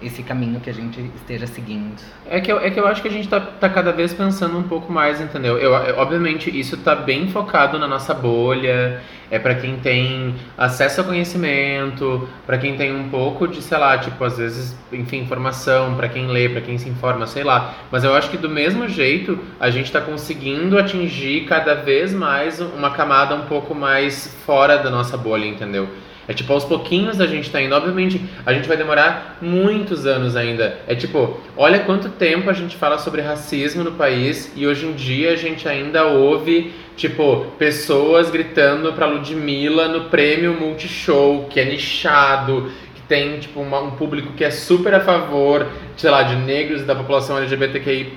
esse 0.03 0.23
caminho 0.23 0.61
que 0.61 0.71
a 0.71 0.75
gente 0.75 1.01
esteja 1.17 1.47
seguindo. 1.47 2.01
É 2.29 2.41
que, 2.41 2.51
eu, 2.51 2.59
é 2.61 2.71
que 2.71 2.79
eu 2.81 2.87
acho 2.87 3.03
que 3.03 3.09
a 3.09 3.11
gente 3.11 3.29
tá, 3.29 3.41
tá 3.41 3.69
cada 3.69 3.93
vez 3.93 4.13
pensando 4.15 4.57
um 4.59 4.63
pouco 4.63 4.93
mais, 4.93 5.21
entendeu? 5.21 5.59
Eu, 5.59 5.73
eu- 5.75 5.99
obviamente, 5.99 6.49
isso 6.57 6.77
tá 6.79 6.95
bem 6.95 7.29
focado 7.29 7.79
na 7.79 7.87
nossa 7.87 8.15
bolha, 8.15 9.01
é 9.31 9.39
pra 9.39 9.55
quem 9.55 9.77
tem 9.77 10.35
acesso 10.59 11.01
ao 11.01 11.07
conhecimento, 11.07 12.29
pra 12.47 12.59
quem 12.59 12.77
tem 12.77 12.95
um 12.95 13.09
pouco 13.09 13.49
de, 13.49 13.63
sei 13.63 13.79
lá, 13.79 13.97
tipo, 13.99 14.23
às 14.25 14.37
vezes, 14.37 14.77
enfim, 14.93 15.19
informação, 15.21 15.95
pra 15.95 16.09
quem 16.09 16.27
lê, 16.27 16.49
pra 16.49 16.61
quem 16.61 16.77
se 16.79 16.89
informa, 16.89 17.27
sei 17.27 17.43
lá. 17.43 17.75
Mas 17.91 18.05
eu 18.05 18.15
acho 18.15 18.31
que 18.31 18.37
do 18.37 18.49
mesmo 18.49 18.89
jeito, 18.89 19.39
a 19.59 19.71
gente 19.71 19.91
tá 19.91 20.01
conseguindo 20.01 20.79
atingir 20.79 21.47
cada 21.47 21.75
vez 21.75 22.13
mais 22.13 22.61
uma 22.61 22.91
camada 22.91 23.35
um 23.35 23.43
pouco 23.47 23.75
mais 23.75 24.37
fora 24.45 24.77
da 24.79 24.91
nossa 24.91 25.17
bolha, 25.17 25.47
entendeu? 25.47 25.89
É 26.29 26.33
tipo, 26.33 26.53
aos 26.53 26.64
pouquinhos 26.64 27.20
a 27.20 27.27
gente 27.27 27.51
tá 27.51 27.61
indo. 27.61 27.75
Obviamente, 27.75 28.20
a 28.47 28.53
gente 28.53 28.68
vai 28.68 28.77
demorar 28.77 29.39
muitos 29.41 30.07
anos 30.07 30.37
ainda. 30.37 30.79
É 30.87 30.95
tipo, 30.95 31.41
olha 31.57 31.81
quanto 31.81 32.09
tempo 32.11 32.49
a 32.49 32.53
gente 32.53 32.77
fala 32.77 32.99
sobre 32.99 33.20
racismo 33.20 33.83
no 33.83 33.93
país 33.93 34.53
e 34.55 34.66
hoje 34.66 34.87
em 34.87 34.93
dia 34.93 35.33
a 35.33 35.37
gente 35.37 35.68
ainda 35.68 36.05
ouve, 36.07 36.73
tipo, 36.97 37.47
pessoas 37.59 38.31
gritando 38.31 38.93
pra 38.93 39.07
Ludmilla 39.07 39.89
no 39.89 40.05
prêmio 40.05 40.55
Multishow, 40.55 41.49
que 41.51 41.59
é 41.59 41.64
nichado, 41.64 42.70
tem, 43.09 43.39
tipo, 43.39 43.61
uma- 43.61 43.81
um 43.81 43.91
público 43.93 44.33
que 44.33 44.45
é 44.45 44.51
super 44.51 44.95
a 44.95 45.01
favor, 45.01 45.67
sei 45.97 46.11
lá, 46.11 46.23
de 46.23 46.37
negros 46.37 46.85
da 46.85 46.95
população 46.95 47.37
LGBTQI+, 47.39 48.13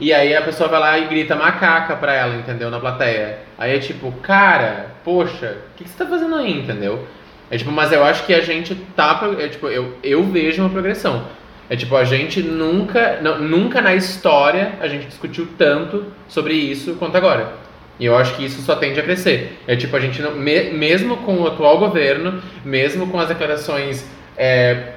e 0.00 0.12
aí 0.12 0.34
a 0.34 0.42
pessoa 0.42 0.68
vai 0.68 0.80
lá 0.80 0.98
e 0.98 1.06
grita 1.06 1.34
macaca 1.36 1.94
pra 1.96 2.12
ela, 2.14 2.34
entendeu? 2.36 2.70
Na 2.70 2.80
plateia. 2.80 3.38
Aí 3.58 3.76
é 3.76 3.78
tipo, 3.78 4.10
cara, 4.22 4.86
poxa, 5.04 5.58
o 5.72 5.76
que, 5.76 5.84
que 5.84 5.90
você 5.90 5.98
tá 6.04 6.06
fazendo 6.08 6.34
aí, 6.34 6.58
entendeu? 6.58 7.06
É 7.50 7.56
tipo, 7.58 7.70
mas 7.70 7.92
eu 7.92 8.02
acho 8.04 8.24
que 8.26 8.34
a 8.34 8.40
gente 8.40 8.74
tá. 8.96 9.20
É, 9.38 9.48
tipo, 9.48 9.68
eu, 9.68 9.96
eu 10.02 10.22
vejo 10.24 10.62
uma 10.62 10.70
progressão. 10.70 11.26
É 11.68 11.76
tipo, 11.76 11.94
a 11.96 12.04
gente 12.04 12.42
nunca. 12.42 13.18
não- 13.22 13.38
nunca 13.38 13.80
na 13.80 13.94
história 13.94 14.72
a 14.80 14.88
gente 14.88 15.06
discutiu 15.06 15.46
tanto 15.56 16.06
sobre 16.28 16.54
isso 16.54 16.94
quanto 16.94 17.16
agora. 17.16 17.52
E 17.98 18.04
eu 18.06 18.16
acho 18.16 18.34
que 18.36 18.44
isso 18.44 18.60
só 18.62 18.74
tende 18.76 18.98
a 18.98 19.02
crescer. 19.02 19.58
É 19.66 19.76
tipo, 19.76 19.96
a 19.96 20.00
gente 20.00 20.20
não. 20.20 20.34
me- 20.34 20.70
mesmo 20.70 21.16
com 21.18 21.36
o 21.36 21.46
atual 21.46 21.78
governo, 21.78 22.42
mesmo 22.64 23.06
com 23.08 23.18
as 23.20 23.28
declarações. 23.28 24.04
é, 24.36 24.94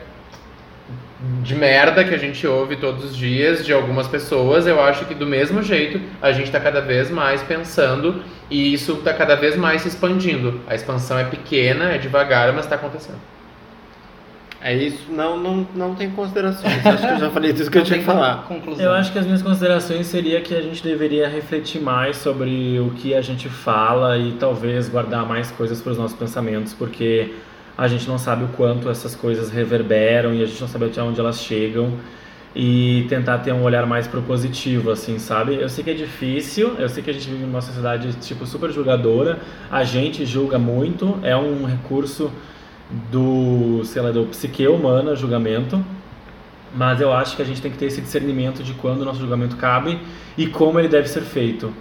de 1.41 1.55
merda 1.55 2.03
que 2.03 2.13
a 2.13 2.17
gente 2.17 2.45
ouve 2.45 2.75
todos 2.75 3.03
os 3.03 3.17
dias 3.17 3.65
de 3.65 3.73
algumas 3.73 4.07
pessoas, 4.07 4.67
eu 4.67 4.79
acho 4.79 5.03
que 5.05 5.15
do 5.15 5.25
mesmo 5.25 5.63
jeito 5.63 5.99
a 6.21 6.31
gente 6.31 6.45
está 6.45 6.59
cada 6.59 6.79
vez 6.79 7.09
mais 7.09 7.41
pensando 7.41 8.21
e 8.51 8.71
isso 8.71 8.93
está 8.93 9.13
cada 9.13 9.35
vez 9.35 9.55
mais 9.55 9.81
se 9.81 9.87
expandindo. 9.87 10.61
A 10.67 10.75
expansão 10.75 11.17
é 11.17 11.23
pequena, 11.23 11.91
é 11.93 11.97
devagar, 11.97 12.53
mas 12.53 12.65
está 12.65 12.75
acontecendo. 12.75 13.17
É 14.61 14.75
isso, 14.75 15.11
não, 15.11 15.37
não, 15.37 15.67
não 15.75 15.95
tem 15.95 16.09
considerações. 16.09 16.85
Acho 16.85 17.07
que 17.07 17.13
eu 17.13 17.19
já 17.19 17.29
falei 17.29 17.53
tudo 17.53 17.69
que 17.69 17.77
eu 17.77 17.83
tinha 17.83 17.99
que 17.99 18.05
falar. 18.05 18.43
Conclusão. 18.47 18.83
Eu 18.83 18.91
acho 18.93 19.11
que 19.11 19.19
as 19.19 19.25
minhas 19.25 19.41
considerações 19.41 20.07
seria 20.07 20.41
que 20.41 20.55
a 20.55 20.61
gente 20.61 20.83
deveria 20.83 21.27
refletir 21.27 21.79
mais 21.79 22.17
sobre 22.17 22.79
o 22.79 22.89
que 22.91 23.13
a 23.13 23.21
gente 23.21 23.49
fala 23.49 24.17
e 24.17 24.33
talvez 24.33 24.89
guardar 24.89 25.25
mais 25.27 25.51
coisas 25.51 25.81
para 25.81 25.91
os 25.91 25.97
nossos 25.97 26.17
pensamentos, 26.17 26.73
porque 26.73 27.33
a 27.77 27.87
gente 27.87 28.07
não 28.07 28.17
sabe 28.17 28.45
o 28.45 28.47
quanto 28.49 28.89
essas 28.89 29.15
coisas 29.15 29.51
reverberam 29.51 30.33
e 30.33 30.41
a 30.41 30.45
gente 30.45 30.59
não 30.59 30.67
sabe 30.67 30.85
até 30.85 31.01
onde 31.01 31.19
elas 31.19 31.39
chegam 31.39 31.93
e 32.55 33.05
tentar 33.07 33.37
ter 33.37 33.53
um 33.53 33.61
olhar 33.61 33.85
mais 33.85 34.07
propositivo, 34.07 34.89
assim, 34.89 35.19
sabe? 35.19 35.53
Eu 35.53 35.69
sei 35.69 35.83
que 35.83 35.91
é 35.91 35.93
difícil, 35.93 36.73
eu 36.79 36.89
sei 36.89 37.03
que 37.03 37.11
a 37.11 37.13
gente 37.13 37.29
vive 37.29 37.45
numa 37.45 37.61
sociedade, 37.61 38.11
tipo, 38.13 38.47
super 38.47 38.71
julgadora, 38.71 39.37
a 39.69 39.83
gente 39.83 40.25
julga 40.25 40.57
muito, 40.57 41.19
é 41.21 41.37
um 41.37 41.65
recurso 41.65 42.31
do, 43.11 43.81
sei 43.83 44.01
lá, 44.01 44.11
do 44.11 44.25
psique 44.27 44.67
humana, 44.67 45.15
julgamento, 45.15 45.83
mas 46.73 47.01
eu 47.01 47.11
acho 47.13 47.35
que 47.35 47.41
a 47.41 47.45
gente 47.45 47.61
tem 47.61 47.71
que 47.71 47.77
ter 47.77 47.85
esse 47.85 48.01
discernimento 48.01 48.63
de 48.63 48.73
quando 48.73 49.01
o 49.01 49.05
nosso 49.05 49.19
julgamento 49.19 49.55
cabe 49.55 49.99
e 50.37 50.47
como 50.47 50.79
ele 50.79 50.87
deve 50.87 51.07
ser 51.07 51.21
feito. 51.21 51.73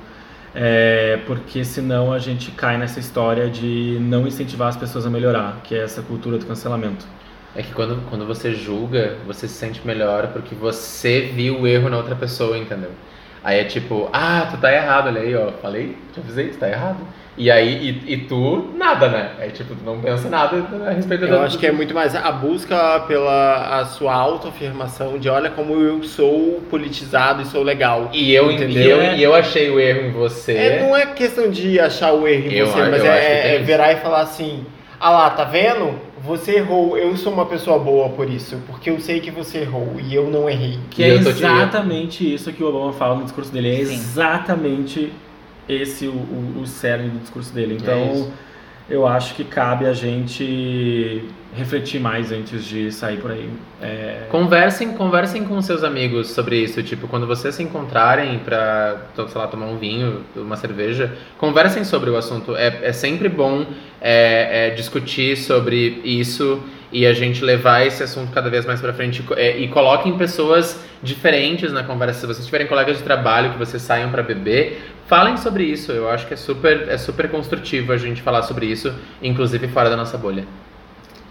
É, 0.54 1.20
porque 1.26 1.64
senão 1.64 2.12
a 2.12 2.18
gente 2.18 2.50
cai 2.50 2.78
nessa 2.78 2.98
história 2.98 3.50
de 3.50 3.98
não 4.00 4.26
incentivar 4.26 4.68
as 4.68 4.76
pessoas 4.76 5.04
a 5.04 5.10
melhorar, 5.10 5.60
que 5.62 5.74
é 5.74 5.82
essa 5.82 6.00
cultura 6.00 6.38
do 6.38 6.46
cancelamento. 6.46 7.06
É 7.54 7.62
que 7.62 7.72
quando, 7.72 8.02
quando 8.08 8.26
você 8.26 8.54
julga, 8.54 9.16
você 9.26 9.46
se 9.48 9.54
sente 9.54 9.86
melhor 9.86 10.28
porque 10.28 10.54
você 10.54 11.20
viu 11.20 11.60
o 11.60 11.66
erro 11.66 11.90
na 11.90 11.98
outra 11.98 12.14
pessoa, 12.14 12.56
entendeu? 12.56 12.90
Aí 13.44 13.60
é 13.60 13.64
tipo, 13.64 14.08
ah, 14.12 14.48
tu 14.50 14.58
tá 14.58 14.72
errado, 14.72 15.08
olha 15.08 15.20
aí, 15.20 15.34
ó, 15.34 15.52
falei, 15.52 15.96
te 16.12 16.20
avisei, 16.20 16.48
tu 16.48 16.58
tá 16.58 16.68
errado. 16.68 16.98
E 17.38 17.50
aí, 17.50 18.00
e, 18.06 18.14
e 18.14 18.16
tu, 18.18 18.70
nada, 18.76 19.08
né? 19.08 19.32
É 19.38 19.48
tipo, 19.48 19.74
tu 19.74 19.84
não 19.84 20.00
pensa 20.00 20.28
nada 20.28 20.56
a 20.86 20.90
respeito 20.90 21.26
Eu 21.26 21.42
acho 21.42 21.58
que 21.58 21.66
é 21.66 21.72
muito 21.72 21.92
mais 21.92 22.14
a 22.14 22.32
busca 22.32 23.00
pela 23.00 23.80
a 23.80 23.84
sua 23.84 24.14
autoafirmação 24.14 25.18
de 25.18 25.28
olha 25.28 25.50
como 25.50 25.74
eu 25.74 26.02
sou 26.02 26.62
politizado 26.70 27.42
e 27.42 27.44
sou 27.44 27.62
legal. 27.62 28.08
E 28.12 28.32
eu, 28.32 28.50
Entendeu? 28.50 28.82
e 28.82 28.88
eu, 28.88 29.14
e 29.16 29.22
eu 29.22 29.34
achei 29.34 29.70
o 29.70 29.78
erro 29.78 30.06
em 30.08 30.12
você. 30.12 30.52
É, 30.52 30.82
não 30.82 30.96
é 30.96 31.04
questão 31.06 31.50
de 31.50 31.78
achar 31.78 32.12
o 32.12 32.26
erro 32.26 32.46
em 32.50 32.54
Eu 32.54 32.66
você, 32.66 32.82
mas 32.88 33.04
é, 33.04 33.56
é 33.56 33.58
virar 33.58 33.92
e 33.92 33.96
falar 33.96 34.22
assim: 34.22 34.64
ah 34.98 35.10
lá, 35.10 35.30
tá 35.30 35.44
vendo? 35.44 35.94
Você 36.22 36.56
errou, 36.56 36.96
eu 36.96 37.16
sou 37.16 37.32
uma 37.32 37.46
pessoa 37.46 37.78
boa 37.78 38.08
por 38.08 38.28
isso, 38.28 38.58
porque 38.66 38.90
eu 38.90 38.98
sei 38.98 39.20
que 39.20 39.30
você 39.30 39.58
errou 39.58 39.94
e 40.02 40.14
eu 40.14 40.28
não 40.28 40.48
errei. 40.48 40.78
Que 40.90 41.02
E 41.02 41.04
é 41.04 41.14
exatamente 41.14 42.34
isso 42.34 42.52
que 42.52 42.64
o 42.64 42.68
Obama 42.68 42.92
fala 42.94 43.14
no 43.14 43.24
discurso 43.24 43.52
dele. 43.52 43.82
É 43.82 43.84
Sim. 43.84 43.94
exatamente 43.94 45.12
esse 45.68 46.06
o, 46.06 46.12
o, 46.12 46.60
o 46.62 46.66
cerne 46.66 47.10
do 47.10 47.18
discurso 47.20 47.52
dele. 47.52 47.74
Então, 47.74 48.32
É 48.32 48.46
eu 48.88 49.06
acho 49.06 49.34
que 49.34 49.44
cabe 49.44 49.84
a 49.86 49.92
gente 49.92 51.28
refletir 51.52 51.98
mais 52.00 52.30
antes 52.30 52.64
de 52.64 52.92
sair 52.92 53.16
por 53.20 53.30
aí. 53.32 53.50
É, 53.80 54.26
Conversem, 54.30 54.92
conversem 54.92 55.44
com 55.44 55.60
seus 55.60 55.82
amigos 55.82 56.30
sobre 56.30 56.58
isso. 56.62 56.82
Tipo, 56.82 57.08
quando 57.08 57.26
vocês 57.26 57.54
se 57.54 57.62
encontrarem 57.62 58.38
pra, 58.40 59.06
to- 59.14 59.28
sei 59.28 59.40
lá, 59.40 59.48
tomar 59.48 59.66
um 59.66 59.76
vinho, 59.78 60.22
uma 60.36 60.56
cerveja, 60.56 61.16
conversem 61.38 61.82
sobre 61.84 62.10
o 62.10 62.16
assunto. 62.16 62.54
É, 62.54 62.88
é 62.88 62.92
sempre 62.92 63.28
bom 63.28 63.66
é, 64.00 64.68
é, 64.68 64.70
discutir 64.70 65.36
sobre 65.36 66.00
isso 66.04 66.62
e 66.92 67.06
a 67.06 67.12
gente 67.12 67.44
levar 67.44 67.86
esse 67.86 68.02
assunto 68.02 68.32
cada 68.32 68.48
vez 68.48 68.64
mais 68.64 68.80
pra 68.80 68.92
frente 68.92 69.24
é, 69.36 69.58
e 69.58 69.68
coloquem 69.68 70.16
pessoas 70.16 70.84
diferentes 71.02 71.72
na 71.72 71.82
conversa. 71.82 72.20
Se 72.20 72.26
vocês 72.26 72.44
tiverem 72.46 72.66
colegas 72.66 72.98
de 72.98 73.02
trabalho 73.02 73.50
que 73.52 73.58
vocês 73.58 73.82
saiam 73.82 74.10
para 74.10 74.22
beber, 74.22 74.82
falem 75.06 75.36
sobre 75.36 75.64
isso. 75.64 75.92
Eu 75.92 76.08
acho 76.08 76.26
que 76.26 76.34
é 76.34 76.36
super, 76.36 76.88
é 76.88 76.96
super 76.96 77.28
construtivo 77.30 77.92
a 77.92 77.96
gente 77.96 78.22
falar 78.22 78.42
sobre 78.42 78.66
isso, 78.66 78.94
inclusive 79.22 79.66
fora 79.68 79.90
da 79.90 79.96
nossa 79.96 80.16
bolha. 80.16 80.44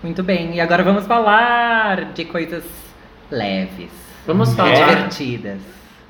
Muito 0.04 0.22
bem, 0.22 0.56
e 0.56 0.60
agora 0.62 0.84
vamos 0.84 1.06
falar 1.08 2.12
de 2.14 2.26
coisas 2.26 2.64
leves, 3.32 3.90
Vamos 4.28 4.52
É. 4.54 4.56
falar. 4.56 4.74
divertidas. 4.74 5.60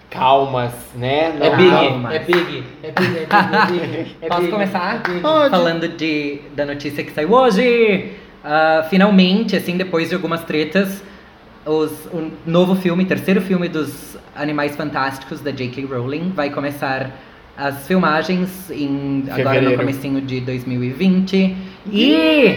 Calmas, 0.09 0.71
né? 0.95 1.35
É 1.41 1.49
Não- 1.49 1.57
big, 1.57 1.69
Calma. 1.69 2.13
é 2.15 2.19
big, 2.19 2.63
é 2.83 2.91
big, 2.91 3.17
é 3.17 3.25
big, 3.25 3.83
é 3.83 3.87
big. 3.87 4.15
é 4.21 4.27
Posso 4.27 4.41
big, 4.41 4.51
começar? 4.51 5.01
é 5.03 5.09
big. 5.09 5.21
Falando 5.21 5.87
de, 5.89 6.39
da 6.55 6.65
notícia 6.65 7.03
que 7.03 7.11
saiu 7.11 7.31
hoje. 7.33 8.11
Ah, 8.47 8.85
finalmente, 8.91 9.55
assim, 9.55 9.75
depois 9.75 10.09
de 10.09 10.13
algumas 10.15 10.43
tretas, 10.43 11.01
os, 11.65 11.91
o 12.13 12.31
novo 12.45 12.75
filme, 12.75 13.03
terceiro 13.03 13.41
filme 13.41 13.67
dos 13.67 14.15
Animais 14.35 14.75
Fantásticos 14.75 15.41
da 15.41 15.49
J.K. 15.49 15.83
Rowling 15.85 16.31
vai 16.35 16.51
começar 16.51 17.09
as 17.57 17.87
filmagens 17.87 18.69
em, 18.69 19.23
agora 19.31 19.61
no 19.61 19.75
comecinho 19.75 20.21
de 20.21 20.41
2020. 20.41 21.55
E 21.91 22.55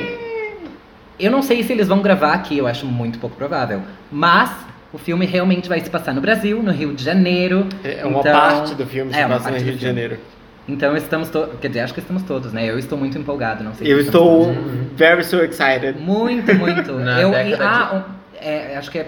eu 1.18 1.30
não 1.30 1.40
sei 1.42 1.62
se 1.62 1.72
eles 1.72 1.88
vão 1.88 2.02
gravar 2.02 2.34
aqui, 2.34 2.58
eu 2.58 2.66
acho 2.66 2.84
muito 2.84 3.18
pouco 3.18 3.34
provável. 3.36 3.80
Mas 4.12 4.50
o 4.92 4.98
filme 4.98 5.24
realmente 5.24 5.70
vai 5.70 5.80
se 5.80 5.88
passar 5.88 6.12
no 6.12 6.20
Brasil, 6.20 6.62
no 6.62 6.70
Rio 6.70 6.92
de 6.92 7.02
Janeiro. 7.02 7.66
É 7.82 8.04
uma 8.04 8.20
Então- 8.20 8.32
parte 8.32 8.74
do 8.74 8.84
filme 8.84 9.10
se 9.14 9.18
é, 9.18 9.26
passa 9.26 9.50
no 9.50 9.56
Rio 9.56 9.74
de. 9.74 9.82
Janeiro. 9.82 10.18
Então 10.68 10.96
estamos 10.96 11.30
todos. 11.30 11.58
Quer 11.60 11.68
dizer, 11.68 11.80
acho 11.80 11.94
que 11.94 12.00
estamos 12.00 12.22
todos, 12.24 12.52
né? 12.52 12.68
Eu 12.68 12.78
estou 12.78 12.98
muito 12.98 13.16
empolgado, 13.18 13.64
não 13.64 13.74
sei 13.74 13.90
Eu 13.90 13.98
estou 14.00 14.46
todos. 14.54 14.56
very 14.96 15.24
so 15.24 15.36
excited. 15.42 15.98
Muito, 15.98 16.54
muito. 16.54 16.92
Na 17.00 17.20
eu, 17.22 17.32
e- 17.32 17.54
ah, 17.54 18.04
um- 18.06 18.18
é, 18.40 18.76
acho 18.76 18.90
que 18.90 18.98
é 18.98 19.06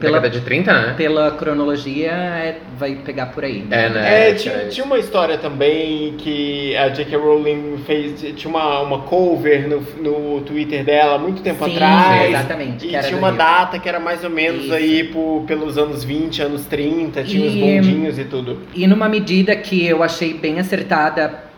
pela, 0.00 0.18
Década 0.18 0.30
de 0.38 0.44
30, 0.44 0.72
né? 0.72 0.94
pela 0.96 1.30
cronologia 1.32 2.10
é- 2.10 2.58
vai 2.78 2.94
pegar 2.96 3.26
por 3.26 3.44
aí. 3.44 3.64
É, 3.70 3.88
né? 3.90 4.30
É, 4.30 4.34
tinha, 4.34 4.58
tinha 4.68 4.84
uma 4.84 4.98
história 4.98 5.36
também 5.36 6.14
que 6.16 6.74
a 6.76 6.88
J.K. 6.88 7.16
Rowling 7.18 7.78
fez. 7.86 8.20
Tinha 8.34 8.50
uma, 8.50 8.80
uma 8.80 9.00
cover 9.02 9.68
no, 9.68 9.80
no 10.02 10.40
Twitter 10.40 10.84
dela 10.84 11.18
muito 11.18 11.42
tempo 11.42 11.64
Sim, 11.64 11.72
atrás. 11.72 12.30
exatamente, 12.30 12.86
E 12.86 12.98
tinha 12.98 13.16
uma 13.16 13.28
Rio. 13.28 13.36
data 13.38 13.78
que 13.78 13.88
era 13.88 14.00
mais 14.00 14.24
ou 14.24 14.30
menos 14.30 14.64
Isso. 14.64 14.74
aí 14.74 15.04
por, 15.04 15.44
pelos 15.46 15.76
anos 15.76 16.02
20, 16.02 16.42
anos 16.42 16.64
30, 16.64 17.22
tinha 17.22 17.46
os 17.46 17.54
E- 17.54 17.60
bondinhos 17.60 18.18
e 18.18 18.24
tudo. 18.24 18.58
E 18.74 18.86
numa 18.86 19.08
medida 19.08 19.54
que 19.54 19.86
eu 19.86 20.02
achei 20.02 20.32
bem 20.34 20.58
acertada 20.58 21.28
para 21.28 21.50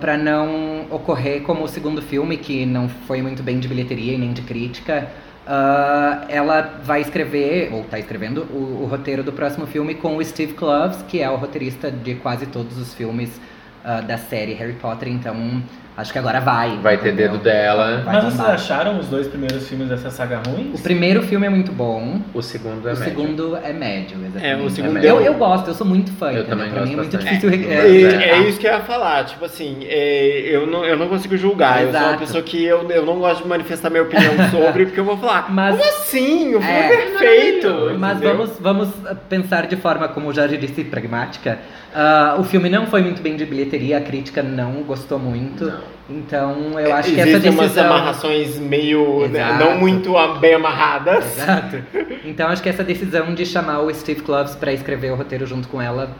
pra 0.00 0.16
não 0.18 0.86
ocorrer 0.90 1.40
como 1.42 1.64
o 1.64 1.68
segundo 1.68 2.02
filme, 2.02 2.36
que 2.36 2.66
não 2.66 2.88
foi 2.88 3.22
muito 3.22 3.42
bem 3.42 3.58
de 3.58 3.66
bilheteria 3.68 4.12
e 4.14 4.18
nem 4.18 4.32
de 4.32 4.42
crítica, 4.42 5.08
ah, 5.46 6.24
ela 6.28 6.80
vai 6.82 7.00
escrever, 7.00 7.72
ou 7.72 7.84
tá 7.84 7.98
escrevendo, 7.98 8.42
o, 8.50 8.82
o 8.82 8.86
roteiro 8.86 9.22
do 9.22 9.32
próximo 9.32 9.66
filme 9.66 9.94
com 9.94 10.16
o 10.16 10.24
Steve 10.24 10.54
Kloves, 10.54 11.02
que 11.02 11.20
é 11.20 11.30
o 11.30 11.36
roteirista 11.36 11.90
de 11.90 12.14
quase 12.16 12.46
todos 12.46 12.78
os 12.78 12.94
filmes 12.94 13.40
ah, 13.84 14.00
da 14.00 14.16
série 14.16 14.54
Harry 14.54 14.74
Potter, 14.74 15.08
então 15.08 15.62
acho 15.96 16.12
que 16.12 16.18
agora 16.18 16.40
vai. 16.40 16.78
Vai 16.78 16.96
ter 16.98 17.08
entendeu? 17.08 17.32
dedo 17.32 17.42
dela. 17.42 18.02
Vai 18.04 18.14
Mas 18.16 18.24
vocês 18.34 18.40
acharam 18.48 18.98
os 18.98 19.06
dois 19.08 19.26
primeiros 19.28 19.68
filmes 19.68 19.88
dessa 19.88 20.10
saga 20.10 20.40
O 20.46 20.50
ruins? 20.50 20.80
primeiro 20.80 21.22
filme 21.22 21.46
é 21.46 21.50
muito 21.50 21.72
bom, 21.72 22.20
O 22.34 22.42
segundo 22.42 22.88
é 22.88 22.92
o 22.92 22.96
médio. 22.98 23.04
segundo 23.04 23.56
é 23.62 23.72
médio, 23.72 24.16
exatamente. 24.20 24.46
É, 24.46 24.56
o 24.56 24.70
segundo 24.70 24.92
médio. 24.94 25.08
Eu, 25.10 25.20
eu 25.20 25.34
gosto, 25.34 25.68
eu 25.68 25.74
sou 25.74 25.86
muito 25.86 26.10
fã, 26.12 26.26
Eu 26.32 26.42
entendeu? 26.42 26.50
também 26.50 26.70
pra 26.70 26.82
mim 26.84 26.92
é 26.92 26.96
gosto 26.96 27.10
muito 27.12 27.24
bastante. 27.24 27.48
difícil. 27.48 27.70
É, 27.72 28.24
é. 28.24 28.30
é 28.30 28.38
isso 28.48 28.58
que 28.58 28.66
eu 28.66 28.72
ia 28.72 28.80
falar, 28.80 29.24
tipo 29.24 29.44
assim, 29.44 29.78
é, 29.84 30.40
eu, 30.50 30.66
não, 30.66 30.84
eu 30.84 30.96
não 30.96 31.08
consigo 31.08 31.36
julgar. 31.36 31.82
Eu 31.82 31.90
sou 31.92 32.00
uma 32.00 32.06
Exato. 32.06 32.18
pessoa 32.20 32.42
que 32.42 32.64
eu, 32.64 32.90
eu 32.90 33.04
não 33.06 33.18
gosto 33.18 33.42
de 33.42 33.48
manifestar 33.48 33.90
minha 33.90 34.02
opinião 34.02 34.32
sobre, 34.50 34.86
porque 34.86 35.00
eu 35.00 35.04
vou 35.04 35.16
falar, 35.16 35.50
Mas- 35.52 35.76
como 35.76 35.88
assim? 35.88 36.54
O 36.54 36.60
filme 36.60 36.66
É. 36.66 36.86
é 36.92 36.96
perfeito! 36.96 37.96
Mas 37.98 38.20
vamos, 38.20 38.50
vamos 38.60 38.88
pensar 39.28 39.66
de 39.66 39.76
forma, 39.76 40.08
como 40.08 40.32
já 40.32 40.46
disse, 40.46 40.84
pragmática. 40.84 41.58
Ah, 41.94 42.36
o 42.38 42.44
filme 42.44 42.68
não 42.68 42.86
foi 42.86 43.02
muito 43.02 43.22
bem 43.22 43.36
de 43.36 43.44
bilheteria, 43.46 43.98
a 43.98 44.00
crítica 44.00 44.42
não 44.42 44.82
gostou 44.82 45.18
muito. 45.18 45.66
Não. 45.66 45.94
Então 46.10 46.78
eu 46.78 46.92
acho 46.94 47.12
que 47.14 47.20
essa 47.20 47.30
Existem 47.30 47.50
umas 47.52 47.70
decisão. 47.70 47.86
amarrações 47.86 48.58
meio, 48.58 49.26
né, 49.28 49.56
não 49.58 49.78
muito 49.78 50.12
bem 50.40 50.54
amarradas. 50.54 51.24
Exato. 51.38 51.82
Então 52.24 52.48
acho 52.48 52.62
que 52.62 52.68
essa 52.68 52.84
decisão 52.84 53.32
de 53.32 53.46
chamar 53.46 53.80
o 53.80 53.94
Steve 53.94 54.20
Kloves 54.22 54.54
para 54.54 54.72
escrever 54.72 55.12
o 55.12 55.14
roteiro 55.14 55.46
junto 55.46 55.66
com 55.68 55.80
ela 55.80 56.10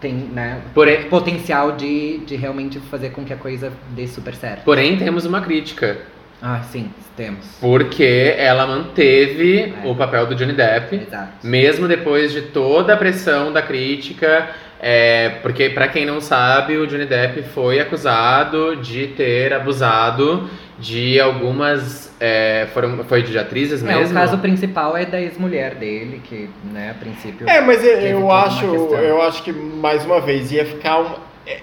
tem 0.00 0.12
né, 0.14 0.60
Porém, 0.72 1.04
potencial 1.04 1.72
de, 1.72 2.18
de 2.18 2.36
realmente 2.36 2.78
fazer 2.78 3.10
com 3.10 3.24
que 3.24 3.32
a 3.32 3.36
coisa 3.36 3.72
dê 3.90 4.06
super 4.06 4.34
certo. 4.34 4.62
porém, 4.64 4.96
temos 4.96 5.24
uma 5.26 5.40
crítica. 5.42 5.98
Ah, 6.40 6.60
sim, 6.62 6.90
temos. 7.16 7.44
Porque 7.60 8.34
ela 8.38 8.66
manteve 8.66 9.74
É. 9.82 9.88
o 9.88 9.94
papel 9.94 10.26
do 10.26 10.34
Johnny 10.34 10.52
Depp. 10.52 10.96
Exato. 11.08 11.28
Mesmo 11.46 11.88
depois 11.88 12.30
de 12.32 12.42
toda 12.42 12.92
a 12.92 12.96
pressão 12.96 13.52
da 13.52 13.62
crítica, 13.62 14.48
é, 14.88 15.30
porque 15.42 15.68
pra 15.70 15.88
quem 15.88 16.06
não 16.06 16.20
sabe, 16.20 16.76
o 16.76 16.86
Johnny 16.86 17.06
Depp 17.06 17.42
foi 17.52 17.80
acusado 17.80 18.76
de 18.76 19.08
ter 19.08 19.52
abusado 19.52 20.48
de 20.78 21.18
algumas. 21.18 22.14
é, 22.20 22.68
foram, 22.72 23.02
foi 23.02 23.22
de 23.22 23.36
atrizes 23.36 23.82
É, 23.82 23.86
mesmo? 23.86 24.12
o 24.12 24.14
caso 24.14 24.38
principal 24.38 24.96
é 24.96 25.04
da 25.04 25.20
ex-mulher 25.20 25.74
dele, 25.74 26.20
que, 26.22 26.48
né, 26.72 26.92
a 26.92 26.94
princípio. 26.94 27.48
É, 27.48 27.60
mas 27.60 27.82
eu, 27.84 27.98
eu 27.98 28.30
acho, 28.30 28.64
eu 28.64 29.20
acho 29.22 29.42
que 29.42 29.52
mais 29.52 30.04
uma 30.04 30.20
vez 30.20 30.52
ia 30.52 30.64
ficar 30.64 31.00
um, 31.00 31.14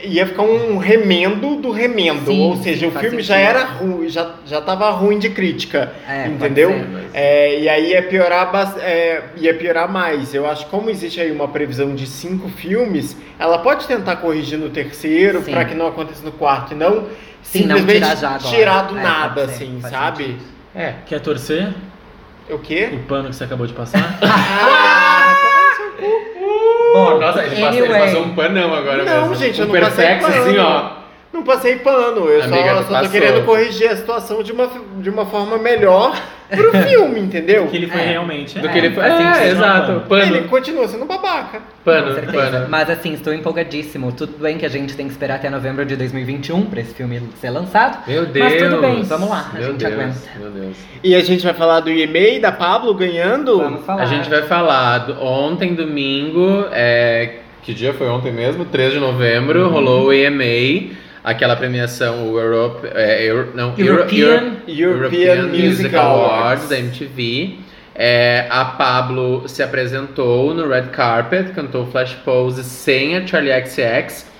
ia 0.04 0.26
ficar 0.26 0.44
um 0.44 0.78
remendo 0.78 1.56
do 1.58 1.70
remendo, 1.72 2.32
Sim, 2.32 2.42
ou 2.42 2.56
seja, 2.58 2.88
o 2.88 2.92
filme 2.92 3.22
já 3.22 3.36
era 3.38 3.64
ruim, 3.66 4.08
já 4.08 4.32
já 4.46 4.62
tava 4.62 4.90
ruim 4.92 5.20
de 5.20 5.30
crítica, 5.30 5.92
É, 6.08 6.28
entendeu? 6.28 6.70
ser. 6.70 7.10
É, 7.14 7.60
e 7.60 7.68
aí 7.70 7.92
ia 7.92 8.02
piorar, 8.04 8.50
é, 8.80 9.24
ia 9.38 9.54
piorar 9.54 9.92
mais. 9.92 10.34
Eu 10.34 10.46
acho 10.50 10.66
que 10.66 10.72
como 10.72 10.90
existe 10.90 11.20
aí 11.20 11.32
uma 11.32 11.48
previsão 11.48 11.94
de 11.94 12.08
cinco 12.08 12.48
filmes, 12.50 13.16
ela 13.38 13.58
pode 13.60 13.86
tentar 13.86 14.16
corrigir 14.18 14.58
no 14.58 14.70
terceiro 14.70 15.42
para 15.42 15.66
que 15.66 15.76
não 15.76 15.88
aconteça 15.88 16.24
no 16.24 16.32
quarto 16.32 16.74
e 16.74 16.76
não 16.76 17.08
Sim, 17.42 17.66
não 17.66 17.78
simplesmente 17.78 18.04
tirar 18.06 18.16
já 18.16 18.30
agora. 18.30 18.56
tirar 18.56 18.82
do 18.84 18.98
É, 18.98 19.04
nada, 19.04 19.48
ser, 19.48 19.54
assim, 19.54 19.82
sabe? 19.82 20.24
sentido. 20.24 20.44
É. 20.74 20.94
Quer 21.06 21.20
torcer? 21.20 21.70
O 22.50 22.58
quê? 22.58 22.90
O 22.94 23.00
pano 23.08 23.30
que 23.30 23.36
você 23.36 23.44
acabou 23.44 23.68
de 23.68 23.74
passar? 23.74 24.18
Bom, 26.94 27.20
nossa, 27.20 27.44
ele, 27.44 27.60
passou, 27.60 27.86
ele 27.86 27.94
passou 27.94 28.22
um 28.22 28.36
panão 28.36 28.74
agora 28.74 29.04
Não, 29.04 29.22
mesmo. 29.22 29.36
gente, 29.36 29.60
eu 29.60 29.66
um 29.68 29.74
não 29.74 29.80
passei 29.82 30.06
perfex, 30.06 30.26
pano. 30.36 30.41
assim, 30.44 30.58
ó. 30.60 30.91
Não 31.34 31.44
passei 31.44 31.76
pano, 31.78 32.30
eu 32.30 32.44
Amiga, 32.44 32.76
só, 32.76 32.84
só 32.84 33.02
tô 33.02 33.10
querendo 33.10 33.44
corrigir 33.46 33.89
a 33.89 33.96
situação 33.98 34.44
de 34.44 34.52
uma, 34.52 34.70
de 34.98 35.10
uma 35.10 35.26
forma 35.26 35.58
melhor 35.58 36.16
pro 36.56 36.72
filme, 36.84 37.20
entendeu? 37.20 37.68
que 37.68 37.78
ele 37.78 37.88
foi 37.88 38.01
É. 38.01 38.06
realmente. 38.06 38.60
Do 38.60 38.68
é. 38.68 38.72
que 38.72 38.78
ele 38.78 38.91
foi. 38.91 39.04
faz 39.04 39.41
É, 39.41 39.49
exato. 39.51 40.04
Pano. 40.08 40.36
Ele 40.36 40.47
continua 40.47 40.88
sendo 40.88 41.06
babaca. 41.06 41.60
Com 41.60 41.64
Pano, 41.91 42.14
certeza. 42.14 42.51
pano. 42.51 42.66
Mas 42.70 42.89
assim, 42.89 43.14
estou 43.14 43.34
empolgadíssimo. 43.34 44.12
Tudo 44.12 44.38
bem 44.41 44.58
que 44.58 44.66
a 44.66 44.70
gente 44.70 44.95
tem 44.95 45.06
que 45.08 45.12
esperar 45.12 45.36
até 45.36 45.49
novembro 45.49 45.86
de 45.86 45.95
2021 45.95 46.64
para 46.66 46.80
esse 46.82 46.93
filme 46.93 47.22
ser 47.41 47.49
lançado. 47.49 47.97
Meu 48.08 48.26
Deus. 48.26 48.51
Mas 48.51 48.62
tudo 48.64 48.82
bem, 48.82 49.04
vamos 49.04 49.30
lá, 49.30 49.49
a 49.54 49.58
Meu 49.58 49.72
gente 49.72 49.78
Deus, 49.80 49.93
aguenta. 49.93 50.16
meu 50.39 50.49
Deus. 50.51 50.78
E 51.04 51.16
a 51.16 51.22
gente 51.22 51.43
vai 51.43 51.54
falar 51.54 51.80
do 51.82 51.91
e-mail 51.91 52.41
da 52.41 52.51
Pablo 52.51 52.93
ganhando. 52.93 53.58
Vamos 53.58 53.86
falar. 53.86 54.04
A 54.04 54.06
gente 54.06 54.30
vai 54.30 54.43
falar 54.43 54.97
do- 54.99 55.22
ontem, 55.24 55.74
domingo, 55.76 56.66
é, 56.72 57.38
que 57.62 57.74
dia 57.74 57.93
foi 57.93 58.08
ontem 58.08 58.32
mesmo? 58.32 58.66
3 58.66 58.93
de 58.93 58.99
novembro, 58.99 59.64
Uhum. 59.64 59.70
rolou 59.70 60.06
o 60.08 60.14
EMA, 60.14 60.43
aquela 61.24 61.55
premiação, 61.55 62.32
o 62.32 62.39
Europe, 62.39 62.88
é, 62.93 63.24
Euro- 63.24 63.51
não, 63.55 63.74
Euro- 63.78 64.01
European- 64.01 64.53
Euro- 64.67 65.05
European 65.05 65.47
Music 65.47 65.95
Awards. 65.95 66.69
da 66.69 66.78
MTV. 66.78 67.55
É, 67.95 68.47
a 68.49 68.65
Pablo 68.65 69.47
se 69.47 69.61
apresentou 69.61 70.53
no 70.53 70.67
red 70.67 70.88
carpet, 70.91 71.51
cantou 71.53 71.86
Flash 71.88 72.13
Pose 72.26 72.63
sem 72.63 73.15
a 73.15 73.26
Charlie 73.26 73.53
XX. 73.65 74.32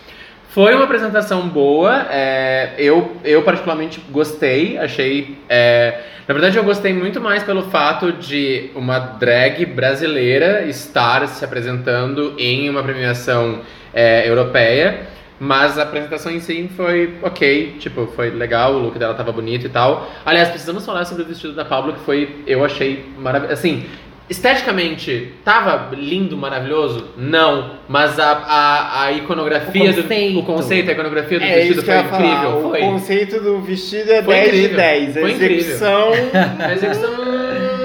Foi 0.50 0.74
uma 0.76 0.84
apresentação 0.84 1.48
boa, 1.48 2.08
é, 2.12 2.74
eu, 2.78 3.16
eu 3.24 3.42
particularmente 3.42 4.00
gostei, 4.12 4.78
achei. 4.78 5.38
é, 5.50 6.00
na 6.28 6.34
verdade, 6.34 6.58
eu 6.58 6.64
gostei 6.64 6.94
muito 6.94 7.20
mais 7.20 7.44
pelo 7.44 7.64
fato 7.64 8.12
de 8.14 8.70
uma 8.76 8.98
drag 9.00 9.66
brasileira 9.66 10.64
estar 10.68 11.28
se 11.28 11.44
apresentando 11.44 12.34
em 12.38 12.70
uma 12.70 12.82
premiação 12.84 13.62
é, 13.94 14.28
europeia. 14.28 15.02
Mas 15.40 15.78
a 15.78 15.84
apresentação 15.84 16.32
em 16.32 16.40
si 16.40 16.70
foi 16.76 17.16
ok, 17.22 17.76
tipo, 17.80 18.08
foi 18.16 18.30
legal, 18.30 18.74
o 18.76 18.80
look 18.80 18.98
dela 18.98 19.14
tava 19.14 19.32
bonito 19.32 19.66
e 19.66 19.70
tal. 19.70 20.10
Aliás, 20.26 20.50
precisamos 20.50 20.86
falar 20.86 21.04
sobre 21.06 21.24
o 21.24 21.26
vestido 21.26 21.54
da 21.54 21.66
Pablo, 21.66 21.94
que 21.94 22.00
foi, 22.02 22.44
eu 22.48 22.64
achei 22.64 23.04
maravilhoso. 23.18 23.54
Assim, 23.60 23.84
esteticamente, 24.30 25.34
tava 25.44 25.94
lindo, 25.96 26.38
maravilhoso? 26.38 27.10
Não. 27.18 27.72
Mas 27.90 28.18
a, 28.20 28.32
a, 28.32 29.04
a 29.06 29.12
iconografia, 29.12 29.92
O 29.92 29.96
conceito. 29.96 30.34
do, 30.34 30.40
o 30.40 30.44
conceito, 30.44 30.90
a 30.90 30.94
iconografia 30.94 31.40
do 31.40 31.46
É 31.46 31.56
vestido 31.56 31.84
foi 31.84 32.04
falar. 32.04 32.22
incrível. 32.26 32.58
O 32.58 32.70
Foi. 32.70 32.80
conceito 32.80 33.40
do 33.42 33.60
vestido 33.62 34.12
é 34.12 34.24
Foi 34.24 34.34
10 34.36 34.52
de 34.52 34.58
incrível. 34.60 34.78
10. 34.78 35.18
A 35.18 35.20
Foi 35.22 35.32
incrível. 35.32 35.58
execução 35.58 36.12
A 36.60 36.74
execução, 36.74 37.10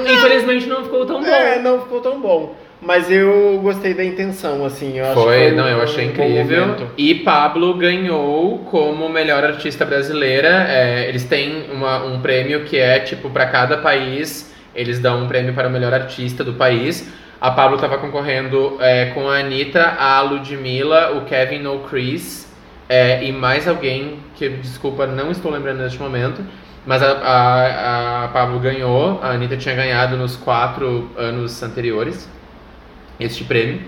infelizmente, 0.07 0.67
não 0.67 0.85
ficou 0.85 1.07
tão 1.07 1.21
bom. 1.21 1.27
é, 1.27 1.59
não 1.59 1.81
ficou 1.83 2.01
tão 2.01 2.21
bom. 2.21 2.57
Mas 2.81 3.11
eu 3.11 3.59
gostei 3.61 3.93
da 3.93 4.05
intenção, 4.05 4.65
assim. 4.65 4.99
Eu 4.99 5.07
acho 5.07 5.15
Foi, 5.15 5.51
não, 5.51 5.67
eu 5.69 5.83
achei 5.83 6.07
um 6.07 6.11
incrível. 6.11 6.77
E 6.97 7.15
Pablo 7.17 7.75
ganhou 7.75 8.59
como 8.71 9.09
melhor 9.09 9.43
artista 9.45 9.85
brasileira. 9.85 10.49
É, 10.69 11.09
eles 11.09 11.25
têm 11.25 11.65
uma- 11.73 12.05
um 12.05 12.21
prêmio 12.21 12.65
que 12.65 12.79
é 12.79 13.01
tipo 13.01 13.31
para 13.31 13.47
cada 13.47 13.79
país, 13.79 14.55
eles 14.75 15.01
dão 15.01 15.25
um 15.25 15.29
prêmio 15.29 15.53
para 15.55 15.67
o 15.67 15.71
melhor 15.71 15.93
artista 15.93 16.45
do 16.45 16.55
país. 16.55 17.13
A 17.41 17.51
Pablo 17.51 17.75
estava 17.77 17.99
concorrendo 17.99 18.77
é, 18.81 19.07
com 19.07 19.29
a 19.29 19.39
Anitta, 19.39 19.97
a 19.99 20.21
Ludmilla, 20.23 21.13
o 21.17 21.23
Kevin 21.25 21.59
No 21.59 21.81
Chris 21.81 22.49
é, 22.89 23.23
e 23.25 23.33
mais 23.33 23.67
alguém 23.67 24.19
que, 24.37 24.49
desculpa, 24.49 25.05
não 25.07 25.33
estou 25.33 25.51
lembrando 25.51 25.79
neste 25.83 26.01
momento. 26.01 26.43
Mas 26.87 27.03
a, 27.03 27.11
a, 27.13 28.25
a 28.25 28.29
Pablo 28.29 28.59
ganhou, 28.61 29.21
a 29.23 29.31
Anitta 29.31 29.57
tinha 29.57 29.75
ganhado 29.75 30.17
nos 30.17 30.37
quatro 30.37 31.11
anos 31.17 31.61
anteriores 31.63 32.29
este 33.19 33.45
prêmio. 33.45 33.81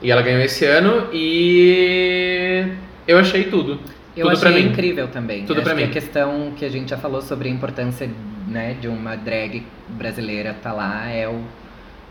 E 0.00 0.10
ela 0.10 0.22
ganhou 0.22 0.40
esse 0.40 0.64
ano 0.64 1.08
e 1.12 2.64
eu 3.06 3.18
achei 3.18 3.44
tudo. 3.44 3.80
Eu 4.16 4.26
tudo 4.28 4.40
pra 4.40 4.48
achei 4.50 4.62
mim. 4.64 4.70
incrível 4.70 5.08
também. 5.08 5.44
Tudo 5.44 5.62
que 5.62 5.74
mim. 5.74 5.84
a 5.84 5.88
questão 5.88 6.52
que 6.56 6.64
a 6.64 6.68
gente 6.68 6.90
já 6.90 6.96
falou 6.96 7.20
sobre 7.22 7.48
a 7.48 7.52
importância 7.52 8.08
né, 8.46 8.76
de 8.80 8.88
uma 8.88 9.16
drag 9.16 9.64
brasileira 9.88 10.54
tá 10.62 10.72
lá 10.72 11.08
é 11.10 11.28
o, 11.28 11.40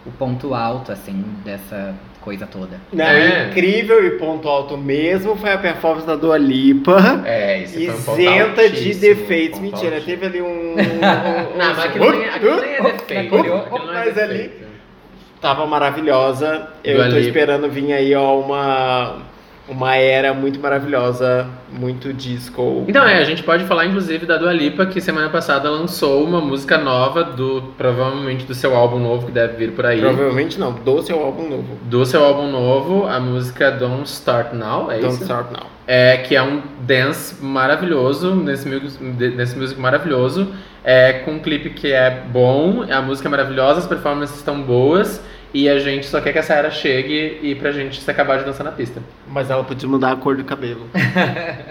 o 0.05 0.11
ponto 0.17 0.53
alto, 0.53 0.91
assim, 0.91 1.23
dessa 1.43 1.95
coisa 2.21 2.45
toda. 2.45 2.79
Não, 2.91 3.05
É. 3.05 3.47
incrível 3.49 4.05
e 4.05 4.11
ponto 4.11 4.47
alto 4.49 4.77
mesmo 4.77 5.35
foi 5.37 5.51
a 5.53 5.57
performance 5.57 6.05
da 6.05 6.15
Dua 6.15 6.37
Lipa. 6.37 6.97
É, 7.25 7.63
um 7.89 8.01
ponto 8.03 8.19
Isenta 8.19 8.69
de 8.69 8.93
defeitos. 8.95 9.59
Mentira, 9.59 9.95
altíssimo. 9.95 10.05
teve 10.19 10.25
ali 10.25 10.41
um. 10.41 10.73
um- 10.75 11.57
Não, 11.57 11.73
mas 11.75 11.79
aquilo 11.85 12.11
nem, 12.11 12.27
aquilo 12.29 12.61
nem 12.61 12.73
é 12.73 12.81
defeito. 12.81 13.35
uh, 13.35 13.39
uh, 13.39 13.55
aquilo 13.61 13.85
não 13.85 13.93
é 13.93 14.05
mas 14.05 14.17
ali- 14.17 14.37
defeito. 14.39 14.66
Tava 15.41 15.65
maravilhosa. 15.65 16.67
Eu 16.83 16.95
Dua 16.95 17.09
tô 17.09 17.15
Lipa. 17.17 17.27
esperando 17.27 17.69
vir 17.69 17.93
aí, 17.93 18.15
ó, 18.15 18.39
uma. 18.39 19.17
Uma 19.67 19.95
era 19.95 20.33
muito 20.33 20.59
maravilhosa, 20.59 21.45
muito 21.71 22.13
disco. 22.13 22.85
Então 22.87 23.05
é, 23.05 23.17
a 23.17 23.23
gente 23.25 23.43
pode 23.43 23.65
falar 23.65 23.85
inclusive 23.85 24.25
da 24.25 24.37
Dua 24.37 24.53
Lipa, 24.53 24.85
que 24.85 25.01
semana 25.01 25.29
passada 25.29 25.69
lançou 25.69 26.23
uma 26.23 26.39
música 26.39 26.77
nova 26.77 27.23
do 27.23 27.61
provavelmente 27.77 28.45
do 28.45 28.55
seu 28.55 28.75
álbum 28.75 28.97
novo 28.99 29.25
que 29.25 29.31
deve 29.31 29.57
vir 29.57 29.71
por 29.73 29.85
aí. 29.85 29.99
Provavelmente 29.99 30.57
não, 30.59 30.71
do 30.71 31.01
seu 31.01 31.19
álbum 31.21 31.49
novo. 31.49 31.77
Do 31.83 32.05
seu 32.05 32.23
álbum 32.23 32.49
novo, 32.49 33.05
a 33.07 33.19
música 33.19 33.69
Don't 33.71 34.07
Start 34.07 34.53
Now, 34.53 34.89
é 34.91 34.99
Don't 34.99 35.15
isso? 35.15 35.23
Start 35.23 35.51
Now. 35.51 35.67
é, 35.85 36.17
que 36.17 36.35
é 36.35 36.41
um 36.41 36.61
dance 36.81 37.43
maravilhoso, 37.43 38.33
nesse, 38.35 38.67
mu- 38.69 38.79
nesse 39.35 39.57
music 39.57 39.79
maravilhoso, 39.79 40.47
é, 40.83 41.11
com 41.25 41.31
um 41.31 41.39
clipe 41.39 41.71
que 41.71 41.91
é 41.91 42.23
bom, 42.31 42.85
a 42.89 43.01
música 43.01 43.27
é 43.27 43.31
maravilhosa, 43.31 43.79
as 43.79 43.87
performances 43.87 44.37
estão 44.37 44.61
boas, 44.61 45.21
e 45.53 45.69
a 45.69 45.79
gente 45.79 46.05
só 46.05 46.19
quer 46.19 46.33
que 46.33 46.39
essa 46.39 46.53
era 46.53 46.69
chegue 46.69 47.39
e 47.41 47.55
pra 47.55 47.71
gente 47.71 48.01
se 48.01 48.11
acabar 48.11 48.37
de 48.39 48.45
dançar 48.45 48.63
na 48.65 48.71
pista. 48.71 49.01
Mas 49.27 49.49
ela 49.49 49.63
podia 49.63 49.87
mudar 49.87 50.11
a 50.11 50.15
cor 50.15 50.35
do 50.35 50.43
cabelo. 50.43 50.87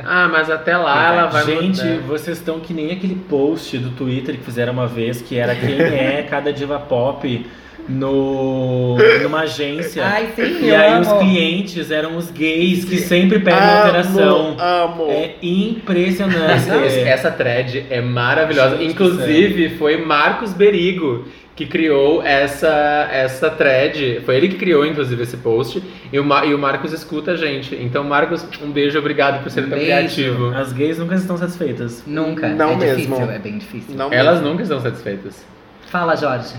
Ah, 0.09 0.29
mas 0.31 0.49
até 0.49 0.77
lá 0.77 1.13
ela 1.13 1.27
vai 1.27 1.45
Gente, 1.45 1.83
mudar. 1.83 2.01
vocês 2.07 2.39
estão 2.39 2.61
que 2.61 2.73
nem 2.73 2.93
aquele 2.93 3.17
post 3.17 3.77
do 3.77 3.91
Twitter 3.91 4.37
que 4.37 4.45
fizeram 4.45 4.73
uma 4.73 4.87
vez, 4.87 5.21
que 5.21 5.37
era 5.37 5.55
quem 5.55 5.81
é 5.83 6.25
cada 6.31 6.53
diva 6.53 6.79
pop 6.79 7.45
no, 7.89 8.97
numa 9.23 9.41
agência. 9.41 10.05
Ai, 10.05 10.29
sim, 10.35 10.65
e 10.65 10.75
aí 10.75 10.93
amo. 10.93 11.01
os 11.03 11.19
clientes 11.19 11.91
eram 11.91 12.17
os 12.17 12.31
gays 12.31 12.85
que 12.85 12.99
sempre 12.99 13.41
pedem 13.41 13.59
Amo, 13.59 13.79
alteração. 13.79 14.57
Amo. 14.59 15.07
É 15.09 15.35
impressionante. 15.43 16.69
Não, 16.69 16.85
essa 16.85 17.31
thread 17.31 17.87
é 17.91 18.01
maravilhosa. 18.01 18.77
Gente 18.77 18.93
Inclusive, 18.93 19.71
foi 19.77 19.97
Marcos 20.05 20.53
Berigo 20.53 21.25
que 21.57 21.65
criou 21.67 22.23
essa, 22.23 23.09
essa 23.11 23.49
thread. 23.51 24.21
Foi 24.27 24.37
ele 24.37 24.49
que 24.49 24.57
criou, 24.57 24.85
inclusive, 24.85 25.23
esse 25.23 25.39
post. 25.39 25.83
E 26.13 26.21
o, 26.21 26.25
Ma- 26.25 26.45
e 26.45 26.53
o 26.55 26.59
Marcos 26.59 26.93
escuta 26.93 27.33
a 27.33 27.37
gente. 27.37 27.75
Então, 27.75 28.05
Marcos, 28.05 28.47
um 28.63 28.71
beijo, 28.71 28.99
obrigado 28.99 29.43
por 29.43 29.51
ser 29.51 29.63
tão 29.63 29.71
Beijo. 29.71 29.87
criativo. 29.87 30.55
As 30.55 30.73
gays 30.73 30.99
nunca 30.99 31.15
estão 31.15 31.37
satisfeitas. 31.39 32.05
Nunca. 32.07 32.47
Não 32.51 32.73
é 32.73 32.77
mesmo. 32.77 32.97
difícil, 32.97 33.31
é 33.31 33.39
bem 33.39 33.57
difícil. 33.59 33.97
Não 33.97 34.13
Elas 34.13 34.35
mesmo. 34.35 34.51
nunca 34.51 34.63
estão 34.63 34.81
satisfeitas. 34.81 35.45
Fala, 35.89 36.15
Jorge. 36.15 36.55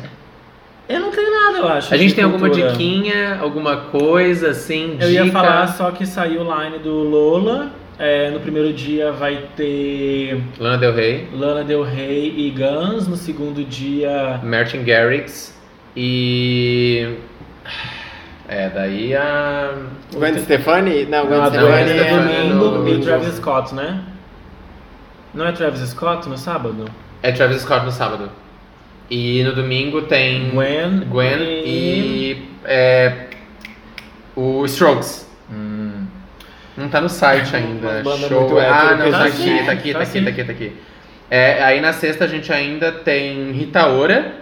Eu 0.89 0.99
não 1.01 1.11
tenho 1.11 1.29
nada, 1.29 1.57
eu 1.59 1.67
acho. 1.67 1.93
A 1.93 1.97
gente 1.97 2.15
tem 2.15 2.23
alguma 2.23 2.47
cultura. 2.49 2.71
diquinha, 2.71 3.37
alguma 3.41 3.77
coisa 3.77 4.49
assim? 4.51 4.97
Eu 4.99 5.11
ia 5.11 5.23
dica? 5.23 5.33
falar 5.33 5.67
só 5.67 5.91
que 5.91 6.05
saiu 6.05 6.41
o 6.41 6.63
line 6.63 6.79
do 6.79 6.91
Lola. 7.03 7.71
É, 7.99 8.29
no 8.29 8.39
primeiro 8.39 8.71
dia 8.73 9.11
vai 9.11 9.47
ter 9.55 10.39
Lana 10.59 10.77
Del 10.77 10.93
Rey, 10.93 11.27
Lana 11.33 11.63
Del 11.63 11.81
Rey 11.83 12.31
e 12.37 12.51
Guns. 12.51 13.07
No 13.07 13.15
segundo 13.15 13.63
dia. 13.63 14.39
Martin 14.43 14.83
Garrix 14.83 15.57
e. 15.95 17.15
É, 18.47 18.69
daí 18.69 19.15
a. 19.15 19.73
Gwen 20.13 20.37
Stefani? 20.39 21.05
Não, 21.05 21.25
Gwen 21.25 21.41
Ah, 21.41 21.47
Stefani 21.47 21.91
é 21.91 21.97
é 21.97 22.49
domingo 22.49 22.87
e 22.87 23.01
Travis 23.01 23.33
Scott, 23.35 23.73
né? 23.73 24.03
Não 25.33 25.45
é 25.45 25.51
Travis 25.51 25.81
Scott 25.89 26.29
no 26.29 26.37
sábado? 26.37 26.85
É 27.23 27.31
Travis 27.31 27.61
Scott 27.61 27.83
no 27.83 27.91
sábado. 27.91 28.29
E 29.09 29.43
no 29.43 29.53
domingo 29.53 30.03
tem 30.03 30.49
Gwen, 30.51 31.01
Gwen 31.09 31.39
e 31.65 32.47
é, 32.63 33.27
o 34.35 34.63
Strokes. 34.65 35.26
Não 36.77 36.87
tá 36.89 37.01
no 37.01 37.09
site 37.09 37.55
ainda. 37.55 38.03
Show. 38.27 38.59
Ah, 38.59 38.95
não, 38.95 39.09
tá 39.11 39.23
aqui, 39.25 39.63
tá 39.65 39.71
aqui, 39.71 39.93
tá 39.93 39.99
Tá 39.99 40.03
aqui, 40.05 40.21
tá 40.21 40.29
aqui, 40.29 40.43
tá 40.43 40.51
aqui. 40.51 40.71
É, 41.29 41.61
aí 41.63 41.81
na 41.81 41.91
sexta 41.91 42.25
a 42.25 42.27
gente 42.27 42.53
ainda 42.53 42.91
tem 42.91 43.51
Rita 43.51 43.87
Ora. 43.87 44.33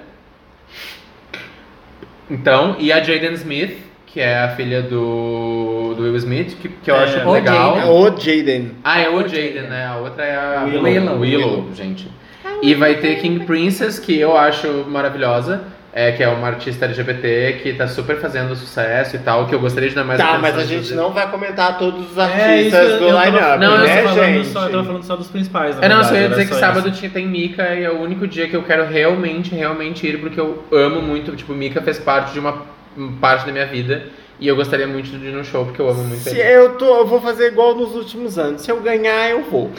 Então, 2.29 2.75
e 2.79 2.91
a 2.91 3.01
Jaden 3.01 3.33
Smith, 3.33 3.77
que 4.07 4.19
é 4.19 4.39
a 4.39 4.49
filha 4.55 4.81
do, 4.81 5.93
do 5.95 6.03
Will 6.03 6.15
Smith, 6.17 6.55
que, 6.61 6.69
que 6.69 6.89
eu 6.91 6.95
É, 6.95 7.03
acho 7.03 7.19
o 7.19 7.31
legal. 7.31 7.77
É 7.79 7.85
o 7.85 8.05
Jaden. 8.17 8.71
Ah, 8.83 8.99
é 8.99 9.09
o 9.09 9.21
Jaden, 9.21 9.63
né? 9.69 9.85
A 9.85 9.97
outra 9.97 10.23
é 10.25 10.35
a 10.35 10.63
Willow. 10.65 10.83
Willow, 10.83 11.19
Willow. 11.19 11.73
gente. 11.73 12.09
E 12.61 12.73
vai 12.73 12.95
ter 12.95 13.19
King 13.19 13.45
Princess, 13.45 13.99
que 13.99 14.17
eu 14.19 14.35
acho 14.37 14.85
maravilhosa. 14.87 15.63
É, 15.97 16.11
que 16.11 16.21
é 16.21 16.27
uma 16.27 16.47
artista 16.47 16.83
LGBT 16.83 17.59
que 17.63 17.71
tá 17.73 17.87
super 17.87 18.17
fazendo 18.19 18.53
sucesso 18.53 19.15
e 19.15 19.19
tal, 19.19 19.47
que 19.47 19.55
eu 19.55 19.61
gostaria 19.61 19.87
de 19.87 19.95
dar 19.95 20.03
mais 20.03 20.19
Tá, 20.19 20.37
mas 20.37 20.57
a 20.57 20.65
gente 20.65 20.93
não 20.93 21.13
vai 21.13 21.31
comentar 21.31 21.77
todos 21.77 22.11
os 22.11 22.17
É, 22.17 22.63
isso, 22.63 22.75
artistas 22.75 22.89
eu, 22.91 22.99
do 22.99 23.05
eu 23.05 23.17
line-up, 23.23 23.59
Não, 23.61 23.75
eu 23.75 23.79
né, 23.79 23.95
tava 24.03 24.09
falando 24.15 24.33
gente? 24.33 24.47
só, 24.49 24.65
eu 24.65 24.71
tava 24.71 24.83
falando 24.83 25.03
só 25.03 25.15
dos 25.15 25.27
principais. 25.29 25.77
É, 25.81 25.87
não, 25.87 25.99
eu 25.99 26.03
só 26.03 26.09
verdade, 26.11 26.23
ia 26.33 26.37
dizer 26.45 26.53
que 26.53 26.59
sábado 26.59 26.89
isso. 26.89 26.99
tinha- 26.99 27.11
tem 27.11 27.25
Mika 27.25 27.73
e 27.73 27.85
é 27.85 27.89
o 27.89 28.01
único 28.01 28.27
dia 28.27 28.45
que 28.49 28.57
eu 28.57 28.63
quero 28.63 28.85
realmente, 28.85 29.55
realmente 29.55 30.05
ir, 30.05 30.19
porque 30.19 30.37
eu 30.37 30.65
amo 30.73 31.01
muito. 31.01 31.33
Tipo, 31.33 31.53
Mika 31.53 31.81
fez 31.81 31.97
parte 31.97 32.33
de 32.33 32.39
uma 32.41 32.63
um, 32.97 33.13
parte 33.13 33.45
da 33.45 33.53
minha 33.53 33.65
vida 33.65 34.03
e 34.37 34.49
eu 34.49 34.55
gostaria 34.57 34.87
muito 34.87 35.09
de 35.17 35.27
ir 35.27 35.31
no 35.31 35.45
show, 35.45 35.63
porque 35.63 35.81
eu 35.81 35.87
amo 35.87 36.03
muito 36.03 36.23
Se 36.23 36.31
ele. 36.37 36.41
eu, 36.41 36.71
tô, 36.77 36.93
eu 36.97 37.07
vou 37.07 37.21
fazer 37.21 37.47
igual 37.47 37.73
nos 37.73 37.95
últimos 37.95 38.37
anos. 38.37 38.63
Se 38.63 38.69
eu 38.69 38.81
ganhar, 38.81 39.29
eu 39.29 39.43
vou. 39.43 39.71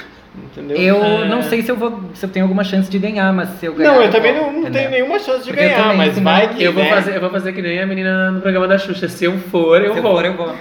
Entendeu? 0.45 0.76
Eu 0.76 1.05
É. 1.05 1.28
não 1.28 1.43
sei 1.43 1.62
se 1.62 1.70
eu 1.70 1.76
vou, 1.76 2.01
se 2.14 2.24
eu 2.24 2.30
tenho 2.30 2.45
alguma 2.45 2.64
chance 2.64 2.91
de 2.91 2.99
ganhar, 2.99 3.32
mas 3.32 3.49
se 3.59 3.66
eu 3.66 3.74
ganhar. 3.74 3.93
Não, 3.93 4.03
eu 4.03 4.11
também 4.11 4.32
vou, 4.34 4.53
não, 4.53 4.61
não 4.62 4.70
tenho 4.70 4.91
nenhuma 4.91 5.18
chance 5.18 5.41
de 5.45 5.51
Porque 5.51 5.62
ganhar, 5.62 5.82
também 5.82 5.97
mas 5.97 6.16
não- 6.16 6.24
vai 6.24 6.49
que. 6.49 6.62
Eu 6.62 6.72
vou, 6.72 6.82
né? 6.82 6.91
fazer, 6.91 7.16
eu 7.16 7.20
vou 7.20 7.30
fazer 7.30 7.53
que 7.53 7.61
nem 7.62 7.78
a 7.80 7.87
menina 7.87 8.30
no 8.30 8.41
programa 8.41 8.66
da 8.68 8.78
Xuxa. 8.78 9.09
Se 9.09 9.24
eu 9.24 9.37
for, 9.39 9.82
eu 9.82 9.93
Se 9.93 9.99
eu 9.99 10.03
vou. 10.03 10.12
for, 10.14 10.24
eu 10.24 10.34
vou. 10.37 10.55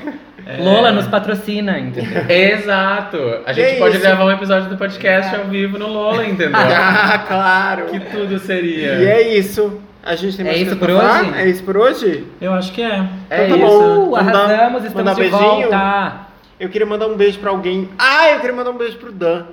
É. 0.47 0.57
Lola 0.61 0.91
nos 0.91 1.07
patrocina, 1.07 1.79
entendeu? 1.79 2.23
Exato! 2.29 3.17
A 3.45 3.53
Que 3.53 3.61
gente 3.67 3.79
pode 3.79 3.95
isso? 3.95 4.03
gravar 4.05 4.25
um 4.25 4.31
episódio 4.31 4.69
do 4.69 4.77
podcast 4.77 5.35
ao 5.35 5.45
vivo 5.45 5.77
no 5.79 5.87
Lola, 5.87 6.25
entendeu? 6.25 6.51
Ah, 6.59 7.23
claro. 7.27 7.85
que 7.85 7.99
tudo 7.99 8.37
seria. 8.39 8.95
E 8.95 9.05
é 9.07 9.37
isso. 9.37 9.79
A 10.03 10.15
gente 10.15 10.37
tem 10.37 10.45
É 10.45 10.49
mais 10.49 10.61
isso 10.61 10.77
coisa 10.77 10.79
por 10.93 10.99
pra 11.01 11.17
hoje? 11.17 11.25
falar? 11.31 11.41
É 11.41 11.47
isso 11.49 11.63
por 11.63 11.77
hoje? 11.77 12.27
Eu 12.39 12.53
acho 12.53 12.71
que 12.73 12.81
é. 12.83 13.05
É 13.27 13.45
Então 13.47 13.57
tá 13.59 13.65
isso. 13.65 13.79
bom. 13.79 14.09
Uh, 14.11 14.15
arrasamos, 14.17 14.85
estamos 14.85 15.15
de 15.15 15.21
beijinho? 15.21 15.39
volta. 15.41 16.13
Eu 16.59 16.69
queria 16.69 16.85
mandar 16.85 17.07
um 17.07 17.15
beijo 17.17 17.39
pra 17.39 17.49
alguém. 17.49 17.89
Ah, 17.97 18.29
eu 18.29 18.39
queria 18.39 18.55
mandar 18.55 18.69
um 18.69 18.77
beijo 18.77 18.97
pro 18.97 19.11
Dan. 19.11 19.45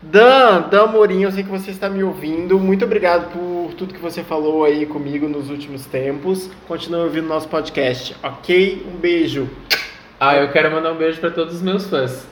Dan, 0.00 0.68
Dan 0.70 0.86
Morinho, 0.86 1.28
eu 1.28 1.32
sei 1.32 1.42
que 1.42 1.50
você 1.50 1.70
está 1.70 1.88
me 1.88 2.02
ouvindo. 2.04 2.58
Muito 2.58 2.84
obrigado 2.84 3.30
por 3.32 3.74
tudo 3.74 3.92
que 3.92 4.00
você 4.00 4.22
falou 4.22 4.64
aí 4.64 4.86
comigo 4.86 5.28
nos 5.28 5.50
últimos 5.50 5.84
tempos. 5.86 6.48
Continue 6.68 7.00
ouvindo 7.02 7.26
nosso 7.26 7.48
podcast, 7.48 8.14
ok? 8.22 8.86
Um 8.92 8.96
beijo. 8.96 9.48
Ah, 10.20 10.36
eu 10.36 10.50
quero 10.50 10.70
mandar 10.70 10.92
um 10.92 10.96
beijo 10.96 11.20
pra 11.20 11.30
todos 11.30 11.56
os 11.56 11.62
meus 11.62 11.86
fãs. 11.88 12.26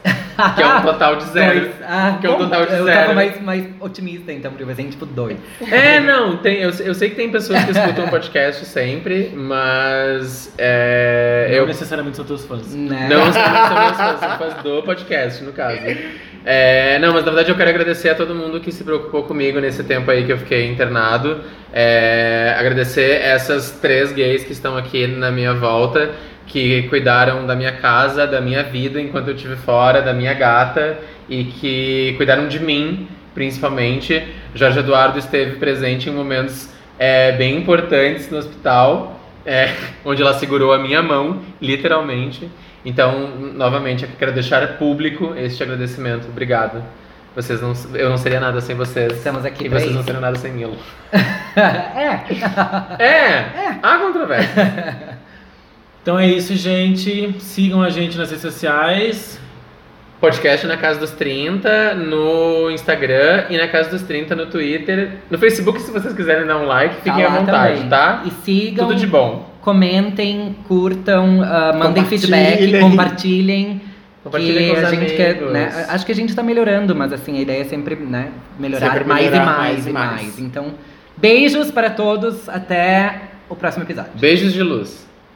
Que 0.55 0.63
é 0.63 0.67
um 0.67 0.83
total 0.83 1.17
de 1.17 1.25
zero. 1.31 1.61
Dois. 1.61 1.75
Ah, 1.85 2.19
Que 2.21 2.27
é 2.27 2.31
um 2.31 2.39
total 2.39 2.67
de 2.67 2.73
eu 2.75 2.85
zero. 2.85 3.01
tava 3.01 3.15
mais, 3.15 3.41
mais 3.43 3.65
otimista, 3.81 4.33
então, 4.33 4.51
porque 4.51 4.65
vai 4.65 4.75
ser 4.75 4.85
tipo 4.85 5.07
dois. 5.07 5.37
É, 5.71 5.99
não, 6.01 6.37
tem, 6.37 6.57
eu, 6.59 6.71
eu 6.71 6.95
sei 6.95 7.11
que 7.11 7.17
tem 7.17 7.31
pessoas 7.31 7.65
que 7.65 7.71
escutam 7.71 8.05
o 8.07 8.11
podcast 8.11 8.65
sempre, 8.65 9.31
mas 9.35 10.53
é, 10.59 11.47
Não 11.51 11.57
eu 11.59 11.67
necessariamente 11.67 12.17
são 12.17 12.25
teus 12.25 12.45
fãs. 12.45 12.75
Né? 12.75 13.09
não 13.09 13.33
são 13.33 13.43
são 13.43 13.81
meus 13.85 13.97
fãs, 13.97 14.21
são 14.21 14.39
fãs 14.39 14.55
do 14.63 14.83
podcast, 14.83 15.45
no 15.45 15.53
caso. 15.53 15.79
É, 16.49 16.97
não, 17.01 17.13
mas 17.13 17.25
na 17.25 17.33
verdade 17.33 17.51
eu 17.51 17.57
quero 17.57 17.71
agradecer 17.71 18.11
a 18.11 18.15
todo 18.15 18.33
mundo 18.33 18.61
que 18.61 18.71
se 18.71 18.85
preocupou 18.85 19.25
comigo 19.25 19.59
nesse 19.59 19.83
tempo 19.83 20.09
aí 20.09 20.25
que 20.25 20.31
eu 20.31 20.39
fiquei 20.39 20.71
internado. 20.71 21.41
É, 21.73 22.55
agradecer 22.57 23.21
essas 23.21 23.73
três 23.73 24.13
gays 24.13 24.45
que 24.45 24.53
estão 24.53 24.77
aqui 24.77 25.09
na 25.09 25.33
minha 25.33 25.55
volta, 25.55 26.13
que 26.47 26.85
cuidaram 26.85 27.45
da 27.45 27.57
minha 27.57 27.73
casa, 27.73 28.29
da 28.29 28.41
minha 28.41 28.63
vida 28.63 29.01
enquanto 29.01 29.27
eu 29.27 29.35
estive 29.35 29.57
fora, 29.57 30.01
da 30.01 30.15
minha 30.15 30.35
gata 30.35 30.97
e 31.29 31.47
que 31.47 32.15
cuidaram 32.17 32.47
de 32.47 32.61
mim, 32.61 33.09
principalmente. 33.35 34.23
Jorge 34.55 34.79
Eduardo 34.79 35.19
esteve 35.19 35.57
presente 35.57 36.09
em 36.09 36.13
momentos 36.13 36.71
é, 36.97 37.33
bem 37.33 37.57
importantes 37.57 38.31
no 38.31 38.39
hospital 38.39 39.17
é, 39.47 39.73
onde 40.05 40.21
ela 40.21 40.35
segurou 40.35 40.73
a 40.73 40.79
minha 40.79 41.01
mão, 41.01 41.41
literalmente. 41.63 42.51
Então, 42.87 43.29
novamente, 43.55 44.05
eu 44.05 44.11
quero 44.17 44.33
deixar 44.33 44.79
público 44.79 45.35
este 45.37 45.61
agradecimento. 45.61 46.29
Obrigado. 46.29 46.85
Vocês 47.35 47.61
não, 47.61 47.73
eu 47.95 48.09
não 48.09 48.17
seria 48.17 48.39
nada 48.39 48.61
sem 48.61 48.77
vocês. 48.77 49.13
Estamos 49.13 49.45
aqui 49.45 49.67
E 49.67 49.69
vocês 49.69 49.91
não 49.91 49.97
isso. 49.97 50.05
seriam 50.05 50.21
nada 50.21 50.39
sem 50.39 50.53
Milo. 50.53 50.77
é. 51.13 53.05
É, 53.05 53.79
há 53.83 53.99
controvérsia. 53.99 55.19
Então 56.07 56.17
é 56.17 56.29
isso, 56.29 56.55
gente. 56.55 57.35
Sigam 57.41 57.83
a 57.83 57.91
gente 57.91 58.17
nas 58.17 58.31
redes 58.31 58.41
sociais. 58.41 59.41
Podcast 60.27 60.67
na 60.67 60.77
Casa 60.77 60.99
dos 60.99 61.13
30, 61.13 61.95
no 61.95 62.69
Instagram 62.73 63.45
e 63.49 63.57
na 63.57 63.69
Casa 63.69 63.91
dos 63.91 64.03
30 64.03 64.35
no 64.35 64.47
Twitter. 64.47 65.19
No 65.31 65.39
Facebook, 65.39 65.81
se 65.81 65.89
vocês 65.93 66.13
quiserem 66.15 66.45
dar 66.45 66.59
um 66.59 66.65
like, 66.67 66.97
fiquem 66.97 67.25
Tá 67.25 67.33
à 67.33 67.39
vontade, 67.39 67.75
também. 67.75 67.89
tá? 67.89 68.23
E 68.27 68.31
sigam, 68.45 68.89
Tudo 68.89 68.99
de 68.99 69.07
bom. 69.07 69.49
comentem, 69.61 70.57
curtam, 70.67 71.43
ah, 71.45 71.73
mandem 71.79 72.05
feedback, 72.07 72.77
compartilhem. 72.81 73.81
Compartilhem 74.25 74.75
que 74.75 74.81
com 74.81 74.87
a 74.87 74.91
gente 74.91 74.97
amigos. 74.97 75.17
quer, 75.17 75.41
né, 75.43 75.87
acho 75.91 76.05
que 76.05 76.11
a 76.11 76.15
gente 76.17 76.35
tá 76.35 76.43
melhorando, 76.43 76.93
mas 76.97 77.13
assim, 77.13 77.39
a 77.39 77.43
ideia 77.43 77.61
é 77.61 77.65
sempre, 77.65 77.95
né, 77.95 78.31
melhorar 78.59 78.91
Sempre 78.91 79.05
mais 79.05 79.25
melhorar 79.31 79.43
e 79.43 79.47
mais, 79.47 79.57
mais 79.59 79.87
e 79.87 79.91
e 79.91 79.93
mais. 79.93 80.11
mais. 80.23 80.39
Então, 80.41 80.75
beijos 81.17 81.71
para 81.71 81.89
todos, 81.91 82.49
até 82.49 83.21
o 83.49 83.55
próximo 83.55 83.85
episódio. 83.85 84.11
Beijos 84.17 84.53
de 84.53 84.63
luz. 84.65 85.06